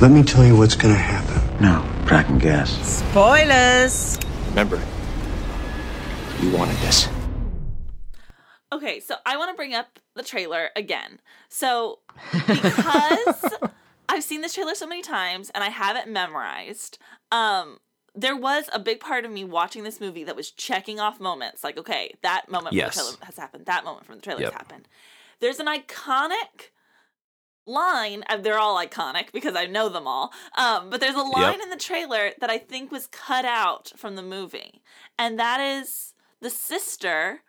Let 0.00 0.10
me 0.10 0.22
tell 0.22 0.44
you 0.44 0.56
what's 0.56 0.74
gonna 0.74 0.94
happen. 0.94 1.40
No, 1.62 1.88
but 2.04 2.12
I 2.14 2.22
can 2.24 2.38
guess. 2.38 2.70
Spoilers. 3.10 4.18
Remember, 4.48 4.80
you 6.40 6.50
wanted 6.50 6.76
this. 6.78 7.08
Okay, 8.72 9.00
so 9.00 9.16
I 9.26 9.36
want 9.36 9.50
to 9.50 9.54
bring 9.56 9.74
up 9.74 9.98
the 10.16 10.22
trailer 10.22 10.70
again. 10.74 11.20
So 11.48 12.00
because 12.48 13.44
I've 14.08 14.24
seen 14.24 14.40
this 14.40 14.54
trailer 14.54 14.74
so 14.74 14.86
many 14.86 15.02
times 15.02 15.50
and 15.54 15.62
I 15.62 15.68
have 15.68 15.96
it 15.96 16.08
memorized, 16.08 16.98
um 17.30 17.78
there 18.14 18.36
was 18.36 18.68
a 18.74 18.78
big 18.78 19.00
part 19.00 19.24
of 19.24 19.30
me 19.30 19.42
watching 19.42 19.84
this 19.84 19.98
movie 19.98 20.22
that 20.24 20.36
was 20.36 20.50
checking 20.50 21.00
off 21.00 21.20
moments 21.20 21.62
like 21.64 21.78
okay, 21.78 22.12
that 22.22 22.50
moment 22.50 22.74
Yes. 22.74 22.94
from 22.94 23.04
the 23.04 23.10
trailer 23.12 23.26
has 23.26 23.36
happened, 23.36 23.66
that 23.66 23.84
moment 23.84 24.04
from 24.06 24.16
the 24.16 24.22
trailer 24.22 24.40
Yep. 24.40 24.52
has 24.52 24.58
happened. 24.58 24.88
There's 25.40 25.60
an 25.60 25.66
iconic 25.66 26.70
line, 27.66 28.24
uh, 28.28 28.36
they're 28.36 28.58
all 28.58 28.76
iconic 28.76 29.32
because 29.32 29.54
I 29.56 29.66
know 29.66 29.88
them 29.88 30.06
all. 30.06 30.32
Um 30.56 30.90
but 30.90 31.00
there's 31.00 31.14
a 31.14 31.22
line 31.22 31.62
in 31.62 31.70
the 31.70 31.76
trailer 31.76 32.30
that 32.40 32.50
I 32.50 32.58
think 32.58 32.90
was 32.90 33.06
cut 33.06 33.44
out 33.44 33.92
from 33.96 34.16
the 34.16 34.22
movie. 34.22 34.82
And 35.18 35.38
that 35.38 35.60
is 35.60 36.14
the 36.40 36.50
sister 36.50 37.42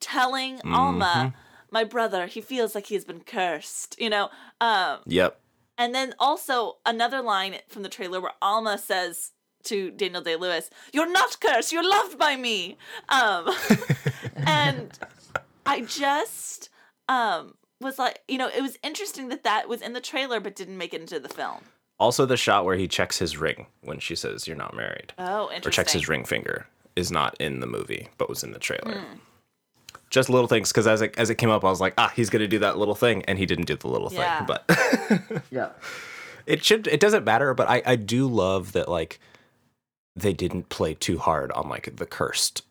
telling 0.00 0.60
Alma, 0.64 1.34
my 1.70 1.84
brother, 1.84 2.26
he 2.26 2.40
feels 2.40 2.74
like 2.74 2.86
he's 2.86 3.04
been 3.04 3.20
cursed, 3.20 3.96
you 3.98 4.10
know? 4.10 4.30
Um, 4.60 4.98
Yep. 5.06 5.40
and 5.78 5.94
then 5.94 6.14
also 6.18 6.76
another 6.86 7.20
line 7.22 7.56
from 7.68 7.82
the 7.82 7.88
trailer 7.88 8.20
where 8.20 8.32
Alma 8.40 8.78
says 8.78 9.32
to 9.64 9.90
Daniel 9.90 10.22
Day 10.22 10.36
Lewis, 10.36 10.70
You're 10.92 11.10
not 11.10 11.40
cursed, 11.40 11.72
you're 11.72 11.88
loved 11.88 12.18
by 12.18 12.36
me. 12.36 12.76
Um, 13.08 13.48
and 14.46 14.96
I 15.64 15.80
just 15.80 16.70
um, 17.08 17.54
was 17.80 17.98
like, 17.98 18.22
you 18.28 18.38
know, 18.38 18.48
it 18.48 18.62
was 18.62 18.78
interesting 18.82 19.28
that 19.28 19.44
that 19.44 19.68
was 19.68 19.82
in 19.82 19.92
the 19.92 20.00
trailer 20.00 20.40
but 20.40 20.56
didn't 20.56 20.78
make 20.78 20.94
it 20.94 21.00
into 21.00 21.20
the 21.20 21.28
film. 21.28 21.60
Also, 21.98 22.26
the 22.26 22.36
shot 22.36 22.64
where 22.64 22.76
he 22.76 22.86
checks 22.88 23.18
his 23.18 23.36
ring 23.38 23.66
when 23.82 23.98
she 23.98 24.14
says 24.14 24.46
you're 24.46 24.56
not 24.56 24.74
married. 24.76 25.12
Oh, 25.18 25.44
interesting. 25.44 25.68
or 25.68 25.70
checks 25.72 25.92
his 25.92 26.08
ring 26.08 26.24
finger 26.24 26.66
is 26.94 27.10
not 27.12 27.36
in 27.40 27.60
the 27.60 27.66
movie 27.66 28.08
but 28.16 28.28
was 28.28 28.42
in 28.42 28.52
the 28.52 28.58
trailer 28.58 29.00
Hmm. 29.00 29.18
just 30.08 30.30
little 30.30 30.48
things 30.48 30.72
because 30.72 30.86
as 30.86 31.02
it, 31.02 31.14
as 31.18 31.28
it 31.28 31.34
came 31.34 31.50
up 31.50 31.62
i 31.62 31.68
was 31.68 31.78
like 31.78 31.92
ah 31.98 32.10
he's 32.16 32.30
gonna 32.30 32.48
do 32.48 32.58
that 32.60 32.78
little 32.78 32.94
thing 32.94 33.22
and 33.26 33.38
he 33.38 33.44
didn't 33.44 33.66
do 33.66 33.76
the 33.76 33.88
little 33.88 34.10
Yeah. 34.10 34.46
thing 34.46 34.46
but 34.46 35.42
Yeah. 35.50 35.68
it 36.46 36.64
should 36.64 36.86
it 36.86 36.98
doesn't 37.00 37.22
matter 37.24 37.52
but 37.52 37.68
i 37.68 37.82
i 37.84 37.96
do 37.96 38.26
love 38.26 38.72
that 38.72 38.88
like 38.88 39.20
they 40.14 40.32
didn't 40.32 40.70
play 40.70 40.94
too 40.94 41.18
hard 41.18 41.52
on 41.52 41.68
like 41.68 41.94
the 41.96 42.06
cursed 42.06 42.62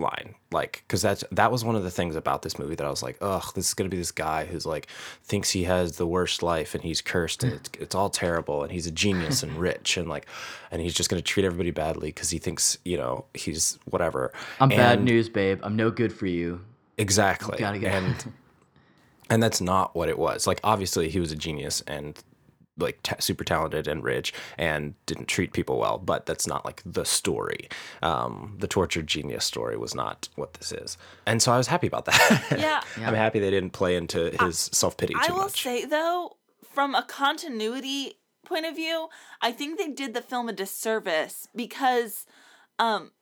line 0.00 0.34
like 0.50 0.82
because 0.86 1.02
that's 1.02 1.22
that 1.30 1.52
was 1.52 1.64
one 1.64 1.76
of 1.76 1.82
the 1.82 1.90
things 1.90 2.16
about 2.16 2.42
this 2.42 2.58
movie 2.58 2.74
that 2.74 2.86
i 2.86 2.90
was 2.90 3.02
like 3.02 3.16
ugh 3.20 3.44
this 3.54 3.68
is 3.68 3.74
gonna 3.74 3.90
be 3.90 3.96
this 3.96 4.10
guy 4.10 4.44
who's 4.46 4.64
like 4.66 4.86
thinks 5.22 5.50
he 5.50 5.64
has 5.64 5.96
the 5.98 6.06
worst 6.06 6.42
life 6.42 6.74
and 6.74 6.82
he's 6.82 7.00
cursed 7.00 7.44
and 7.44 7.52
it's, 7.52 7.70
it's 7.78 7.94
all 7.94 8.08
terrible 8.10 8.62
and 8.62 8.72
he's 8.72 8.86
a 8.86 8.90
genius 8.90 9.42
and 9.42 9.52
rich 9.56 9.96
and 9.96 10.08
like 10.08 10.26
and 10.70 10.80
he's 10.82 10.94
just 10.94 11.10
gonna 11.10 11.22
treat 11.22 11.44
everybody 11.44 11.70
badly 11.70 12.08
because 12.08 12.30
he 12.30 12.38
thinks 12.38 12.78
you 12.84 12.96
know 12.96 13.24
he's 13.34 13.78
whatever 13.84 14.32
I'm 14.58 14.70
bad 14.70 15.02
news, 15.04 15.28
babe. 15.28 15.60
I'm 15.62 15.76
no 15.76 15.90
good 15.90 16.12
for 16.12 16.26
you. 16.26 16.60
exactly 16.98 17.58
Gotta 17.58 17.78
get- 17.78 17.92
and 17.92 18.32
and 19.30 19.42
that's 19.42 19.60
not 19.60 19.94
what 19.94 20.08
it 20.08 20.18
was 20.18 20.46
like 20.46 20.58
obviously 20.64 21.08
he 21.08 21.20
was 21.20 21.30
a 21.30 21.36
genius 21.36 21.82
and 21.86 22.18
like 22.80 22.98
ta 23.02 23.16
super 23.18 23.44
talented 23.44 23.86
and 23.86 24.02
rich 24.02 24.32
and 24.58 24.94
didn't 25.06 25.26
treat 25.26 25.52
people 25.52 25.78
well 25.78 25.98
but 25.98 26.26
that's 26.26 26.46
not 26.46 26.64
like 26.64 26.82
the 26.84 27.04
story. 27.04 27.68
Um 28.02 28.56
the 28.58 28.68
tortured 28.68 29.06
genius 29.06 29.44
story 29.44 29.76
was 29.76 29.94
not 29.94 30.28
what 30.36 30.54
this 30.54 30.72
is. 30.72 30.96
And 31.26 31.40
so 31.42 31.52
i 31.52 31.56
was 31.56 31.66
happy 31.68 31.86
about 31.86 32.04
that. 32.06 32.46
Yeah. 32.58 32.80
i'm 33.06 33.14
happy 33.14 33.38
they 33.38 33.50
didn't 33.50 33.70
play 33.70 33.96
into 33.96 34.30
his 34.44 34.70
self-pity 34.72 35.14
too 35.14 35.20
I 35.22 35.32
will 35.32 35.42
much. 35.44 35.62
say 35.62 35.84
though, 35.84 36.36
from 36.62 36.94
a 36.94 37.02
continuity 37.02 38.14
point 38.44 38.66
of 38.66 38.74
view, 38.76 39.08
I 39.40 39.52
think 39.52 39.78
they 39.78 39.88
did 39.88 40.14
the 40.14 40.22
film 40.22 40.48
a 40.48 40.52
disservice 40.52 41.48
because 41.54 42.26
um 42.78 43.12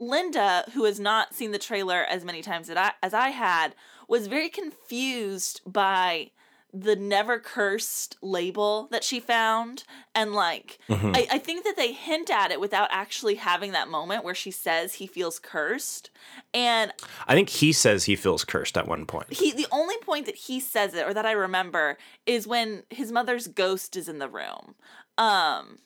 Linda, 0.00 0.64
who 0.74 0.84
has 0.84 0.98
not 0.98 1.32
seen 1.32 1.52
the 1.52 1.58
trailer 1.58 2.04
as 2.04 2.24
many 2.24 2.42
times 2.42 2.68
as 2.68 2.76
I, 2.76 2.92
as 3.02 3.14
I 3.14 3.28
had, 3.28 3.76
was 4.08 4.26
very 4.26 4.48
confused 4.48 5.60
by 5.64 6.32
the 6.74 6.96
never 6.96 7.38
cursed 7.38 8.16
label 8.22 8.88
that 8.90 9.04
she 9.04 9.20
found. 9.20 9.84
And 10.14 10.32
like, 10.34 10.78
Mm-hmm. 10.88 11.12
I, 11.14 11.26
I 11.32 11.38
think 11.38 11.64
that 11.64 11.76
they 11.76 11.92
hint 11.92 12.30
at 12.30 12.50
it 12.50 12.60
without 12.60 12.88
actually 12.90 13.34
having 13.34 13.72
that 13.72 13.88
moment 13.88 14.24
where 14.24 14.34
she 14.34 14.50
says 14.50 14.94
he 14.94 15.06
feels 15.06 15.38
cursed. 15.38 16.10
And 16.54 16.92
i 17.26 17.34
think 17.34 17.48
he 17.50 17.72
says 17.72 18.04
he 18.04 18.16
feels 18.16 18.44
cursed 18.44 18.76
at 18.76 18.86
one 18.88 19.06
point 19.06 19.32
he 19.32 19.52
the 19.52 19.66
only 19.70 19.96
point 19.98 20.26
that 20.26 20.34
he 20.34 20.60
says 20.60 20.94
it 20.94 21.06
or 21.06 21.14
that 21.14 21.24
I 21.26 21.32
remember 21.32 21.96
is 22.26 22.46
when 22.46 22.82
his 22.90 23.10
mother's 23.12 23.46
ghost 23.48 23.96
is 23.96 24.08
in 24.08 24.18
the 24.18 24.28
room. 24.28 24.74
Um 25.18 25.78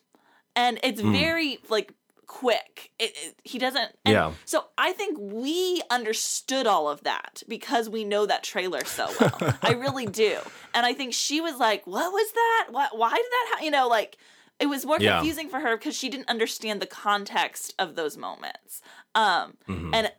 and 0.55 0.79
it's 0.83 1.01
Hmm. 1.01 1.13
very 1.13 1.59
like 1.69 1.93
quick. 2.27 2.91
It, 2.99 3.13
it- 3.17 3.41
he 3.45 3.59
doesn't 3.59 3.93
and 4.05 4.13
Yeah. 4.13 4.33
So 4.45 4.65
I 4.77 4.93
think 4.93 5.17
we 5.21 5.83
understood 5.91 6.67
all 6.67 6.89
of 6.89 7.03
that 7.05 7.43
because 7.49 7.89
we 7.89 8.05
know 8.05 8.27
that 8.27 8.43
trailer 8.43 8.85
so 8.85 9.09
well. 9.21 9.55
I 9.63 9.73
really 9.79 10.07
do. 10.07 10.39
And 10.75 10.85
I 10.87 10.93
think 10.95 11.15
she 11.15 11.41
was 11.41 11.59
like, 11.59 11.87
"What 11.87 12.13
was 12.13 12.33
that? 12.33 12.67
What 12.71 12.97
why 12.99 13.11
did 13.11 13.25
that 13.31 13.47
ha-? 13.59 13.65
you 13.65 13.71
know 13.71 13.89
like 13.89 14.17
it 14.59 14.67
was 14.67 14.87
more 14.87 14.99
Yeah. 14.99 15.17
confusing 15.19 15.49
for 15.49 15.61
her 15.61 15.77
because 15.77 15.97
she 15.97 16.09
didn't 16.09 16.29
understand 16.31 16.81
the 16.81 16.87
context 16.87 17.75
of 17.79 17.95
those 17.95 18.17
moments. 18.17 18.83
Um 19.15 19.57
Mhm. 19.69 19.91
and 19.95 20.13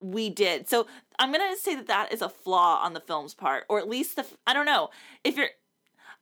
we 0.00 0.28
did. 0.30 0.68
So 0.68 0.86
I'm 1.18 1.32
gonna 1.32 1.56
say 1.56 1.74
that 1.76 1.86
that 1.86 2.12
is 2.12 2.20
a 2.20 2.28
flaw 2.28 2.80
on 2.82 2.92
the 2.92 3.00
film's 3.00 3.34
part, 3.34 3.64
or 3.68 3.78
at 3.78 3.88
least 3.88 4.16
the 4.16 4.26
I 4.46 4.52
don't 4.52 4.66
know 4.66 4.90
if 5.24 5.36
you're. 5.36 5.48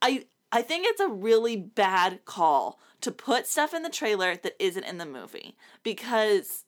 I 0.01 0.25
I 0.53 0.63
think 0.63 0.87
it's 0.87 1.01
a 1.01 1.09
really 1.09 1.57
bad 1.57 2.25
call 2.27 2.79
to 3.01 3.11
put 3.11 3.47
stuff 3.47 3.73
in 3.75 3.83
the 3.83 3.89
trailer 3.91 4.37
that 4.37 4.55
isn't 4.63 4.85
in 4.85 4.99
the 4.99 5.07
movie 5.07 5.57
because 5.83 6.65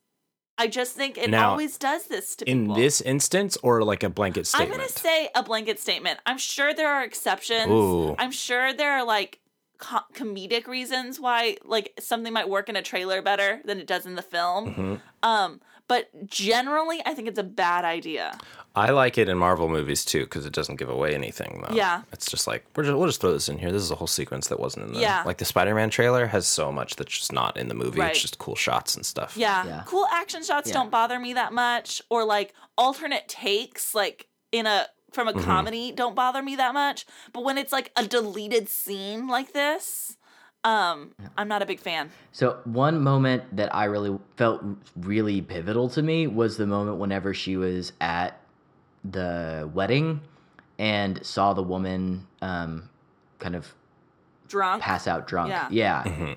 I 0.57 0.68
just 0.68 0.95
think 0.97 1.18
it 1.18 1.30
Now, 1.30 1.51
always 1.51 1.76
does 1.78 2.07
this 2.07 2.35
to 2.37 2.49
in 2.49 2.62
people. 2.62 2.76
this 2.76 3.01
instance 3.01 3.57
or 3.62 3.82
like 3.85 4.03
a 4.03 4.09
blanket 4.09 4.47
statement? 4.47 4.72
I'm 4.72 4.78
gonna 4.78 4.89
say 4.89 5.28
a 5.35 5.43
blanket 5.43 5.78
statement. 5.78 6.20
I'm 6.26 6.39
sure 6.39 6.72
there 6.72 6.89
are 6.91 7.03
exceptions. 7.05 7.70
Ooh. 7.70 8.14
I'm 8.18 8.30
sure 8.30 8.72
there 8.72 8.93
are 8.93 9.05
like 9.05 9.41
co- 9.78 10.07
comedic 10.14 10.66
reasons 10.66 11.18
why 11.20 11.57
like 11.64 11.93
something 11.99 12.32
might 12.32 12.49
work 12.49 12.68
in 12.68 12.76
a 12.76 12.82
trailer 12.82 13.20
better 13.20 13.61
than 13.64 13.78
it 13.80 13.87
does 13.87 14.07
in 14.07 14.14
the 14.14 14.22
film. 14.22 14.74
Mhm. 14.74 15.01
Um, 15.22 15.61
but 15.89 16.09
generally 16.26 17.01
I 17.05 17.14
think 17.14 17.28
it's 17.28 17.39
a 17.39 17.43
bad 17.45 17.85
idea. 17.85 18.39
I 18.76 18.91
like 18.91 19.18
it 19.18 19.28
in 19.28 19.39
Marvel 19.39 19.68
movies 19.68 20.05
too 20.05 20.24
because 20.24 20.47
it 20.47 20.53
doesn't 20.53 20.76
give 20.76 20.89
away 20.89 21.14
anything. 21.14 21.62
Though. 21.66 21.74
Yeah. 21.74 22.03
it's 22.12 22.28
just 22.30 22.47
like 22.47 22.64
we're 22.74 22.82
just, 22.85 22.97
we'll 22.97 23.07
just 23.07 23.20
throw 23.20 23.32
this 23.32 23.49
in 23.49 23.59
here. 23.59 23.70
This 23.70 23.82
is 23.82 23.91
a 23.91 23.95
whole 23.95 24.07
sequence 24.09 24.49
that 24.49 24.59
wasn't 24.59 24.87
in 24.89 24.95
the 24.95 25.01
Yeah. 25.01 25.22
like 25.24 25.39
the 25.39 25.45
Spider-Man 25.45 25.91
trailer 25.91 26.26
has 26.26 26.47
so 26.47 26.72
much 26.72 26.97
that's 26.97 27.16
just 27.16 27.32
not 27.32 27.57
in 27.57 27.68
the 27.68 27.74
movie. 27.74 28.01
Right. 28.01 28.11
It's 28.11 28.20
just 28.22 28.39
cool 28.39 28.57
shots 28.57 28.97
and 28.97 29.07
stuff. 29.07 29.37
Yeah. 29.37 29.64
Yeah. 29.64 29.82
Cool 29.87 30.07
action 30.11 30.43
shots 30.43 30.68
Yeah. 30.68 30.74
don't 30.74 30.91
bother 30.91 31.18
me 31.20 31.35
that 31.35 31.53
much 31.53 32.03
or 32.11 32.24
like 32.24 32.53
alternate 32.76 33.28
takes 33.28 33.95
like 33.95 34.26
in 34.51 34.66
a 34.66 34.87
from 35.12 35.28
a 35.28 35.32
Mm-hmm. 35.32 35.45
comedy 35.45 35.93
don't 35.93 36.16
bother 36.16 36.43
me 36.43 36.57
that 36.57 36.74
much. 36.74 37.07
But 37.32 37.45
when 37.45 37.57
it's 37.59 37.72
like 37.72 37.93
a 37.95 38.05
deleted 38.05 38.68
scene 38.68 39.28
like 39.28 39.53
this, 39.53 40.16
um 40.64 41.10
I'm 41.36 41.48
not 41.48 41.62
a 41.62 41.66
big 41.66 41.80
fan. 41.80 42.10
So 42.32 42.58
one 42.64 43.00
moment 43.00 43.56
that 43.56 43.74
I 43.74 43.84
really 43.84 44.18
felt 44.36 44.62
really 44.96 45.42
pivotal 45.42 45.88
to 45.90 46.02
me 46.02 46.26
was 46.26 46.56
the 46.56 46.66
moment 46.66 46.98
whenever 46.98 47.34
she 47.34 47.56
was 47.56 47.92
at 48.00 48.40
the 49.04 49.70
wedding 49.74 50.20
and 50.78 51.24
saw 51.24 51.52
the 51.52 51.62
woman 51.62 52.26
um, 52.42 52.88
kind 53.38 53.54
of 53.54 53.74
Drunk. 54.48 54.82
pass 54.82 55.06
out 55.06 55.26
drunk. 55.26 55.50
Yeah. 55.50 55.68
Yeah. 55.70 56.34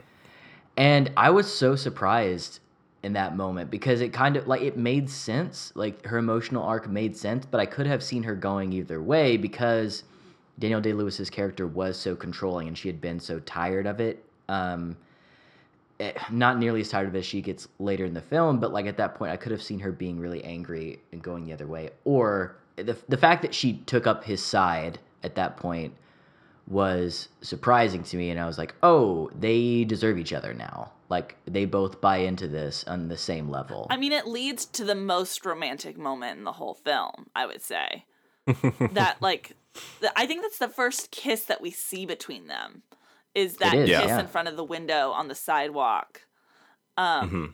And 0.75 1.11
I 1.17 1.31
was 1.31 1.51
so 1.51 1.75
surprised 1.75 2.59
in 3.01 3.13
that 3.13 3.35
moment 3.35 3.71
because 3.71 4.01
it 4.01 4.13
kind 4.13 4.35
of 4.37 4.47
like 4.47 4.61
it 4.61 4.77
made 4.77 5.09
sense. 5.09 5.71
Like 5.75 6.05
her 6.05 6.17
emotional 6.17 6.63
arc 6.63 6.87
made 6.87 7.17
sense, 7.17 7.45
but 7.45 7.59
I 7.59 7.65
could 7.65 7.87
have 7.87 8.03
seen 8.03 8.23
her 8.23 8.35
going 8.35 8.73
either 8.73 9.01
way 9.01 9.37
because 9.37 10.03
Daniel 10.59 10.81
Day 10.81 10.93
Lewis's 10.93 11.29
character 11.29 11.67
was 11.67 11.97
so 11.97 12.15
controlling 12.15 12.67
and 12.67 12.77
she 12.77 12.87
had 12.87 12.99
been 12.99 13.19
so 13.19 13.39
tired 13.41 13.85
of 13.85 13.99
it. 13.99 14.23
Um, 14.49 14.97
eh, 15.99 16.13
not 16.31 16.57
nearly 16.57 16.81
as 16.81 16.89
tired 16.89 17.07
of 17.07 17.15
it 17.15 17.19
as 17.19 17.25
she 17.25 17.41
gets 17.41 17.67
later 17.79 18.05
in 18.05 18.13
the 18.13 18.21
film, 18.21 18.59
but 18.59 18.71
like 18.71 18.85
at 18.85 18.97
that 18.97 19.15
point, 19.15 19.31
I 19.31 19.37
could 19.37 19.51
have 19.51 19.61
seen 19.61 19.79
her 19.79 19.91
being 19.91 20.19
really 20.19 20.43
angry 20.43 20.99
and 21.11 21.21
going 21.21 21.45
the 21.45 21.53
other 21.53 21.67
way. 21.67 21.91
Or 22.05 22.57
the 22.75 22.97
the 23.07 23.17
fact 23.17 23.41
that 23.41 23.53
she 23.53 23.77
took 23.85 24.07
up 24.07 24.23
his 24.23 24.43
side 24.43 24.99
at 25.23 25.35
that 25.35 25.57
point 25.57 25.93
was 26.67 27.29
surprising 27.41 28.03
to 28.03 28.17
me, 28.17 28.29
and 28.29 28.39
I 28.39 28.45
was 28.45 28.57
like, 28.57 28.75
oh, 28.83 29.29
they 29.37 29.85
deserve 29.85 30.17
each 30.17 30.33
other 30.33 30.53
now. 30.53 30.91
Like 31.09 31.37
they 31.45 31.65
both 31.65 32.01
buy 32.01 32.17
into 32.17 32.47
this 32.47 32.83
on 32.85 33.07
the 33.07 33.17
same 33.17 33.49
level. 33.49 33.87
I 33.89 33.97
mean, 33.97 34.11
it 34.11 34.27
leads 34.27 34.65
to 34.65 34.83
the 34.83 34.95
most 34.95 35.45
romantic 35.45 35.97
moment 35.97 36.37
in 36.37 36.43
the 36.43 36.51
whole 36.53 36.73
film, 36.73 37.27
I 37.35 37.45
would 37.45 37.61
say. 37.61 38.05
That, 38.93 39.17
like, 39.21 39.55
th- 39.99 40.11
I 40.15 40.25
think 40.25 40.41
that's 40.41 40.57
the 40.59 40.69
first 40.69 41.11
kiss 41.11 41.45
that 41.45 41.61
we 41.61 41.71
see 41.71 42.05
between 42.05 42.47
them, 42.47 42.83
is 43.35 43.57
that 43.57 43.73
is, 43.75 43.89
kiss 43.89 44.07
yeah. 44.07 44.19
in 44.19 44.27
front 44.27 44.47
of 44.47 44.55
the 44.57 44.63
window 44.63 45.11
on 45.11 45.27
the 45.27 45.35
sidewalk. 45.35 46.21
Um, 46.97 47.29
Mhm. 47.29 47.53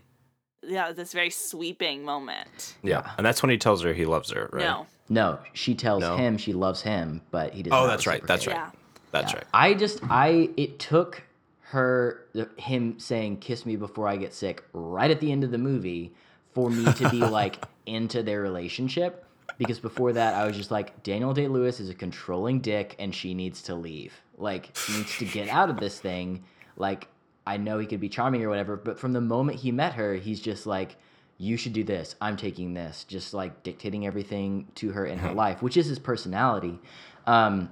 Yeah, 0.72 0.92
this 0.94 1.12
very 1.12 1.30
sweeping 1.30 2.06
moment. 2.06 2.76
yeah, 2.84 3.12
and 3.18 3.26
that's 3.26 3.44
when 3.44 3.50
he 3.50 3.58
tells 3.58 3.82
her 3.84 3.94
he 3.94 4.06
loves 4.06 4.32
her, 4.32 4.50
right? 4.54 4.62
No. 4.64 4.88
no, 5.10 5.40
she 5.52 5.76
tells 5.76 6.00
No? 6.02 6.16
him 6.16 6.38
she 6.38 6.54
loves 6.54 6.82
him, 6.82 7.22
but 7.32 7.54
he 7.54 7.64
doesn't. 7.64 7.78
Oh, 7.78 7.86
that's 7.88 8.08
right. 8.08 8.26
That's 8.26 8.48
right. 8.48 8.56
Yeah. 8.56 8.70
That's 9.12 9.34
Yeah. 9.34 9.40
right. 9.40 9.48
I 9.54 9.74
just 9.74 10.00
I 10.10 10.50
it 10.56 10.80
took 10.80 11.22
her 11.64 12.26
him 12.58 12.98
saying 13.00 13.38
kiss 13.40 13.66
me 13.66 13.76
before 13.76 14.08
I 14.08 14.16
get 14.16 14.34
sick 14.34 14.64
right 14.72 15.12
at 15.12 15.20
the 15.20 15.32
end 15.34 15.44
of 15.44 15.52
the 15.52 15.58
movie 15.58 16.14
for 16.54 16.70
me 16.70 16.86
to 16.94 17.10
be 17.10 17.18
like 17.40 17.62
into 17.86 18.24
their 18.24 18.42
relationship 18.42 19.26
because 19.58 19.80
before 19.80 20.14
that 20.14 20.34
I 20.34 20.46
was 20.46 20.56
just 20.56 20.72
like 20.72 21.04
Daniel 21.04 21.34
Day-Lewis 21.34 21.80
is 21.80 21.90
a 21.90 21.94
controlling 21.94 22.60
dick 22.60 22.96
and 23.00 23.14
she 23.14 23.34
needs 23.34 23.62
to 23.64 23.76
leave. 23.76 24.14
Like 24.38 24.72
she 24.76 24.98
needs 24.98 25.18
to 25.18 25.26
get 25.26 25.50
out 25.50 25.70
of 25.70 25.78
this 25.78 26.00
thing. 26.00 26.44
Like 26.76 27.08
I 27.46 27.58
know 27.58 27.80
he 27.80 27.86
could 27.86 28.00
be 28.00 28.10
charming 28.10 28.44
or 28.44 28.50
whatever, 28.50 28.76
but 28.76 29.00
from 29.00 29.14
the 29.14 29.22
moment 29.22 29.60
he 29.60 29.72
met 29.72 29.94
her, 29.94 30.16
he's 30.16 30.40
just 30.40 30.66
like 30.66 30.96
you 31.38 31.58
should 31.58 31.74
do 31.74 31.84
this. 31.84 32.16
I'm 32.22 32.38
taking 32.38 32.74
this. 32.74 33.06
Just 33.06 33.34
like 33.34 33.64
dictating 33.64 34.06
everything 34.06 34.68
to 34.76 34.92
her 34.92 35.06
in 35.06 35.20
her 35.20 35.34
life, 35.34 35.62
which 35.62 35.78
is 35.78 35.88
his 35.88 36.00
personality. 36.00 36.80
Um, 37.26 37.72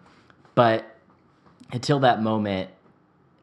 but 0.56 0.98
until 1.72 2.00
that 2.00 2.22
moment 2.22 2.70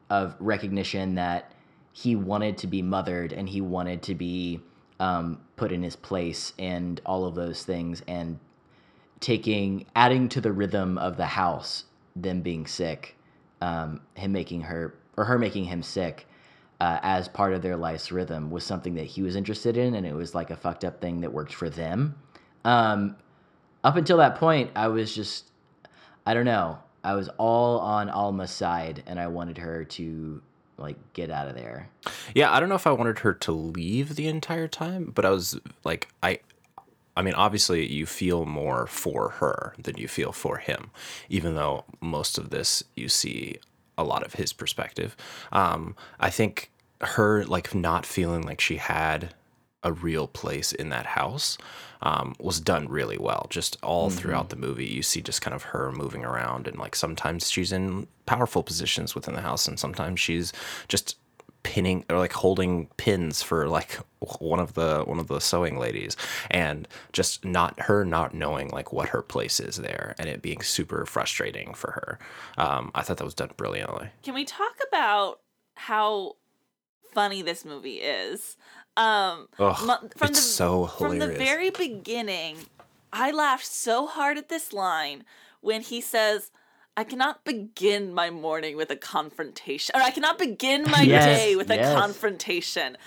of 0.09 0.35
recognition 0.39 1.15
that 1.15 1.51
he 1.91 2.15
wanted 2.15 2.57
to 2.59 2.67
be 2.67 2.81
mothered 2.81 3.33
and 3.33 3.49
he 3.49 3.61
wanted 3.61 4.03
to 4.03 4.15
be 4.15 4.61
um, 4.99 5.39
put 5.55 5.71
in 5.71 5.83
his 5.83 5.95
place 5.95 6.53
and 6.59 7.01
all 7.05 7.25
of 7.25 7.35
those 7.35 7.63
things 7.63 8.03
and 8.07 8.39
taking 9.19 9.85
adding 9.95 10.29
to 10.29 10.41
the 10.41 10.51
rhythm 10.51 10.97
of 10.97 11.17
the 11.17 11.25
house 11.25 11.85
them 12.15 12.41
being 12.41 12.65
sick 12.65 13.15
um, 13.61 14.01
him 14.15 14.31
making 14.31 14.61
her 14.61 14.95
or 15.17 15.25
her 15.25 15.37
making 15.37 15.65
him 15.65 15.83
sick 15.83 16.27
uh, 16.81 16.99
as 17.01 17.27
part 17.27 17.53
of 17.53 17.61
their 17.61 17.75
life's 17.75 18.11
rhythm 18.11 18.49
was 18.49 18.63
something 18.63 18.95
that 18.95 19.05
he 19.05 19.21
was 19.21 19.35
interested 19.35 19.77
in 19.77 19.95
and 19.95 20.05
it 20.05 20.13
was 20.13 20.33
like 20.33 20.49
a 20.49 20.55
fucked 20.55 20.85
up 20.85 21.01
thing 21.01 21.21
that 21.21 21.31
worked 21.31 21.53
for 21.53 21.69
them 21.69 22.15
um, 22.65 23.15
up 23.83 23.95
until 23.95 24.17
that 24.17 24.35
point 24.35 24.69
i 24.75 24.87
was 24.87 25.13
just 25.13 25.49
I 26.29 26.35
don't 26.35 26.45
know. 26.45 26.77
I 27.03 27.15
was 27.15 27.27
all 27.39 27.79
on 27.79 28.07
Alma's 28.07 28.51
side, 28.51 29.01
and 29.07 29.19
I 29.19 29.25
wanted 29.25 29.57
her 29.57 29.83
to 29.85 30.41
like 30.79 30.97
get 31.13 31.29
out 31.29 31.47
of 31.47 31.55
there. 31.55 31.89
Yeah, 32.33 32.51
I 32.51 32.59
don't 32.59 32.69
know 32.69 32.75
if 32.75 32.87
I 32.87 32.91
wanted 32.91 33.19
her 33.19 33.33
to 33.33 33.51
leave 33.51 34.15
the 34.15 34.27
entire 34.27 34.67
time, 34.67 35.11
but 35.13 35.25
I 35.25 35.29
was 35.29 35.59
like, 35.83 36.07
I, 36.23 36.39
I 37.15 37.21
mean, 37.21 37.33
obviously 37.33 37.91
you 37.91 38.05
feel 38.05 38.45
more 38.45 38.87
for 38.87 39.29
her 39.29 39.73
than 39.77 39.97
you 39.97 40.07
feel 40.07 40.31
for 40.31 40.57
him, 40.57 40.91
even 41.29 41.55
though 41.55 41.85
most 42.01 42.37
of 42.37 42.49
this 42.49 42.83
you 42.95 43.09
see 43.09 43.57
a 43.97 44.03
lot 44.03 44.23
of 44.23 44.33
his 44.33 44.53
perspective. 44.53 45.15
Um, 45.51 45.95
I 46.19 46.29
think 46.29 46.71
her 47.01 47.45
like 47.45 47.73
not 47.75 48.05
feeling 48.05 48.41
like 48.41 48.61
she 48.61 48.77
had 48.77 49.33
a 49.83 49.91
real 49.93 50.27
place 50.27 50.71
in 50.71 50.89
that 50.89 51.05
house 51.05 51.57
um, 52.01 52.35
was 52.39 52.59
done 52.59 52.87
really 52.87 53.17
well. 53.17 53.47
Just 53.49 53.77
all 53.83 54.09
throughout 54.09 54.49
the 54.49 54.55
movie, 54.55 54.85
you 54.85 55.01
see 55.03 55.21
just 55.21 55.41
kind 55.41 55.53
of 55.53 55.63
her 55.63 55.91
moving 55.91 56.25
around, 56.25 56.67
and 56.67 56.77
like 56.77 56.95
sometimes 56.95 57.49
she's 57.49 57.71
in 57.71 58.07
powerful 58.25 58.63
positions 58.63 59.15
within 59.15 59.35
the 59.35 59.41
house, 59.41 59.67
and 59.67 59.79
sometimes 59.79 60.19
she's 60.19 60.53
just 60.87 61.17
pinning 61.63 62.05
or 62.09 62.17
like 62.17 62.31
holding 62.31 62.87
pins 62.95 63.41
for 63.41 63.67
like 63.67 63.99
one 64.39 64.59
of 64.59 64.75
the 64.75 65.03
one 65.05 65.19
of 65.19 65.27
the 65.27 65.39
sewing 65.39 65.77
ladies 65.77 66.15
and 66.49 66.87
just 67.11 67.43
not 67.43 67.77
her 67.81 68.05
not 68.05 68.33
knowing 68.33 68.69
like 68.69 68.93
what 68.93 69.09
her 69.09 69.21
place 69.21 69.59
is 69.59 69.75
there 69.75 70.15
and 70.17 70.29
it 70.29 70.41
being 70.41 70.61
super 70.61 71.05
frustrating 71.05 71.73
for 71.73 71.91
her 71.91 72.19
um 72.57 72.91
i 72.95 73.01
thought 73.01 73.17
that 73.17 73.25
was 73.25 73.33
done 73.33 73.51
brilliantly 73.57 74.07
Can 74.23 74.33
we 74.35 74.45
talk 74.45 74.77
about 74.87 75.41
how 75.75 76.37
funny 77.13 77.41
this 77.41 77.65
movie 77.65 77.95
is? 77.95 78.57
Um, 78.99 79.47
Ugh, 79.57 79.77
mu- 79.85 80.09
it's 80.21 80.43
so 80.43 80.85
From 80.85 81.19
the 81.19 81.27
very 81.27 81.69
beginning, 81.69 82.57
I 83.13 83.31
laughed 83.31 83.65
so 83.65 84.07
hard 84.07 84.37
at 84.37 84.49
this 84.49 84.73
line 84.73 85.23
when 85.61 85.81
he 85.81 86.01
says, 86.01 86.51
I 86.97 87.05
cannot 87.05 87.45
begin 87.45 88.13
my 88.13 88.29
morning 88.29 88.75
with 88.75 88.91
a 88.91 88.97
confrontation, 88.97 89.95
or 89.95 90.01
I 90.01 90.11
cannot 90.11 90.37
begin 90.37 90.83
my 90.83 91.03
Yes, 91.03 91.25
day 91.25 91.55
with 91.55 91.71
a 91.71 91.77
confrontation. 91.77 92.97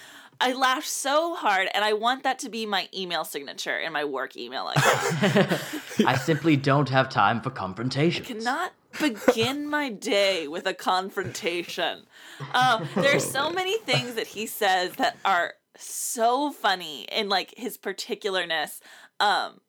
I 0.40 0.54
laughed 0.54 0.88
so 0.88 1.34
hard, 1.34 1.68
and 1.74 1.84
I 1.84 1.92
want 1.92 2.22
that 2.22 2.38
to 2.38 2.48
be 2.48 2.64
my 2.64 2.88
email 2.94 3.24
signature 3.24 3.78
in 3.78 3.92
my 3.92 4.04
work 4.06 4.34
email 4.34 4.68
account. 4.68 5.60
I 6.06 6.16
simply 6.16 6.56
don't 6.56 6.88
have 6.88 7.10
time 7.10 7.42
for 7.42 7.50
confrontation. 7.50 8.24
cannot 8.24 8.72
begin 8.98 9.68
my 9.68 9.90
day 9.90 10.48
with 10.48 10.66
a 10.66 10.72
confrontation. 10.72 12.06
Um, 12.54 12.88
there 12.96 13.14
are 13.14 13.20
so 13.20 13.52
many 13.52 13.76
things 13.80 14.14
that 14.14 14.28
he 14.28 14.46
says 14.46 14.92
that 14.94 15.18
are 15.24 15.54
so 15.76 16.50
funny 16.50 17.06
in 17.10 17.28
like 17.28 17.54
his 17.56 17.78
particularness. 17.78 18.80
Um, 19.20 19.60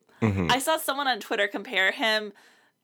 I 0.50 0.60
saw 0.60 0.78
someone 0.78 1.08
on 1.08 1.20
Twitter 1.20 1.48
compare 1.48 1.92
him 1.92 2.32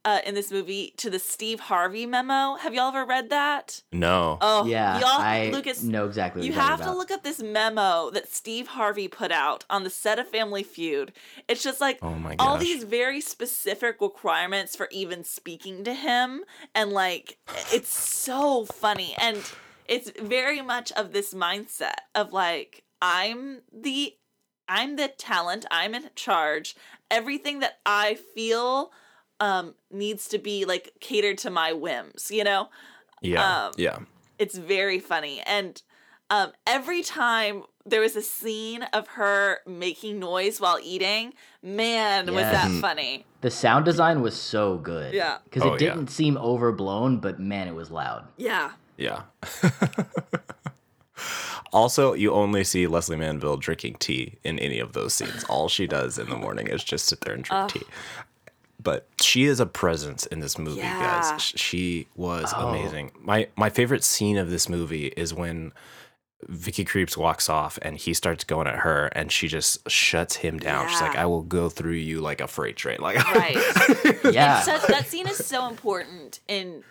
uh, 0.06 0.20
in 0.26 0.34
this 0.34 0.52
movie 0.52 0.94
to 0.98 1.10
the 1.10 1.20
Steve 1.20 1.60
Harvey 1.60 2.06
memo. 2.06 2.56
Have 2.56 2.74
y'all 2.74 2.90
ever 2.90 3.06
read 3.06 3.30
that? 3.30 3.82
no 3.92 4.38
Oh, 4.42 4.66
Yeah, 4.66 5.00
y'all, 5.00 5.22
I 5.22 5.50
Lucas, 5.52 5.84
know 5.84 6.06
exactly 6.06 6.40
what 6.42 6.46
you 6.46 6.54
you're 6.54 6.62
talking 6.62 6.86
have 6.86 6.94
to 6.94 6.98
look 6.98 7.12
up 7.12 7.24
this 7.24 7.42
memo 7.42 8.10
that 8.12 8.30
Steve 8.30 8.68
Harvey 8.68 9.08
put 9.08 9.32
out 9.32 9.66
on 9.70 9.84
the 9.84 9.90
set 9.90 10.20
of 10.20 10.28
Family 10.28 10.64
Feud. 10.64 11.12
It's 11.48 11.64
just 11.64 11.82
like 11.82 12.00
Oh 12.02 12.16
my 12.16 12.36
all 12.40 12.58
these 12.58 12.84
very 12.84 13.22
specific 13.22 14.02
requirements 14.02 14.76
for 14.76 14.88
even 14.92 15.24
speaking 15.24 15.84
to 15.84 15.94
him, 15.94 16.44
and 16.74 16.92
like 16.92 17.38
it's 17.72 17.90
so 17.90 18.66
funny, 18.66 19.16
and 19.20 19.50
it's 19.86 20.12
very 20.22 20.62
much 20.62 20.92
of 20.94 21.12
this 21.12 21.34
mindset 21.34 21.96
of 22.16 22.32
like 22.32 22.84
I'm 23.02 23.62
the 23.74 24.14
I'm 24.68 24.96
the 24.98 25.08
talent, 25.08 25.66
I'm 25.72 25.96
in 25.96 26.10
charge. 26.16 26.76
Everything 27.10 27.60
that 27.60 27.80
I 27.86 28.16
feel 28.36 28.92
um 29.40 29.76
needs 29.92 30.28
to 30.30 30.38
be 30.38 30.66
like 30.66 30.94
catered 31.00 31.38
to 31.40 31.50
my 31.50 31.74
whims, 31.74 32.30
you 32.32 32.44
know? 32.44 32.70
yeah 33.22 33.66
um, 33.66 33.74
yeah 33.78 33.98
it's 34.38 34.58
very 34.58 34.98
funny 34.98 35.42
and 35.46 35.82
um, 36.30 36.54
every 36.66 37.02
time 37.04 37.64
there 37.86 38.00
was 38.00 38.16
a 38.16 38.22
scene 38.22 38.84
of 38.94 39.08
her 39.10 39.58
making 39.68 40.20
noise 40.20 40.62
while 40.62 40.78
eating 40.82 41.34
man 41.62 42.28
was 42.34 42.44
that 42.44 42.72
funny 42.80 43.26
The 43.42 43.52
sound 43.52 43.84
design 43.84 44.22
was 44.22 44.36
so 44.40 44.78
good. 44.78 45.14
Yeah. 45.14 45.40
Because 45.44 45.64
Oh, 45.64 45.74
it 45.74 45.82
yeah. 45.82 45.96
didn't 45.96 46.10
seem 46.12 46.38
overblown, 46.38 47.18
but 47.20 47.40
man, 47.42 47.68
it 47.68 47.76
was 47.76 47.92
loud. 47.92 48.28
yeah 48.38 48.72
yeah 48.98 49.24
Also, 51.72 52.14
you 52.14 52.32
only 52.34 52.64
see 52.64 52.88
Lesley 52.88 53.16
Manville 53.18 53.58
drinking 53.58 53.96
tea 54.00 54.36
in 54.44 54.58
any 54.60 54.80
of 54.80 54.94
those 54.94 55.14
scenes. 55.14 55.44
All 55.46 55.70
she 55.70 55.88
does 55.88 56.18
in 56.18 56.30
the 56.30 56.36
morning 56.38 56.68
is 56.68 56.84
just 56.84 57.06
sit 57.06 57.22
there 57.22 57.34
and 57.34 57.44
drink 57.44 57.70
tea. 57.72 57.84
But 58.82 59.08
she 59.22 59.44
is 59.44 59.60
a 59.60 59.66
presence 59.66 60.26
in 60.28 60.40
this 60.40 60.58
movie, 60.58 60.80
Yeah. 60.80 61.00
guys. 61.32 61.42
She 61.44 62.08
was 62.16 62.54
oh. 62.56 62.70
amazing. 62.70 63.12
My 63.20 63.48
my 63.58 63.70
favorite 63.70 64.04
scene 64.04 64.38
of 64.38 64.50
this 64.50 64.70
movie 64.70 65.08
is 65.18 65.34
when 65.34 65.74
Vicky 66.48 66.86
Krieps 66.86 67.18
walks 67.18 67.50
off 67.50 67.78
and 67.82 67.98
he 67.98 68.14
starts 68.14 68.46
going 68.46 68.68
at 68.68 68.78
her 68.78 69.08
and 69.08 69.30
she 69.34 69.50
just 69.50 69.90
shuts 69.92 70.38
him 70.38 70.58
down. 70.58 70.88
She's 70.88 71.02
like, 71.02 71.18
"I 71.18 71.26
will 71.26 71.42
go 71.42 71.68
through 71.68 71.94
you 71.96 72.22
like 72.22 72.40
a 72.40 72.48
freight 72.48 72.78
train." 72.78 73.00
Like, 73.02 73.18
Right. 73.36 73.58
Yeah. 74.34 74.62
Such, 74.62 74.88
that 74.88 75.08
scene 75.08 75.28
is 75.28 75.46
so 75.46 75.68
important 75.68 76.40
in 76.48 76.82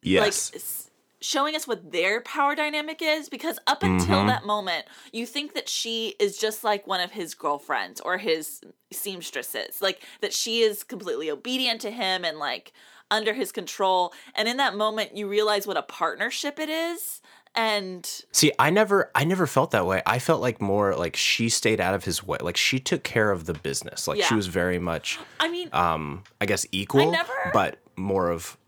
yes, 0.00 0.22
like 0.22 0.32
s- 0.32 0.85
showing 1.20 1.54
us 1.56 1.66
what 1.66 1.92
their 1.92 2.20
power 2.20 2.54
dynamic 2.54 3.00
is 3.02 3.28
because 3.28 3.58
up 3.66 3.82
until 3.82 4.18
Mm-hmm. 4.18 4.26
that 4.28 4.44
moment 4.44 4.84
you 5.12 5.24
think 5.26 5.54
that 5.54 5.68
she 5.68 6.14
is 6.20 6.36
just 6.36 6.62
like 6.64 6.86
one 6.86 7.00
of 7.00 7.12
his 7.12 7.34
girlfriends 7.34 8.00
or 8.00 8.18
his 8.18 8.60
seamstresses 8.92 9.80
like 9.80 10.02
that 10.20 10.32
she 10.32 10.60
is 10.60 10.82
completely 10.84 11.30
obedient 11.30 11.80
to 11.80 11.90
him 11.90 12.24
and 12.24 12.38
like 12.38 12.72
under 13.10 13.32
his 13.32 13.52
control 13.52 14.12
and 14.34 14.48
in 14.48 14.56
that 14.58 14.74
moment 14.76 15.16
you 15.16 15.28
realize 15.28 15.66
what 15.66 15.76
a 15.76 15.82
partnership 15.82 16.58
it 16.58 16.68
is 16.68 17.20
and 17.54 18.24
See, 18.32 18.52
I 18.58 18.68
never 18.68 19.10
I 19.14 19.24
never 19.24 19.46
felt 19.46 19.70
that 19.70 19.86
way. 19.86 20.02
I 20.04 20.18
felt 20.18 20.42
like 20.42 20.60
more 20.60 20.94
like 20.94 21.16
she 21.16 21.48
stayed 21.48 21.80
out 21.80 21.94
of 21.94 22.04
his 22.04 22.22
way. 22.22 22.36
Like 22.42 22.58
she 22.58 22.78
took 22.78 23.02
care 23.02 23.30
of 23.30 23.46
the 23.46 23.54
business. 23.54 24.06
Like 24.06 24.20
she 24.22 24.34
was 24.34 24.46
very 24.46 24.78
much 24.78 25.18
i 25.40 25.48
mean 25.48 25.70
um 25.72 26.24
I 26.38 26.44
guess 26.44 26.66
equal, 26.70 27.10
never- 27.10 27.50
but 27.54 27.78
more 27.96 28.28
of 28.28 28.58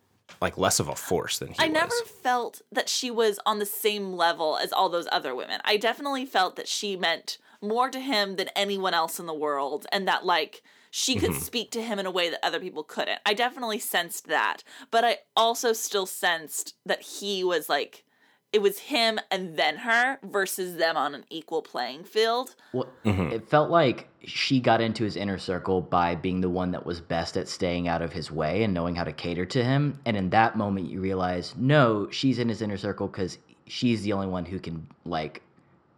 like 0.41 0.57
less 0.59 0.79
of 0.81 0.89
a 0.89 0.95
force 0.95 1.39
than 1.39 1.49
he 1.49 1.57
I 1.59 1.65
was. 1.67 1.73
never 1.73 1.95
felt 2.23 2.63
that 2.73 2.89
she 2.89 3.11
was 3.11 3.39
on 3.47 3.59
the 3.59 3.67
same 3.67 4.13
level 4.13 4.57
as 4.57 4.73
all 4.73 4.89
those 4.89 5.09
other 5.11 5.35
women. 5.35 5.61
I 5.65 5.77
definitely 5.77 6.27
felt 6.27 6.57
that 6.57 6.69
she 6.69 6.97
meant 6.97 7.39
more 7.61 7.91
to 7.91 7.99
him 8.01 8.37
than 8.37 8.49
anyone 8.55 8.95
else 8.95 9.19
in 9.19 9.27
the 9.27 9.35
world 9.35 9.87
and 9.91 10.07
that 10.07 10.25
like 10.25 10.63
she 10.91 11.17
could 11.17 11.31
Mm-hmm. 11.33 11.41
speak 11.41 11.71
to 11.73 11.83
him 11.83 11.99
in 11.99 12.07
a 12.07 12.11
way 12.11 12.31
that 12.31 12.45
other 12.45 12.61
people 12.61 12.83
couldn't. 12.83 13.21
I 13.27 13.35
definitely 13.35 13.79
sensed 13.79 14.27
that. 14.29 14.63
But 14.91 15.05
I 15.05 15.19
also 15.37 15.73
still 15.73 16.07
sensed 16.07 16.75
that 16.87 17.03
he 17.03 17.45
was 17.45 17.69
like 17.69 18.05
it 18.53 18.63
was 18.63 18.79
him 18.79 19.19
and 19.31 19.57
then 19.59 19.77
her 19.79 20.19
versus 20.23 20.77
them 20.77 20.97
on 20.97 21.15
an 21.15 21.25
equal 21.29 21.63
playing 21.63 22.05
field. 22.05 22.55
Well, 22.73 22.89
Mm-hmm. 23.05 23.33
It 23.33 23.49
felt 23.49 23.71
like 23.71 24.09
she 24.25 24.61
got 24.61 24.81
into 24.81 25.05
his 25.05 25.17
inner 25.17 25.39
circle 25.39 25.81
by 25.81 26.15
being 26.15 26.41
the 26.41 26.49
one 26.49 26.71
that 26.73 26.85
was 26.85 27.01
best 27.01 27.37
at 27.37 27.49
staying 27.49 27.89
out 27.89 28.03
of 28.03 28.13
his 28.13 28.31
way 28.31 28.63
and 28.63 28.75
knowing 28.75 28.95
how 28.95 29.05
to 29.05 29.13
cater 29.13 29.47
to 29.47 29.65
him. 29.65 29.99
And 30.05 30.17
in 30.17 30.31
that 30.31 30.57
moment, 30.57 30.91
you 30.91 31.01
realize, 31.01 31.55
no, 31.57 32.11
she's 32.11 32.39
in 32.39 32.49
his 32.49 32.61
inner 32.61 32.77
circle 32.77 33.07
because 33.07 33.39
she's 33.67 34.03
the 34.03 34.13
only 34.13 34.27
one 34.27 34.45
who 34.45 34.59
can 34.59 34.87
like 35.05 35.43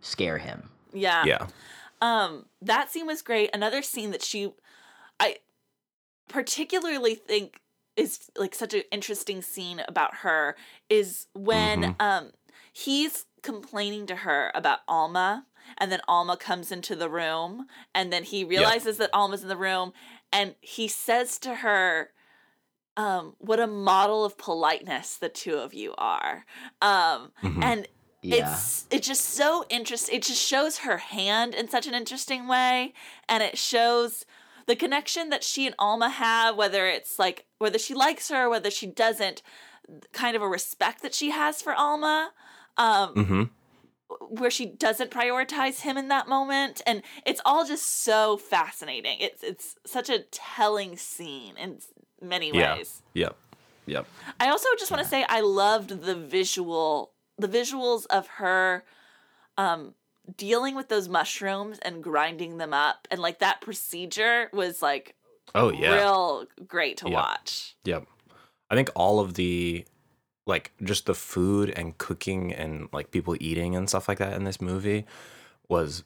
scare 0.00 0.38
him. 0.38 0.68
Yeah. 0.92 1.24
Yeah. 1.24 1.46
Um, 2.00 2.46
that 2.62 2.90
scene 2.90 3.06
was 3.06 3.22
great. 3.22 3.50
Another 3.52 3.82
scene 3.82 4.10
that 4.12 4.22
she, 4.22 4.52
I 5.18 5.36
particularly 6.28 7.14
think 7.14 7.60
is 7.96 8.30
like 8.36 8.54
such 8.54 8.72
an 8.72 8.82
interesting 8.92 9.42
scene 9.42 9.82
about 9.88 10.16
her 10.16 10.56
is 10.88 11.26
when 11.34 11.96
um 12.00 12.30
he's 12.72 13.26
complaining 13.42 14.06
to 14.06 14.16
her 14.16 14.50
about 14.54 14.80
Alma, 14.86 15.46
and 15.78 15.90
then 15.90 16.00
Alma 16.08 16.36
comes 16.36 16.72
into 16.72 16.96
the 16.96 17.08
room, 17.08 17.66
and 17.94 18.12
then 18.12 18.24
he 18.24 18.44
realizes 18.44 18.96
that 18.98 19.10
Alma's 19.12 19.42
in 19.42 19.48
the 19.48 19.56
room, 19.56 19.92
and 20.32 20.54
he 20.60 20.88
says 20.88 21.38
to 21.40 21.56
her. 21.56 22.10
Um, 22.96 23.34
what 23.38 23.60
a 23.60 23.66
model 23.66 24.24
of 24.24 24.36
politeness 24.36 25.16
the 25.16 25.28
two 25.30 25.54
of 25.56 25.72
you 25.72 25.94
are. 25.96 26.44
Um, 26.82 27.30
and 27.62 27.86
Yeah. 28.20 28.40
it's 28.42 28.86
it's 28.90 29.06
just 29.06 29.24
so 29.24 29.64
interesting. 29.70 30.16
It 30.16 30.22
just 30.24 30.42
shows 30.42 30.78
her 30.78 30.98
hand 30.98 31.54
in 31.54 31.68
such 31.68 31.86
an 31.86 31.94
interesting 31.94 32.46
way, 32.48 32.92
and 33.28 33.42
it 33.42 33.56
shows 33.56 34.26
the 34.66 34.76
connection 34.76 35.30
that 35.30 35.42
she 35.44 35.66
and 35.66 35.74
Alma 35.78 36.10
have, 36.10 36.56
whether 36.56 36.86
it's 36.86 37.18
like 37.18 37.46
whether 37.58 37.78
she 37.78 37.94
likes 37.94 38.28
her, 38.28 38.50
whether 38.50 38.70
she 38.70 38.86
doesn't, 38.86 39.42
kind 40.12 40.36
of 40.36 40.42
a 40.42 40.48
respect 40.48 41.00
that 41.02 41.14
she 41.14 41.30
has 41.30 41.62
for 41.62 41.72
Alma. 41.74 42.32
Um, 42.80 43.14
Mm-hmm. 43.14 43.42
where 44.30 44.50
she 44.50 44.66
doesn't 44.66 45.10
prioritize 45.10 45.80
him 45.82 45.96
in 45.96 46.08
that 46.08 46.26
moment 46.28 46.80
and 46.86 47.02
it's 47.26 47.40
all 47.44 47.64
just 47.64 48.02
so 48.04 48.36
fascinating 48.36 49.18
it's 49.20 49.42
it's 49.44 49.76
such 49.86 50.08
a 50.10 50.20
telling 50.32 50.96
scene 50.96 51.54
in 51.56 51.78
many 52.20 52.50
Yeah. 52.52 52.74
ways 52.76 53.02
Yep. 53.14 53.36
Yep. 53.86 54.06
I 54.40 54.48
also 54.50 54.68
just 54.78 54.90
want 54.90 55.02
to 55.02 55.08
say 55.08 55.24
I 55.28 55.40
loved 55.40 56.02
the 56.02 56.14
visual, 56.14 57.12
the 57.38 57.48
visuals 57.48 58.06
of 58.10 58.26
her 58.42 58.84
um 59.56 59.94
dealing 60.36 60.74
with 60.74 60.88
those 60.88 61.08
mushrooms 61.08 61.78
and 61.80 62.02
grinding 62.02 62.58
them 62.58 62.72
up 62.72 63.06
and 63.10 63.20
like 63.20 63.38
that 63.40 63.60
procedure 63.60 64.48
was 64.52 64.80
like 64.82 65.14
Oh 65.54 65.70
yeah. 65.72 65.94
real 65.94 66.46
great 66.66 66.96
to 66.98 67.08
Yeah. 67.08 67.14
watch. 67.14 67.76
Yep. 67.84 68.06
I 68.70 68.74
think 68.76 68.90
all 68.94 69.18
of 69.20 69.34
the 69.34 69.84
like 70.50 70.72
just 70.82 71.06
the 71.06 71.14
food 71.14 71.70
and 71.70 71.96
cooking 71.96 72.52
and 72.52 72.88
like 72.92 73.10
people 73.10 73.34
eating 73.40 73.74
and 73.74 73.88
stuff 73.88 74.06
like 74.08 74.18
that 74.18 74.34
in 74.34 74.44
this 74.44 74.60
movie 74.60 75.06
was 75.68 76.04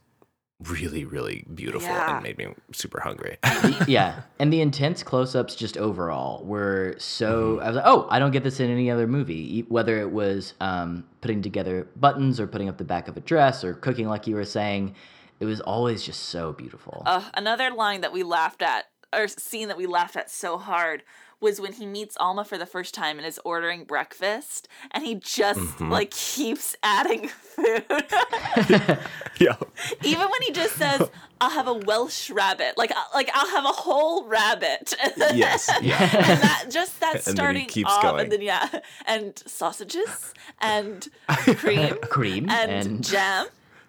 really 0.61 1.05
really 1.05 1.45
beautiful 1.53 1.89
Yeah. 1.89 2.15
and 2.15 2.23
made 2.23 2.39
me 2.39 2.55
super 2.73 3.01
hungry. 3.01 3.39
yeah, 3.89 4.23
and 4.39 4.53
the 4.53 4.61
intense 4.61 5.03
close-ups 5.03 5.57
just 5.57 5.77
overall 5.77 6.45
were 6.45 6.95
so. 6.99 7.59
I 7.61 7.67
was 7.69 7.77
like, 7.77 7.85
oh, 7.87 8.07
I 8.09 8.19
don't 8.21 8.31
get 8.31 8.45
this 8.45 8.61
in 8.61 8.71
any 8.71 8.89
other 8.91 9.07
movie. 9.09 9.59
E- 9.59 9.65
Whether 9.69 9.99
it 10.01 10.11
was 10.13 10.55
um, 10.61 11.05
putting 11.21 11.43
together 11.43 11.89
buttons 11.97 12.39
or 12.39 12.47
putting 12.47 12.69
up 12.69 12.79
the 12.79 12.85
back 12.85 13.09
of 13.09 13.17
a 13.17 13.21
dress 13.21 13.65
or 13.65 13.75
cooking, 13.75 14.07
like 14.09 14.27
you 14.29 14.37
were 14.37 14.45
saying, 14.45 14.95
it 15.41 15.45
was 15.45 15.61
always 15.61 16.05
just 16.05 16.25
so 16.29 16.53
beautiful. 16.53 17.03
Uh, 17.05 17.23
another 17.35 17.71
line 17.73 18.03
that 18.03 18.13
we 18.13 18.23
laughed 18.23 18.63
at, 18.63 18.85
or 19.13 19.27
scene 19.27 19.69
that 19.69 19.77
we 19.77 19.87
laughed 19.87 20.15
at 20.17 20.31
so 20.31 20.57
hard, 20.57 21.03
was 21.41 21.61
when 21.61 21.73
he 21.75 21.87
meets 21.87 22.17
Alma 22.19 22.45
for 22.45 22.57
the 22.59 22.67
first 22.67 22.95
time 22.95 23.19
and 23.19 23.27
is 23.27 23.41
ordering 23.45 23.85
breakfast, 23.85 24.69
and 24.91 25.05
he 25.05 25.15
just 25.15 25.61
Mm-hmm. 25.61 25.91
like 25.93 26.11
keeps 26.11 26.75
adding 26.83 27.29
food. 27.55 27.85
yeah. 29.39 29.57
Even 30.03 30.29
when 30.29 30.43
he 30.43 30.53
just 30.53 30.75
says, 30.77 31.11
"I'll 31.41 31.51
have 31.51 31.67
a 31.69 31.75
Welsh 31.75 32.31
rabbit," 32.31 32.77
like 32.77 32.93
I- 32.95 33.07
like 33.15 33.31
I'll 33.35 33.49
have 33.51 33.65
a 33.65 33.69
whole 33.69 34.25
rabbit. 34.27 34.95
Yes. 35.35 35.69
Yeah. 35.83 36.01
and 36.03 36.43
that 36.43 36.67
just 36.71 37.01
that 37.01 37.15
And 37.17 37.23
starting 37.25 37.67
keeps 37.67 37.91
off, 37.91 38.03
going. 38.03 38.21
and 38.25 38.33
then 38.33 38.41
yeah, 38.43 38.69
and 39.07 39.41
sausages 39.47 40.33
and 40.61 41.09
cream 41.57 41.97
Cream 42.03 42.49
and, 42.51 42.71
and, 42.71 43.05
jam, 43.05 43.47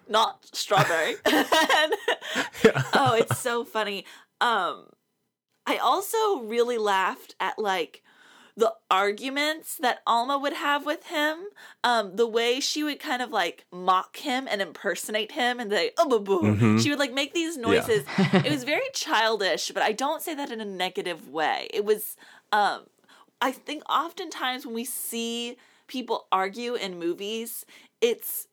not 0.08 0.44
strawberry. 0.52 1.14
and, 1.24 1.94
oh, 2.94 3.14
it's 3.18 3.38
so 3.38 3.64
funny. 3.64 4.04
Um, 4.40 4.86
I 5.66 5.76
also 5.78 6.40
really 6.40 6.78
laughed 6.78 7.34
at 7.40 7.58
like 7.58 8.02
the 8.56 8.72
arguments 8.90 9.76
that 9.76 9.98
Alma 10.06 10.38
would 10.38 10.54
have 10.54 10.86
with 10.86 11.04
him. 11.08 11.38
Um, 11.84 12.16
the 12.16 12.26
way 12.26 12.58
she 12.60 12.82
would 12.82 13.00
kind 13.00 13.20
of 13.20 13.30
like 13.30 13.66
mock 13.70 14.16
him 14.16 14.48
and 14.50 14.62
impersonate 14.62 15.32
him, 15.32 15.60
and 15.60 15.70
they 15.70 15.90
oh 15.98 16.08
boo 16.08 16.20
boo. 16.20 16.40
Mhm. 16.56 16.82
She 16.82 16.88
would 16.90 16.98
like 16.98 17.12
make 17.12 17.34
these 17.34 17.56
noises. 17.58 18.04
it 18.32 18.50
was 18.50 18.64
very 18.74 18.88
childish, 18.94 19.70
but 19.72 19.82
I 19.82 19.92
don't 19.92 20.22
say 20.22 20.34
that 20.34 20.50
in 20.50 20.60
a 20.60 20.64
negative 20.64 21.28
way. 21.28 21.68
It 21.74 21.84
was. 21.84 22.16
Um, 22.52 22.86
I 23.42 23.52
think 23.52 23.82
oftentimes 23.90 24.64
when 24.64 24.74
we 24.74 24.86
see 24.86 25.56
people 25.88 26.26
argue 26.32 26.74
in 26.74 26.98
movies, 26.98 27.66
it's 28.00 28.48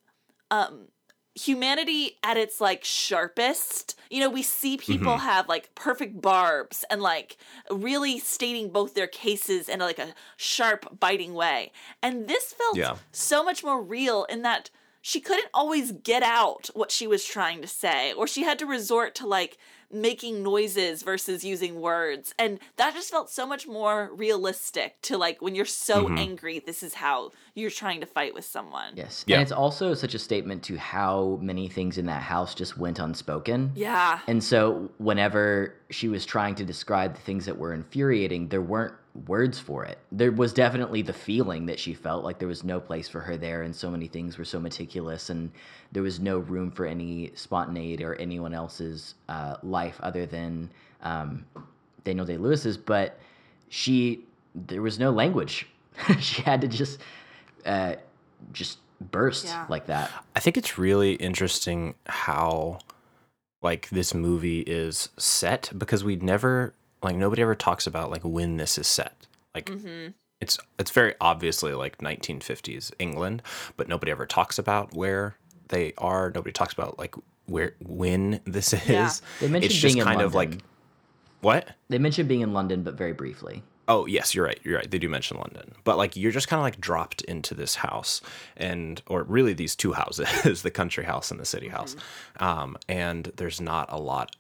um 0.52 0.88
humanity 1.36 2.18
at 2.24 2.38
its 2.38 2.62
like 2.62 2.84
sharpest. 2.84 4.00
You 4.10 4.20
know, 4.20 4.30
we 4.30 4.44
see 4.44 4.78
people 4.78 5.14
mm-hmm. 5.14 5.26
have 5.26 5.50
like 5.50 5.74
perfect 5.76 6.22
barbs 6.22 6.86
and 6.90 7.02
like 7.02 7.38
really 7.72 8.20
stating 8.20 8.70
both 8.70 8.94
their 8.94 9.08
cases 9.08 9.68
in 9.68 9.80
like 9.80 10.00
a 10.00 10.14
sharp 10.38 11.00
biting 11.00 11.34
way. 11.34 11.72
And 12.02 12.28
this 12.28 12.54
felt 12.54 12.78
Yeah. 12.78 12.98
so 13.12 13.44
much 13.44 13.64
more 13.64 13.82
real 13.82 14.26
in 14.26 14.44
that 14.44 14.70
she 15.02 15.20
couldn't 15.20 15.50
always 15.54 15.92
get 15.92 16.24
out 16.24 16.70
what 16.74 16.90
she 16.92 17.08
was 17.08 17.26
trying 17.26 17.62
to 17.62 17.68
say 17.68 18.14
or 18.14 18.26
she 18.26 18.44
had 18.44 18.58
to 18.60 18.66
resort 18.66 19.14
to 19.16 19.28
like 19.28 19.58
making 19.94 20.44
noises 20.44 21.04
versus 21.04 21.44
using 21.44 21.80
words 21.80 22.34
and 22.40 22.60
that 22.78 22.94
just 22.94 23.12
felt 23.12 23.30
so 23.30 23.46
much 23.46 23.68
more 23.68 24.10
realistic 24.14 25.00
to 25.02 25.18
like 25.18 25.42
when 25.42 25.56
you're 25.56 25.66
so 25.66 26.06
mm-hmm. 26.06 26.18
angry 26.18 26.60
this 26.60 26.84
is 26.84 26.96
how 26.96 27.32
you're 27.56 27.70
trying 27.70 28.00
to 28.00 28.06
fight 28.06 28.34
with 28.34 28.46
someone 28.46 28.94
yes, 28.96 29.24
Yeah. 29.28 29.36
and 29.36 29.44
it's 29.44 29.52
also 29.52 29.94
such 29.94 30.14
a 30.16 30.20
statement 30.20 30.64
to 30.64 30.78
how 30.78 31.38
many 31.42 31.68
things 31.70 31.98
in 31.98 32.06
that 32.08 32.22
house 32.24 32.56
just 32.56 32.78
went 32.78 33.00
unspoken. 33.00 33.72
yeah 33.76 34.20
And 34.28 34.44
so, 34.44 34.90
whenever 34.98 35.76
she 35.90 36.08
was 36.08 36.26
trying 36.26 36.56
to 36.56 36.66
describe 36.66 37.16
the 37.16 37.22
things 37.22 37.46
that 37.46 37.58
were 37.58 37.74
infuriating, 37.74 38.48
there 38.48 38.62
weren't 38.62 38.94
words 39.28 39.60
for 39.60 39.86
it. 39.86 40.00
There 40.12 40.32
was 40.32 40.54
definitely 40.54 41.04
the 41.04 41.14
feeling 41.14 41.68
that 41.68 41.80
she 41.80 41.94
felt 41.94 42.24
like 42.24 42.40
there 42.40 42.48
was 42.48 42.64
no 42.64 42.80
place 42.80 43.08
for 43.08 43.20
her 43.20 43.38
there, 43.38 43.62
and 43.62 43.76
so 43.76 43.92
many 43.92 44.08
things 44.08 44.38
were 44.38 44.46
so 44.46 44.60
meticulous, 44.60 45.30
and 45.30 45.52
there 45.94 46.04
was 46.04 46.20
no 46.20 46.40
room 46.40 46.70
for 46.72 46.86
any 46.86 47.32
spontaneity 47.36 48.04
or 48.04 48.16
anyone 48.16 48.54
else's 48.54 49.16
uh, 49.30 49.56
life 49.64 49.98
other 50.02 50.26
than 50.26 50.70
um, 51.04 51.46
Daniel 52.04 52.26
Day 52.26 52.38
Lewis's. 52.38 52.78
But 52.78 53.20
she, 53.70 54.26
there 54.56 54.82
was 54.82 55.00
no 55.00 55.12
language. 55.12 55.68
she 56.20 56.42
had 56.42 56.62
to 56.62 56.68
just, 56.68 57.00
uh, 57.66 57.96
just 58.52 58.80
burst 59.00 59.46
Yeah. 59.46 59.66
like 59.70 59.86
that. 59.86 60.10
I 60.36 60.40
think 60.40 60.58
it's 60.58 60.78
really 60.78 61.14
interesting 61.14 61.94
how 62.08 62.80
like 63.62 63.88
this 63.90 64.14
movie 64.14 64.62
is 64.62 65.10
set 65.18 65.72
because 65.78 66.04
we 66.04 66.16
never 66.18 66.74
like 67.02 67.16
nobody 67.16 67.42
ever 67.42 67.56
talks 67.56 67.86
about 67.88 68.10
like 68.10 68.24
when 68.24 68.58
this 68.58 68.78
is 68.78 68.88
set. 68.88 69.28
Like 69.56 69.70
it's 70.42 70.58
it's 70.80 70.92
very 70.92 71.14
obviously 71.22 71.74
like 71.74 72.00
1950s 72.00 72.92
England, 73.00 73.42
but 73.78 73.88
nobody 73.88 74.12
ever 74.12 74.26
talks 74.26 74.58
about 74.58 74.94
where 74.94 75.36
they 75.74 75.94
are. 75.98 76.32
Nobody 76.34 76.54
talks 76.54 76.74
about 76.74 77.00
like 77.00 77.16
where 77.46 77.76
when 77.80 78.40
this 78.46 78.74
is. 78.74 78.88
Yeah. 78.88 79.12
They 79.40 79.48
mentioned 79.48 79.72
it's 79.72 79.74
just 79.74 79.96
being 79.96 79.98
in 79.98 80.06
kind 80.06 80.22
of 80.22 80.34
like 80.34 80.50
London. 80.50 80.68
what? 81.42 81.70
They 81.90 81.98
mentioned 81.98 82.30
being 82.30 82.42
in 82.42 82.54
London, 82.54 82.84
but 82.84 82.96
very 82.96 83.14
briefly. 83.14 83.64
Oh 83.88 84.06
yes, 84.06 84.34
you're 84.34 84.46
right. 84.46 84.60
You're 84.64 84.78
right. 84.78 84.90
They 84.90 85.00
do 85.00 85.10
mention 85.10 85.38
London, 85.38 85.74
but 85.84 85.98
like 85.98 86.16
you're 86.16 86.32
just 86.32 86.48
kind 86.48 86.60
of 86.60 86.64
like 86.64 86.80
dropped 86.80 87.22
into 87.24 87.54
this 87.54 87.76
house, 87.76 88.22
and 88.56 89.02
or 89.08 89.24
really 89.24 89.54
these 89.54 89.76
two 89.76 89.94
houses, 89.94 90.62
the 90.62 90.72
country 90.72 91.04
house 91.04 91.32
and 91.32 91.40
the 91.40 91.46
city 91.46 91.68
house, 91.68 91.96
um, 92.40 92.78
and 92.88 93.32
there's 93.36 93.60
not 93.60 93.92
a 93.92 94.00
lot 94.00 94.36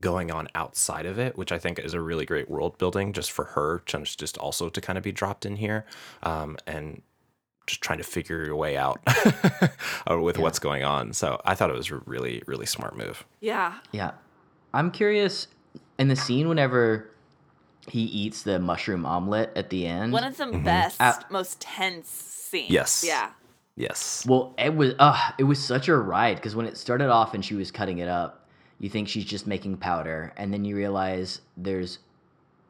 going 0.00 0.30
on 0.30 0.48
outside 0.54 1.06
of 1.06 1.18
it, 1.18 1.36
which 1.36 1.52
I 1.52 1.58
think 1.58 1.78
is 1.78 1.94
a 1.94 2.00
really 2.00 2.24
great 2.24 2.48
world 2.48 2.78
building 2.78 3.12
just 3.12 3.30
for 3.30 3.44
her, 3.44 3.82
just 3.86 4.18
just 4.18 4.36
also 4.38 4.68
to 4.68 4.80
kind 4.80 4.98
of 4.98 5.04
be 5.04 5.12
dropped 5.12 5.46
in 5.46 5.56
here, 5.56 5.84
um, 6.24 6.56
and 6.66 7.02
just 7.68 7.80
trying 7.80 7.98
to 7.98 8.04
figure 8.04 8.44
your 8.44 8.56
way 8.56 8.76
out 8.76 8.98
with 10.10 10.38
what's 10.38 10.58
going 10.58 10.82
on. 10.84 11.12
So 11.12 11.40
I 11.44 11.54
thought 11.54 11.70
it 11.70 11.76
was 11.76 11.90
a 11.90 11.96
really 12.06 12.42
really 12.46 12.66
smart 12.66 12.96
move. 12.96 13.24
Yeah. 13.40 13.74
Yeah. 13.92 14.12
I'm 14.74 14.90
curious 14.90 15.46
in 15.98 16.08
the 16.08 16.16
scene 16.16 16.48
whenever 16.48 17.08
he 17.88 18.02
eats 18.02 18.42
the 18.42 18.58
mushroom 18.58 19.06
omelet 19.06 19.50
at 19.56 19.70
the 19.70 19.86
end. 19.86 20.12
One 20.12 20.24
of 20.24 20.36
the 20.36 20.46
best, 20.64 21.00
Uh, 21.00 21.14
most 21.30 21.60
tense 21.60 22.08
scenes. 22.08 22.70
Yes. 22.70 23.04
Yeah. 23.06 23.30
Yes. 23.76 24.26
well, 24.28 24.54
it 24.58 24.74
was 24.74 24.94
uh 24.98 25.30
it 25.38 25.44
was 25.44 25.62
such 25.62 25.86
a 25.88 25.96
ride 25.96 26.36
because 26.36 26.56
when 26.56 26.66
it 26.66 26.76
started 26.76 27.10
off 27.10 27.34
and 27.34 27.44
she 27.44 27.54
was 27.54 27.70
cutting 27.70 27.98
it 27.98 28.08
up, 28.08 28.48
you 28.80 28.88
think 28.90 29.08
she's 29.08 29.24
just 29.24 29.46
making 29.46 29.76
powder 29.76 30.32
and 30.36 30.52
then 30.52 30.64
you 30.64 30.74
realize 30.76 31.40
there's 31.56 32.00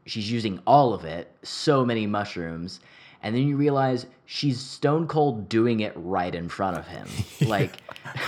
she's 0.07 0.31
using 0.31 0.61
all 0.67 0.93
of 0.95 1.05
it, 1.05 1.31
so 1.43 1.85
many 1.85 2.07
mushrooms, 2.07 2.81
and 3.23 3.35
then 3.35 3.47
you 3.47 3.57
realize 3.57 4.07
she's 4.27 4.61
stone 4.61 5.07
cold 5.07 5.49
doing 5.49 5.81
it 5.81 5.93
right 5.97 6.35
in 6.35 6.49
front 6.49 6.77
of 6.77 6.87
him. 6.87 7.09
Like 7.49 7.77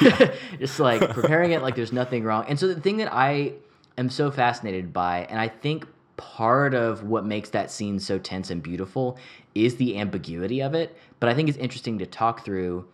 just 0.59 0.80
like 0.80 1.11
preparing 1.11 1.53
it 1.53 1.62
like 1.62 1.76
there's 1.76 1.93
nothing 1.93 2.24
wrong. 2.24 2.45
And 2.49 2.59
so 2.59 2.68
the 2.68 2.80
thing 2.80 2.99
that 2.99 3.12
I 3.12 3.53
am 3.99 4.09
so 4.09 4.30
fascinated 4.30 4.93
by 4.93 5.26
and 5.28 5.38
I 5.38 5.49
think 5.49 5.86
part 6.16 6.74
of 6.74 7.05
what 7.05 7.24
makes 7.24 7.51
that 7.51 7.70
scene 7.70 7.99
so 7.99 8.18
tense 8.18 8.51
and 8.51 8.62
beautiful 8.62 9.18
is 9.55 9.76
the 9.76 9.99
ambiguity 9.99 10.61
of 10.61 10.74
it, 10.74 10.97
but 11.18 11.28
I 11.28 11.34
think 11.34 11.49
it's 11.49 11.59
interesting 11.59 11.99
to 11.99 12.07
talk 12.07 12.45
through 12.45 12.86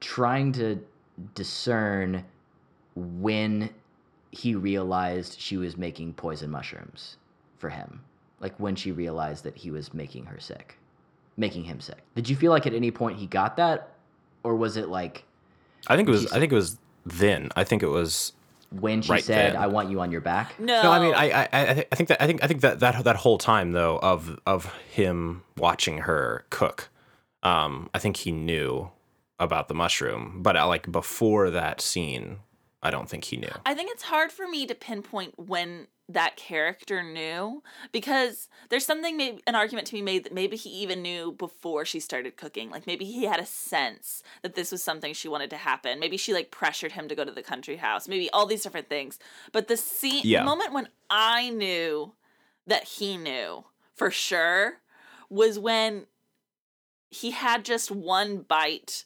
trying 0.00 0.52
to 0.52 0.78
discern 1.34 2.24
when 2.94 3.70
he 4.30 4.54
realized 4.54 5.40
she 5.40 5.56
was 5.56 5.76
making 5.76 6.14
poison 6.14 6.50
mushrooms 6.50 7.16
for 7.58 7.70
him. 7.70 8.00
Like 8.40 8.54
when 8.58 8.76
she 8.76 8.92
realized 8.92 9.44
that 9.44 9.56
he 9.56 9.70
was 9.70 9.94
making 9.94 10.26
her 10.26 10.40
sick, 10.40 10.78
making 11.36 11.64
him 11.64 11.80
sick. 11.80 11.98
Did 12.14 12.28
you 12.28 12.36
feel 12.36 12.50
like 12.52 12.66
at 12.66 12.74
any 12.74 12.90
point 12.90 13.18
he 13.18 13.26
got 13.26 13.56
that? 13.56 13.92
Or 14.42 14.54
was 14.54 14.76
it 14.76 14.88
like 14.88 15.24
I 15.88 15.96
think 15.96 16.08
it 16.08 16.12
was. 16.12 16.32
I 16.32 16.38
think 16.38 16.52
it 16.52 16.54
was 16.56 16.78
then. 17.04 17.50
I 17.56 17.64
think 17.64 17.82
it 17.82 17.88
was 17.88 18.32
when 18.70 19.02
she 19.02 19.12
Right 19.12 19.24
said, 19.24 19.54
then. 19.54 19.62
I 19.62 19.66
want 19.68 19.90
you 19.90 20.00
on 20.00 20.10
your 20.10 20.20
back? 20.20 20.58
No. 20.58 20.82
No, 20.82 20.90
I 20.90 20.98
mean, 21.00 21.14
I, 21.14 21.30
I, 21.30 21.48
I, 21.52 21.74
thi- 21.74 21.84
I 21.92 21.94
think 21.96 22.08
that, 22.08 22.22
I 22.22 22.26
think, 22.26 22.42
I 22.42 22.46
think 22.48 22.60
that, 22.62 22.80
that, 22.80 23.04
that 23.04 23.16
whole 23.16 23.38
time 23.38 23.72
though 23.72 23.98
of, 24.00 24.38
of 24.44 24.66
him 24.90 25.42
watching 25.56 25.98
her 25.98 26.44
cook, 26.50 26.88
um, 27.44 27.88
I 27.94 27.98
think 28.00 28.16
he 28.18 28.32
knew 28.32 28.90
about 29.38 29.68
the 29.68 29.74
mushroom, 29.74 30.42
but 30.42 30.56
uh, 30.56 30.66
like 30.66 30.90
before 30.90 31.50
that 31.50 31.80
scene, 31.80 32.38
I 32.82 32.90
don't 32.90 33.08
think 33.08 33.24
he 33.24 33.36
knew. 33.36 33.52
I 33.64 33.74
think 33.74 33.90
it's 33.92 34.02
hard 34.02 34.32
for 34.32 34.48
me 34.48 34.66
to 34.66 34.74
pinpoint 34.74 35.34
when 35.38 35.86
that 36.08 36.36
character 36.36 37.02
knew 37.02 37.62
because 37.90 38.48
there's 38.68 38.86
something 38.86 39.16
maybe 39.16 39.42
an 39.46 39.56
argument 39.56 39.88
to 39.88 39.92
be 39.92 40.02
made 40.02 40.24
that 40.24 40.32
maybe 40.32 40.56
he 40.56 40.70
even 40.70 41.02
knew 41.02 41.32
before 41.32 41.84
she 41.84 41.98
started 41.98 42.36
cooking. 42.36 42.70
Like 42.70 42.86
maybe 42.86 43.04
he 43.04 43.24
had 43.24 43.40
a 43.40 43.46
sense 43.46 44.22
that 44.42 44.54
this 44.54 44.70
was 44.70 44.82
something 44.82 45.12
she 45.14 45.28
wanted 45.28 45.50
to 45.50 45.56
happen. 45.56 45.98
Maybe 45.98 46.16
she 46.16 46.32
like 46.32 46.52
pressured 46.52 46.92
him 46.92 47.08
to 47.08 47.16
go 47.16 47.24
to 47.24 47.32
the 47.32 47.42
country 47.42 47.76
house. 47.76 48.06
Maybe 48.06 48.30
all 48.30 48.46
these 48.46 48.62
different 48.62 48.88
things. 48.88 49.18
But 49.50 49.66
the 49.66 49.76
scene 49.76 50.22
Yeah. 50.24 50.44
moment 50.44 50.72
when 50.72 50.88
i 51.10 51.50
knew 51.50 52.12
that 52.66 52.84
he 52.84 53.16
knew 53.16 53.64
for 53.94 54.10
sure 54.10 54.78
was 55.28 55.58
when 55.58 56.06
he 57.10 57.30
had 57.30 57.64
just 57.64 57.90
one 57.90 58.38
bite 58.38 59.04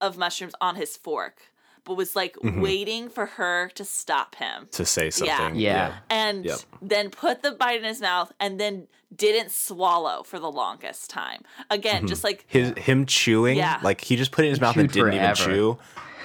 of 0.00 0.16
mushrooms 0.16 0.54
on 0.60 0.76
his 0.76 0.96
fork 0.96 1.52
was 1.96 2.14
like 2.16 2.36
Mhm. 2.36 2.60
waiting 2.60 3.08
for 3.08 3.26
her 3.26 3.70
to 3.74 3.84
stop 3.84 4.34
him 4.36 4.68
To 4.72 4.84
say 4.84 5.10
something, 5.10 5.56
Yeah. 5.56 5.98
and 6.10 6.44
Yep. 6.44 6.58
then 6.82 7.10
put 7.10 7.42
the 7.42 7.52
bite 7.52 7.78
in 7.78 7.84
his 7.84 8.00
mouth 8.00 8.32
and 8.40 8.58
then 8.60 8.88
didn't 9.14 9.50
swallow 9.50 10.22
for 10.22 10.38
the 10.38 10.50
longest 10.50 11.08
time. 11.10 11.42
Again, 11.70 12.06
just 12.06 12.22
like 12.24 12.44
His 12.46 12.72
him 12.76 13.06
chewing, 13.06 13.56
Yeah. 13.56 13.80
like 13.82 14.02
he 14.02 14.16
just 14.16 14.32
put 14.32 14.44
it 14.44 14.48
in 14.48 14.52
his 14.52 14.60
mouth 14.60 14.76
and 14.76 14.90
didn't 14.90 15.14
even 15.14 15.34
chew, 15.34 15.78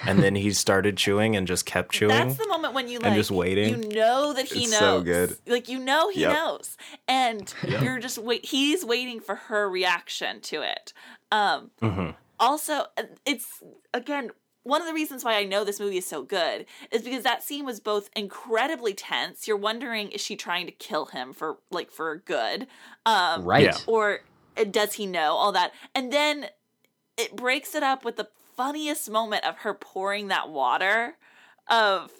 and 0.05 0.21
then 0.21 0.35
he 0.35 0.51
started 0.65 0.97
chewing 0.97 1.35
and 1.37 1.47
just 1.47 1.65
kept 1.65 1.93
chewing. 1.93 2.09
that's 2.15 2.35
the 2.35 2.47
moment 2.47 2.73
when 2.73 2.89
you 2.89 2.99
like 2.99 3.07
and 3.07 3.15
just 3.15 3.31
waiting. 3.31 3.83
you 3.83 3.89
know 3.95 4.33
that 4.33 4.47
he 4.47 4.63
It's 4.63 4.71
knows. 4.71 4.79
so 4.79 5.01
good. 5.01 5.37
Like 5.47 5.69
you 5.69 5.79
know 5.79 6.09
he 6.09 6.21
Yep. 6.21 6.33
knows. 6.33 6.77
And 7.07 7.53
you're 7.65 7.99
just 7.99 8.17
wait 8.17 8.45
he's 8.45 8.83
waiting 8.83 9.21
for 9.21 9.35
her 9.35 9.69
reaction 9.69 10.41
to 10.41 10.61
it. 10.61 10.91
Um 11.31 11.71
Mhm. 11.81 12.15
also 12.37 12.87
uh, 12.97 13.03
it's 13.25 13.63
again 13.93 14.31
one 14.63 14.81
of 14.81 14.87
the 14.87 14.93
reasons 14.93 15.23
why 15.23 15.35
I 15.35 15.43
know 15.43 15.63
this 15.63 15.79
movie 15.79 15.97
is 15.97 16.05
so 16.05 16.23
good 16.23 16.65
is 16.91 17.01
because 17.01 17.23
that 17.23 17.43
scene 17.43 17.65
was 17.65 17.79
both 17.79 18.09
incredibly 18.15 18.93
tense. 18.93 19.47
You're 19.47 19.57
wondering 19.57 20.09
is 20.11 20.21
she 20.21 20.35
trying 20.35 20.65
to 20.65 20.71
kill 20.71 21.07
him 21.07 21.33
for 21.33 21.57
like 21.71 21.91
for 21.91 22.17
good? 22.17 22.67
Um 23.05 23.43
Right. 23.43 23.63
Yeah. 23.65 23.77
or 23.87 24.19
uh, 24.57 24.63
does 24.65 24.93
he 24.93 25.05
know 25.05 25.33
all 25.33 25.51
that? 25.51 25.71
And 25.93 26.11
then 26.13 26.47
it 27.17 27.35
breaks 27.35 27.75
it 27.75 27.83
up 27.83 28.05
with 28.05 28.15
the 28.15 28.27
funniest 28.55 29.09
moment 29.09 29.43
of 29.45 29.57
her 29.59 29.73
pouring 29.73 30.27
that 30.29 30.49
water 30.49 31.17
of 31.69 32.11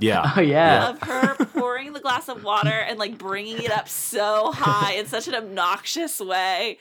yeah, 0.00 0.32
Oh, 0.36 0.40
yeah. 0.40 0.88
of 0.90 1.00
her 1.02 1.34
pouring 1.46 1.92
the 1.92 2.00
glass 2.00 2.28
of 2.28 2.42
water 2.42 2.70
and 2.70 2.98
like 2.98 3.18
bringing 3.18 3.58
it 3.62 3.70
up 3.70 3.88
so 3.88 4.50
high 4.52 4.94
in 4.94 5.06
such 5.06 5.28
an 5.28 5.34
obnoxious 5.34 6.20
way. 6.20 6.78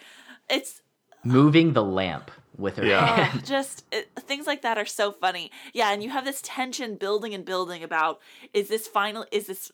It's 0.50 0.82
Moving 1.24 1.74
the 1.74 1.84
lamp 1.84 2.32
with 2.58 2.78
her 2.78 2.86
Yeah. 2.86 3.06
hand. 3.06 3.40
uh, 3.44 3.46
just 3.46 3.86
it, 3.92 4.10
things 4.20 4.48
like 4.48 4.62
that 4.62 4.78
are 4.78 4.86
so 4.86 5.12
funny. 5.12 5.52
Yeah, 5.74 5.92
and 5.92 6.04
you 6.04 6.10
have 6.10 6.26
this 6.26 6.42
tension 6.44 6.96
building 6.96 7.34
and 7.34 7.46
building 7.46 7.84
about 7.84 8.20
is 8.54 8.68
this 8.70 8.88
final 8.88 9.26
is 9.32 9.48
this 9.48 9.72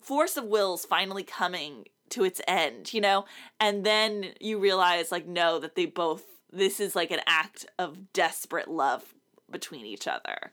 force 0.00 0.36
of 0.36 0.44
wills 0.44 0.84
finally 0.84 1.22
coming 1.22 1.86
to 2.10 2.24
its 2.24 2.40
end, 2.48 2.92
you 2.94 3.00
know? 3.02 3.26
And 3.60 3.84
then 3.84 4.32
you 4.40 4.58
realize 4.58 5.12
like 5.12 5.26
no 5.26 5.58
that 5.58 5.74
they 5.74 5.86
both 5.86 6.24
this 6.50 6.80
is 6.80 6.96
like 6.96 7.10
an 7.10 7.20
act 7.26 7.66
of 7.78 8.12
desperate 8.14 8.68
love 8.68 9.14
between 9.50 9.84
each 9.84 10.06
other. 10.08 10.50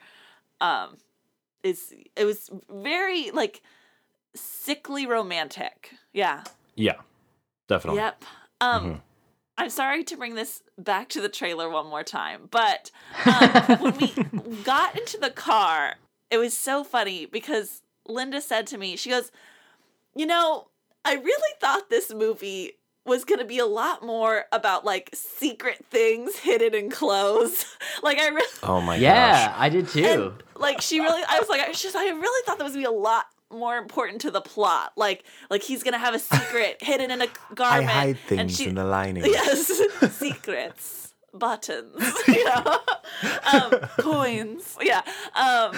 Um 0.62 0.98
is 1.64 1.94
it 2.16 2.26
was 2.26 2.50
very 2.70 3.32
like 3.32 3.62
sickly 4.36 5.08
romantic. 5.08 5.92
Yeah. 6.14 6.44
yeah, 6.76 6.96
definitely. 7.68 8.02
Yep. 8.02 8.24
Um, 8.62 9.02
I'm 9.58 9.70
sorry 9.70 10.04
to 10.06 10.18
bring 10.18 10.36
this 10.36 10.64
back 10.78 11.10
to 11.10 11.22
the 11.22 11.30
trailer 11.30 11.70
one 11.70 11.88
more 11.88 12.04
time, 12.04 12.48
but 12.52 12.92
um, 13.26 13.50
when 13.80 13.98
we 13.98 14.08
got 14.64 14.98
into 14.98 15.18
the 15.18 15.30
car, 15.30 15.96
it 16.30 16.38
was 16.38 16.56
so 16.58 16.84
funny 16.84 17.26
because 17.26 17.82
Linda 18.08 18.42
said 18.42 18.68
to 18.68 18.78
me, 18.78 18.96
she 18.98 19.10
goes, 19.10 19.32
You 20.16 20.26
know, 20.26 20.68
I 21.06 21.16
really 21.16 21.54
thought 21.62 21.90
this 21.90 22.14
movie 22.14 22.74
was 23.06 23.24
going 23.24 23.40
to 23.40 23.46
be 23.46 23.60
a 23.60 23.66
lot 23.68 24.04
more 24.04 24.46
about 24.52 24.84
like 24.84 25.10
secret 25.14 25.86
things 25.92 26.38
hidden 26.40 26.74
in 26.74 26.90
clothes. 26.90 27.66
like, 28.04 28.18
I 28.20 28.28
really. 28.30 28.48
Oh 28.64 28.82
my 28.82 28.96
Yeah, 28.98 29.48
gosh. 29.48 29.56
I 29.58 29.70
did 29.70 29.88
too. 29.88 30.34
like 30.58 30.82
she 30.82 31.00
really 31.00 31.22
i 31.30 31.40
was 31.40 31.48
like 31.50 31.62
I- 31.62 31.72
she's 31.74 31.96
I 31.96 32.04
really 32.06 32.46
thought 32.46 32.58
that 32.58 32.64
was 32.64 32.74
gonna 32.74 32.82
be 32.82 32.86
a 32.86 32.92
lot 33.00 33.26
more 33.52 33.78
important 33.78 34.22
to 34.22 34.32
the 34.32 34.42
plot. 34.42 34.94
Like 34.96 35.24
like 35.50 35.64
he's 35.64 35.84
gonna 35.84 35.98
have 35.98 36.14
a 36.14 36.20
secret 36.20 36.78
hidden 36.82 37.12
in 37.12 37.22
a 37.22 37.28
garment 37.54 38.18
and 38.30 38.52
she, 38.52 38.70
the 38.70 38.84
lining. 38.86 39.26
yes 39.26 39.82
secrets 40.12 41.14
buttons 41.34 42.14
you 42.30 42.46
know 42.46 42.80
um 43.52 43.72
coins 44.00 44.78
yeah. 44.82 45.02
Um 45.36 45.76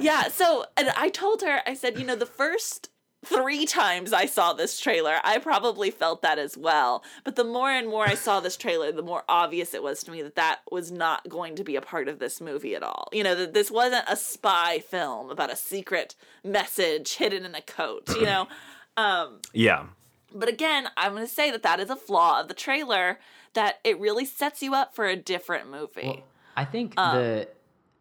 yeah 0.00 0.24
so 0.28 0.64
and 0.76 0.90
i 0.96 1.08
told 1.08 1.42
her 1.42 1.60
i 1.66 1.74
said 1.74 1.98
you 2.00 2.04
know 2.04 2.16
the 2.16 2.26
first 2.26 2.90
three 3.24 3.66
times 3.66 4.12
I 4.12 4.26
saw 4.26 4.52
this 4.52 4.80
trailer, 4.80 5.18
I 5.24 5.38
probably 5.38 5.90
felt 5.90 6.22
that 6.22 6.38
as 6.38 6.56
well. 6.56 7.04
But 7.24 7.36
the 7.36 7.44
more 7.44 7.70
and 7.70 7.88
more 7.88 8.04
I 8.04 8.14
saw 8.14 8.40
this 8.40 8.56
trailer, 8.56 8.90
the 8.92 9.02
more 9.02 9.22
obvious 9.28 9.74
it 9.74 9.82
was 9.82 10.02
to 10.04 10.10
me 10.10 10.22
that 10.22 10.34
that 10.34 10.60
was 10.70 10.90
not 10.90 11.28
going 11.28 11.56
to 11.56 11.64
be 11.64 11.76
a 11.76 11.80
part 11.80 12.08
of 12.08 12.18
this 12.18 12.40
movie 12.40 12.74
at 12.74 12.82
all. 12.82 13.08
You 13.12 13.22
know, 13.22 13.34
that 13.34 13.54
this 13.54 13.70
wasn't 13.70 14.04
a 14.08 14.16
spy 14.16 14.80
film 14.80 15.30
about 15.30 15.52
a 15.52 15.56
secret 15.56 16.14
message 16.42 17.14
hidden 17.14 17.44
in 17.44 17.54
a 17.54 17.62
coat, 17.62 18.08
you 18.08 18.24
know? 18.26 18.48
Um, 18.94 19.38
Yeah. 19.54 19.86
but 20.34 20.50
again, 20.50 20.88
I'm 20.98 21.12
going 21.14 21.26
to 21.26 21.32
say 21.32 21.50
that 21.50 21.62
that 21.62 21.80
is 21.80 21.88
a 21.88 21.96
flaw 21.96 22.40
of 22.42 22.48
the 22.48 22.52
trailer 22.54 23.18
that 23.54 23.80
it 23.84 23.98
really 23.98 24.26
sets 24.26 24.62
you 24.62 24.74
up 24.74 24.94
for 24.94 25.06
a 25.06 25.16
different 25.16 25.70
movie. 25.70 26.22
I 26.54 26.66
think 26.66 26.92
Um, 26.98 27.16
the 27.16 27.48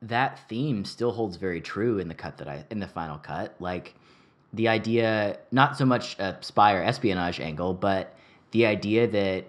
that 0.01 0.49
theme 0.49 0.84
still 0.84 1.11
holds 1.13 1.38
very 1.38 1.61
true 1.61 1.97
in 1.97 2.09
the 2.09 2.13
cut 2.13 2.39
that 2.39 2.49
I 2.49 2.65
in 2.69 2.80
the 2.80 2.89
final 2.89 3.19
cut. 3.19 3.55
Like 3.59 3.95
the 4.54 4.68
idea, 4.68 5.38
not 5.52 5.78
so 5.78 5.86
much 5.86 6.18
a 6.20 6.38
spy 6.41 6.74
or 6.74 6.84
espionage 6.84 7.39
angle, 7.39 7.74
but 7.74 8.16
the 8.52 8.66
idea 8.66 9.08
that 9.08 9.45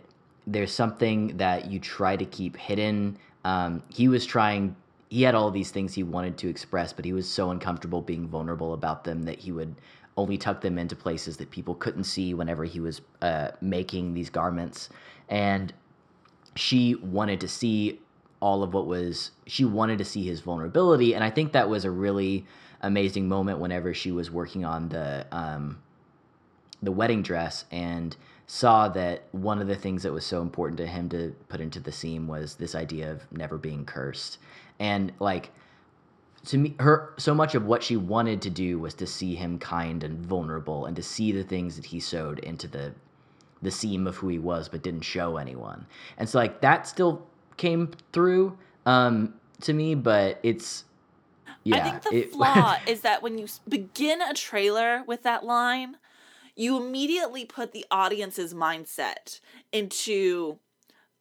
there's 0.46 0.72
something 0.72 1.36
that 1.36 1.70
you 1.70 1.78
try 1.78 2.16
to 2.16 2.24
keep 2.24 2.57
hidden. 2.57 3.16
Um, 3.44 3.82
he 3.88 4.09
was 4.09 4.26
trying. 4.26 4.76
He 5.09 5.22
had 5.22 5.34
all 5.34 5.50
these 5.50 5.70
things 5.70 5.94
he 5.94 6.03
wanted 6.03 6.38
to 6.38 6.48
express, 6.48 6.92
but 6.92 7.05
he 7.05 7.12
was 7.12 7.28
so 7.28 7.50
uncomfortable 7.50 8.00
being 8.00 8.26
vulnerable 8.28 8.72
about 8.74 9.05
them 9.05 9.24
that 9.24 9.38
he 9.38 9.53
would 9.53 9.74
only 10.16 10.38
tuck 10.38 10.61
them 10.61 10.78
into 10.78 10.96
places 10.96 11.36
that 11.38 11.50
people 11.50 11.74
couldn't 11.74 12.05
see 12.05 12.34
whenever 12.34 12.64
he 12.64 12.80
was 12.80 13.00
uh, 13.20 13.48
making 13.61 14.14
these 14.14 14.30
garments. 14.30 14.88
And 15.28 15.72
she 16.55 16.94
wanted 16.96 17.40
to 17.40 17.48
see 17.48 18.00
all 18.40 18.62
of 18.62 18.74
what 18.74 18.86
was 18.86 19.30
she 19.46 19.64
wanted 19.64 19.98
to 19.98 20.05
see 20.05 20.24
his 20.24 20.40
vulnerability 20.40 21.14
and 21.14 21.22
i 21.22 21.30
think 21.30 21.53
that 21.53 21.68
was 21.68 21.84
a 21.84 21.90
really 21.90 22.44
amazing 22.83 23.28
moment 23.28 23.59
whenever 23.59 23.95
she 23.95 24.11
was 24.11 24.30
working 24.30 24.64
on 24.64 24.89
the 24.89 25.26
um 25.33 25.78
the 26.83 26.93
wedding 26.93 27.22
dress 27.22 27.64
and 27.70 28.16
saw 28.47 28.89
that 28.89 29.22
one 29.33 29.61
of 29.61 29.68
the 29.68 29.76
things 29.76 30.03
that 30.03 30.12
was 30.12 30.26
so 30.26 30.43
important 30.43 30.76
to 30.76 30.87
him 30.87 31.09
to 31.09 31.35
put 31.49 31.61
into 31.61 31.80
the 31.80 31.93
seam 31.93 32.26
was 32.26 32.57
this 32.57 32.74
idea 32.74 33.11
of 33.11 33.22
never 33.33 33.57
being 33.57 33.85
cursed. 33.85 34.39
And 34.78 35.12
like 35.20 35.51
to 36.47 36.59
me 36.59 36.74
her 36.80 37.14
so 37.18 37.35
much 37.35 37.55
of 37.55 37.64
what 37.64 37.83
she 37.85 37.97
wanted 37.97 38.43
to 38.43 38.51
do 38.51 38.78
was 38.78 38.95
to 38.95 39.07
see 39.07 39.37
him 39.37 39.59
kind 39.59 40.03
and 40.03 40.26
vulnerable 40.26 40.87
and 40.87 40.97
to 40.97 41.03
see 41.03 41.30
the 41.30 41.45
things 41.45 41.76
that 41.76 41.87
he 41.87 42.01
sewed 42.01 42.41
into 42.41 42.66
the 42.66 42.93
the 43.62 43.70
seam 43.70 44.09
of 44.09 44.16
who 44.16 44.28
he 44.28 44.41
was 44.41 44.68
but 44.68 44.83
didn't 44.83 45.03
show 45.03 45.37
anyone. 45.37 45.87
And 46.18 46.28
so 46.28 46.39
like 46.39 46.61
that 46.62 46.87
still 46.89 47.24
came 47.57 47.93
through 48.12 48.59
um 48.87 49.35
to 49.61 49.72
me 49.72 49.95
but 49.95 50.41
it's 50.43 50.85
yeah 51.64 51.76
I 51.76 51.80
think 51.80 52.02
the 52.02 52.14
it- 52.16 52.32
flaw 52.32 52.76
is 52.86 53.00
that 53.02 53.22
when 53.22 53.38
you 53.38 53.46
begin 53.68 54.20
a 54.22 54.34
trailer 54.34 55.02
with 55.06 55.22
that 55.22 55.44
line, 55.44 55.96
you 56.56 56.76
immediately 56.76 57.44
put 57.44 57.72
the 57.72 57.84
audience's 57.90 58.54
mindset 58.54 59.40
into 59.72 60.58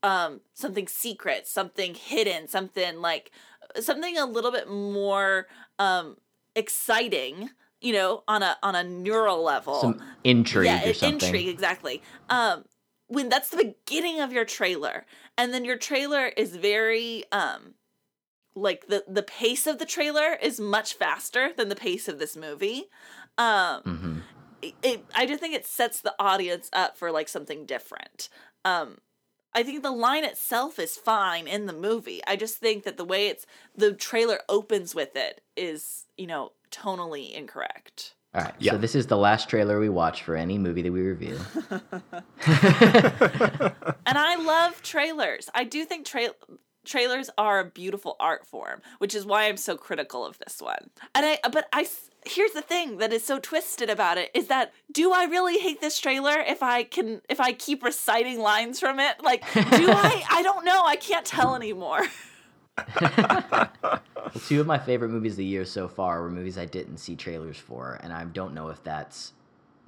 um 0.03 0.41
something 0.53 0.87
secret, 0.87 1.47
something 1.47 1.93
hidden, 1.93 2.47
something 2.47 3.01
like 3.01 3.31
something 3.79 4.17
a 4.17 4.25
little 4.25 4.51
bit 4.51 4.69
more 4.69 5.47
um 5.79 6.17
exciting, 6.55 7.49
you 7.79 7.93
know, 7.93 8.23
on 8.27 8.43
a 8.43 8.57
on 8.63 8.75
a 8.75 8.83
neural 8.83 9.43
level. 9.43 9.79
some 9.79 10.01
intrigue 10.23 10.65
yeah, 10.65 10.89
or 10.89 10.93
something 10.93 11.27
intrigue 11.27 11.47
exactly. 11.47 12.01
Um 12.29 12.65
when 13.07 13.27
that's 13.29 13.49
the 13.49 13.57
beginning 13.57 14.21
of 14.21 14.31
your 14.31 14.45
trailer 14.45 15.05
and 15.37 15.53
then 15.53 15.65
your 15.65 15.77
trailer 15.77 16.27
is 16.27 16.55
very 16.55 17.25
um 17.31 17.73
like 18.55 18.87
the 18.87 19.03
the 19.07 19.23
pace 19.23 19.65
of 19.67 19.79
the 19.79 19.85
trailer 19.85 20.35
is 20.41 20.59
much 20.59 20.93
faster 20.93 21.51
than 21.55 21.69
the 21.69 21.75
pace 21.75 22.07
of 22.07 22.19
this 22.19 22.35
movie. 22.35 22.85
Um 23.37 23.81
hmm 23.81 24.17
it, 24.61 24.75
it 24.83 25.05
I 25.15 25.25
just 25.25 25.39
think 25.39 25.55
it 25.55 25.65
sets 25.65 26.01
the 26.01 26.13
audience 26.19 26.69
up 26.73 26.97
for 26.97 27.11
like 27.11 27.27
something 27.29 27.65
different. 27.65 28.29
Um 28.65 28.97
I 29.53 29.63
think 29.63 29.83
the 29.83 29.91
line 29.91 30.23
itself 30.23 30.79
is 30.79 30.95
fine 30.95 31.45
in 31.47 31.65
the 31.65 31.73
movie. 31.73 32.21
I 32.25 32.35
just 32.37 32.57
think 32.57 32.83
that 32.85 32.95
the 32.97 33.03
way 33.03 33.27
it's 33.27 33.45
the 33.75 33.91
trailer 33.93 34.39
opens 34.47 34.95
with 34.95 35.15
it 35.15 35.41
is, 35.57 36.05
you 36.17 36.25
know, 36.27 36.53
tonally 36.71 37.33
incorrect. 37.33 38.15
all 38.33 38.43
right 38.43 38.53
Yeah. 38.59 38.71
so 38.73 38.77
this 38.77 38.95
is 38.95 39.07
the 39.07 39.17
last 39.17 39.49
trailer 39.49 39.77
we 39.79 39.89
watch 39.89 40.23
for 40.23 40.35
any 40.37 40.57
movie 40.57 40.81
that 40.83 40.91
we 40.91 41.01
review 41.01 41.37
and 44.05 44.17
I 44.17 44.35
love 44.37 44.81
trailers. 44.81 45.49
I 45.53 45.63
do 45.63 45.85
think 45.85 46.05
tra- 46.05 46.35
trailers 46.85 47.29
are 47.37 47.59
a 47.59 47.65
beautiful 47.65 48.15
art 48.19 48.45
form, 48.45 48.81
which 48.97 49.15
is 49.15 49.25
why 49.25 49.45
I'm 49.47 49.57
so 49.57 49.77
critical 49.77 50.25
of 50.25 50.37
this 50.39 50.61
one. 50.61 50.89
And 51.15 51.25
I, 51.25 51.39
but 51.51 51.67
I, 51.73 51.87
here's 52.25 52.51
the 52.51 52.61
thing 52.61 52.97
that 52.97 53.13
is 53.13 53.23
so 53.23 53.39
twisted 53.39 53.89
about 53.89 54.17
it 54.17 54.31
is 54.33 54.47
that 54.47 54.73
do 54.91 55.11
I 55.11 55.25
really 55.25 55.59
hate 55.59 55.81
this 55.81 55.99
trailer 55.99 56.39
if 56.39 56.63
I 56.63 56.83
can, 56.83 57.21
if 57.29 57.39
I 57.39 57.53
keep 57.53 57.83
reciting 57.83 58.39
lines 58.39 58.79
from 58.79 58.99
it? 58.99 59.23
Like, 59.23 59.41
do 59.53 59.59
I? 59.63 60.23
I 60.29 60.43
don't 60.43 60.65
know. 60.65 60.83
I 60.85 60.95
can't 60.95 61.25
tell 61.25 61.55
anymore. 61.55 62.07
Two 64.47 64.61
of 64.61 64.67
my 64.67 64.79
favorite 64.79 65.09
movies 65.09 65.33
of 65.33 65.37
the 65.37 65.45
year 65.45 65.65
so 65.65 65.87
far 65.87 66.21
were 66.21 66.29
movies 66.29 66.57
I 66.57 66.65
didn't 66.65 66.97
see 66.97 67.15
trailers 67.15 67.57
for, 67.57 67.99
and 68.01 68.13
I 68.13 68.23
don't 68.25 68.53
know 68.53 68.69
if 68.69 68.83
that's 68.83 69.33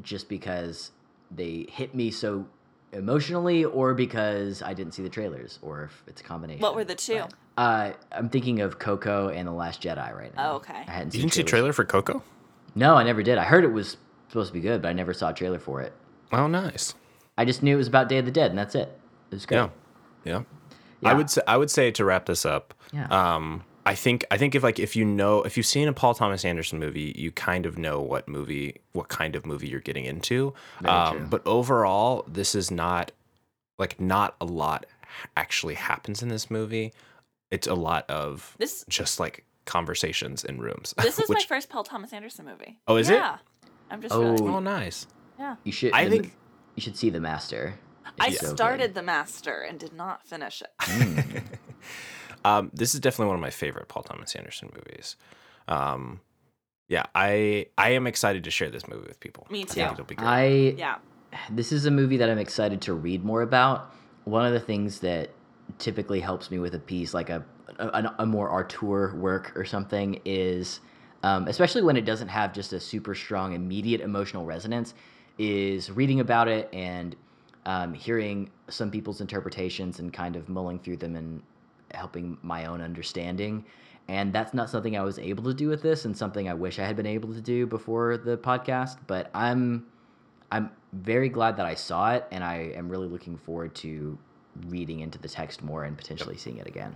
just 0.02 0.30
because 0.30 0.92
they 1.32 1.66
hit 1.70 1.96
me 1.96 2.12
so 2.12 2.46
emotionally 2.94 3.66
or 3.66 3.94
because 3.94 4.62
I 4.62 4.74
didn't 4.74 4.94
see 4.94 5.04
the 5.04 5.10
trailers, 5.10 5.60
or 5.62 5.84
if 5.86 6.04
it's 6.08 6.22
a 6.22 6.24
combination. 6.24 6.62
What 6.62 6.76
were 6.76 6.84
the 6.84 6.96
two? 6.96 7.22
But, 7.22 7.34
uh, 7.62 7.92
I'm 8.12 8.30
thinking 8.30 8.62
of 8.62 8.80
Coco 8.80 9.30
and 9.30 9.48
The 9.48 9.52
Last 9.52 9.82
Jedi 9.82 10.16
right 10.16 10.36
now. 10.36 10.52
Oh, 10.52 10.56
okay. 10.58 10.84
I 10.88 10.92
hadn't 10.92 11.14
You 11.14 11.20
seen 11.20 11.22
didn't 11.22 11.34
see 11.34 11.42
a 11.42 11.46
trailer 11.46 11.74
for 11.74 11.84
Coco? 11.86 12.24
No, 12.76 12.96
I 12.96 13.04
never 13.04 13.22
did. 13.22 13.38
I 13.38 13.44
heard 13.44 13.64
it 13.64 13.72
was 13.74 13.98
supposed 14.30 14.50
to 14.50 14.54
be 14.54 14.62
good, 14.62 14.82
but 14.82 14.88
I 14.90 14.94
never 14.94 15.14
saw 15.14 15.30
a 15.30 15.34
trailer 15.34 15.60
for 15.60 15.82
it. 15.82 15.94
Oh, 16.32 16.48
nice. 16.48 16.96
I 17.38 17.46
just 17.46 17.62
knew 17.64 17.76
it 17.76 17.78
was 17.78 17.88
about 17.88 18.10
Day 18.10 18.18
of 18.18 18.26
the 18.26 18.32
Dead, 18.32 18.50
and 18.50 18.58
that's 18.58 18.76
it. 18.76 18.98
It 19.32 19.36
was 19.36 19.46
good. 19.46 19.56
Yeah. 19.56 19.70
Yeah. 20.24 20.44
Yeah. 21.02 21.10
I 21.10 21.14
would 21.14 21.30
say 21.30 21.42
I 21.48 21.58
would 21.58 21.70
say 21.70 21.92
to 21.92 22.06
wrap 22.06 22.26
this 22.28 22.46
up. 22.46 22.74
Yeah. 22.94 23.08
Um 23.08 23.64
I 23.86 23.96
think 23.96 24.26
I 24.32 24.38
think 24.38 24.56
if 24.56 24.64
like 24.64 24.80
if 24.80 24.96
you 24.96 25.04
know 25.06 25.42
if 25.44 25.58
you've 25.58 25.66
seen 25.66 25.88
a 25.88 25.94
Paul 25.94 26.14
Thomas 26.14 26.46
Anderson 26.46 26.80
movie, 26.80 27.14
you 27.18 27.32
kind 27.32 27.66
of 27.66 27.78
know 27.78 28.00
what 28.02 28.28
movie 28.28 28.78
what 28.94 29.10
kind 29.10 29.36
of 29.36 29.46
movie 29.46 29.68
you're 29.68 29.82
getting 29.82 30.06
into. 30.06 30.54
Um 30.86 31.28
but 31.30 31.42
overall, 31.46 32.24
this 32.28 32.56
is 32.56 32.72
not 32.72 33.12
like 33.78 34.00
not 34.00 34.36
a 34.40 34.46
lot 34.46 34.86
actually 35.36 35.74
happens 35.76 36.24
in 36.24 36.30
this 36.30 36.50
movie. 36.50 36.94
It's 37.52 37.68
a 37.68 37.76
lot 37.76 38.10
of 38.10 38.56
This- 38.58 38.86
just 38.90 39.20
like 39.20 39.46
conversations 39.66 40.44
in 40.44 40.60
rooms. 40.60 40.94
This 41.02 41.20
is 41.20 41.30
my 41.30 41.42
first 41.48 41.70
Paul 41.70 41.84
Thomas 41.84 42.14
Anderson 42.14 42.46
movie. 42.46 42.80
Oh, 42.88 42.96
is 42.96 43.10
it? 43.10 43.16
yeah. 43.16 43.38
I'm 43.92 44.02
just 44.02 44.14
Oh. 44.16 44.22
realizing. 44.22 44.50
Oh, 44.50 44.60
nice. 44.60 45.08
Yeah. 45.38 45.56
You 45.64 45.72
should. 45.72 45.92
I 45.94 46.10
think- 46.10 46.34
you 46.76 46.82
should 46.82 46.98
see 46.98 47.10
The 47.12 47.20
Master. 47.20 47.76
I 48.20 48.28
It's 48.28 48.40
so 48.40 48.48
good. 48.48 48.58
started 48.58 48.94
The 48.96 49.04
Master 49.04 49.62
and 49.62 49.80
did 49.80 49.94
not 49.94 50.26
finish 50.26 50.62
it. 50.62 51.44
Um, 52.46 52.72
this 52.74 52.94
is 52.94 53.00
definitely 53.00 53.28
one 53.28 53.36
of 53.36 53.42
my 53.42 53.50
favorite 53.50 53.88
Paul 53.88 54.04
Thomas 54.04 54.36
Anderson 54.36 54.70
movies. 54.74 55.16
Um, 55.68 56.22
yeah, 56.90 57.06
I 57.16 57.68
I 57.78 57.92
am 57.92 58.08
excited 58.08 58.44
to 58.44 58.52
share 58.52 58.70
this 58.70 58.88
movie 58.88 59.08
with 59.08 59.20
people. 59.20 59.48
Me 59.50 59.62
I 59.62 59.64
too. 59.64 59.74
think 59.74 59.92
it'll 59.94 60.06
be 60.06 60.16
great. 60.16 60.28
I 60.28 60.46
yeah. 60.78 60.98
this 61.50 61.72
is 61.72 61.86
a 61.86 61.92
movie 61.92 62.18
that 62.18 62.30
I'm 62.30 62.38
excited 62.38 62.82
to 62.82 62.94
read 62.94 63.24
more 63.24 63.42
about. 63.42 63.94
One 64.26 64.46
of 64.46 64.54
the 64.54 64.60
things 64.60 65.00
that 65.00 65.32
typically 65.80 66.20
helps 66.20 66.52
me 66.52 66.60
with 66.60 66.76
a 66.76 66.80
piece, 66.80 67.14
like 67.14 67.30
a 67.30 67.44
a, 67.80 68.14
a 68.20 68.26
more 68.26 68.52
auteur 68.52 69.16
work 69.16 69.54
or 69.56 69.66
something, 69.66 70.22
is 70.26 70.82
um, 71.24 71.48
especially 71.48 71.82
when 71.82 71.96
it 71.96 72.06
doesn't 72.06 72.28
have 72.28 72.54
just 72.54 72.74
a 72.74 72.80
super 72.80 73.16
strong 73.16 73.54
immediate 73.54 74.02
emotional 74.02 74.46
resonance, 74.46 74.94
is 75.38 75.90
reading 75.90 76.20
about 76.20 76.48
it 76.48 76.70
and 76.74 77.16
um, 77.66 77.94
hearing 77.94 78.50
some 78.70 78.92
people's 78.92 79.22
interpretations 79.22 80.00
and 80.00 80.12
kind 80.12 80.36
of 80.36 80.50
mulling 80.50 80.80
through 80.80 80.98
them 80.98 81.16
and 81.16 81.42
helping 81.94 82.38
my 82.42 82.66
own 82.66 82.82
understanding. 82.82 83.66
And 84.08 84.34
that's 84.34 84.54
not 84.54 84.70
something 84.70 84.98
I 84.98 85.02
was 85.04 85.18
able 85.18 85.44
to 85.46 85.54
do 85.54 85.70
with 85.70 85.82
this, 85.82 86.04
and 86.06 86.16
something 86.16 86.50
I 86.50 86.54
wish 86.54 86.78
I 86.78 86.84
had 86.84 86.96
been 86.98 87.06
able 87.06 87.34
to 87.34 87.42
do 87.42 87.66
before 87.66 88.18
the 88.18 88.38
podcast. 88.38 88.98
But 89.08 89.30
I'm 89.34 89.86
I'm 90.52 90.70
very 90.92 91.30
glad 91.30 91.58
that 91.58 91.66
I 91.66 91.74
saw 91.74 92.14
it, 92.14 92.28
and 92.32 92.44
I 92.44 92.74
am 92.76 92.90
really 92.90 93.08
looking 93.08 93.38
forward 93.38 93.74
to 93.76 94.18
reading 94.68 95.00
into 95.00 95.18
the 95.18 95.28
text 95.28 95.64
more 95.64 95.86
and 95.86 95.98
potentially 95.98 96.38
seeing 96.38 96.58
it 96.58 96.68
again. 96.68 96.94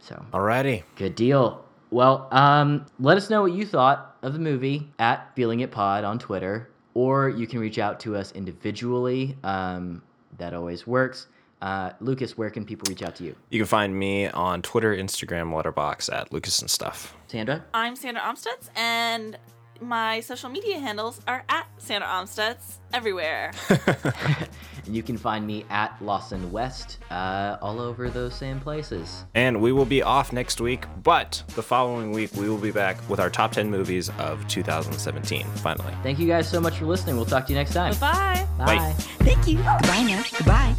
So, 0.00 0.24
Alrighty. 0.32 0.84
good 0.94 1.14
deal. 1.14 1.64
Well, 1.90 2.28
um, 2.30 2.86
let 3.00 3.16
us 3.16 3.30
know 3.30 3.42
what 3.42 3.52
you 3.52 3.64
thought 3.66 4.16
of 4.22 4.34
the 4.34 4.38
movie 4.38 4.88
at 4.98 5.34
Feeling 5.34 5.60
It 5.60 5.70
Pod 5.70 6.04
on 6.04 6.18
Twitter, 6.18 6.68
or 6.94 7.28
you 7.28 7.46
can 7.46 7.60
reach 7.60 7.78
out 7.78 7.98
to 8.00 8.14
us 8.16 8.32
individually. 8.32 9.36
Um, 9.42 10.02
that 10.38 10.52
always 10.54 10.86
works. 10.86 11.28
Uh, 11.62 11.90
Lucas, 12.00 12.36
where 12.36 12.50
can 12.50 12.64
people 12.64 12.84
reach 12.88 13.02
out 13.02 13.16
to 13.16 13.24
you? 13.24 13.34
You 13.50 13.60
can 13.60 13.66
find 13.66 13.98
me 13.98 14.28
on 14.28 14.62
Twitter, 14.62 14.94
Instagram, 14.94 15.50
Letterboxd 15.52 16.12
at 16.12 16.32
Lucas 16.32 16.60
and 16.60 16.70
Stuff. 16.70 17.16
Sandra? 17.28 17.64
I'm 17.72 17.96
Sandra 17.96 18.22
Omstutz, 18.22 18.68
and 18.76 19.38
my 19.80 20.20
social 20.20 20.48
media 20.48 20.78
handles 20.78 21.20
are 21.26 21.44
at 21.48 21.66
Sandra 21.78 22.08
Omstutz 22.08 22.78
everywhere. 22.92 23.52
And 23.68 24.48
you 24.94 25.02
can 25.02 25.16
find 25.16 25.46
me 25.46 25.64
at 25.70 25.96
Lawson 26.00 26.50
West, 26.52 26.98
uh, 27.10 27.56
all 27.60 27.80
over 27.80 28.08
those 28.08 28.34
same 28.34 28.60
places. 28.60 29.24
And 29.34 29.60
we 29.60 29.72
will 29.72 29.84
be 29.84 30.02
off 30.02 30.32
next 30.32 30.60
week, 30.60 30.84
but 31.02 31.42
the 31.54 31.62
following 31.62 32.12
week 32.12 32.32
we 32.34 32.48
will 32.48 32.58
be 32.58 32.70
back 32.70 32.96
with 33.08 33.20
our 33.20 33.30
top 33.30 33.52
10 33.52 33.70
movies 33.70 34.10
of 34.18 34.46
2017, 34.48 35.44
finally. 35.56 35.92
Thank 36.02 36.18
you 36.18 36.26
guys 36.26 36.48
so 36.48 36.60
much 36.60 36.78
for 36.78 36.86
listening. 36.86 37.16
We'll 37.16 37.24
talk 37.24 37.46
to 37.46 37.52
you 37.52 37.58
next 37.58 37.72
time. 37.72 37.94
Bye. 37.98 38.46
Bye. 38.58 38.92
Thank 39.18 39.46
you. 39.46 39.56
Goodbye 39.56 40.02
now. 40.02 40.22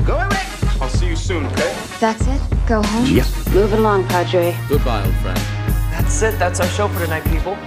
Goodbye. 0.06 0.67
I'll 0.80 0.90
see 0.90 1.08
you 1.08 1.16
soon, 1.16 1.46
okay? 1.48 1.76
That's 2.00 2.28
it? 2.28 2.42
Go 2.68 2.82
home? 2.84 3.06
Yep. 3.06 3.26
Move 3.54 3.74
along, 3.74 4.08
Padre. 4.08 4.56
Goodbye, 4.70 5.04
old 5.04 5.16
friend. 5.16 5.38
That's 5.92 6.22
it. 6.22 6.38
That's 6.38 6.60
our 6.60 6.68
show 6.68 6.88
for 6.88 7.00
tonight, 7.00 7.24
people. 7.26 7.58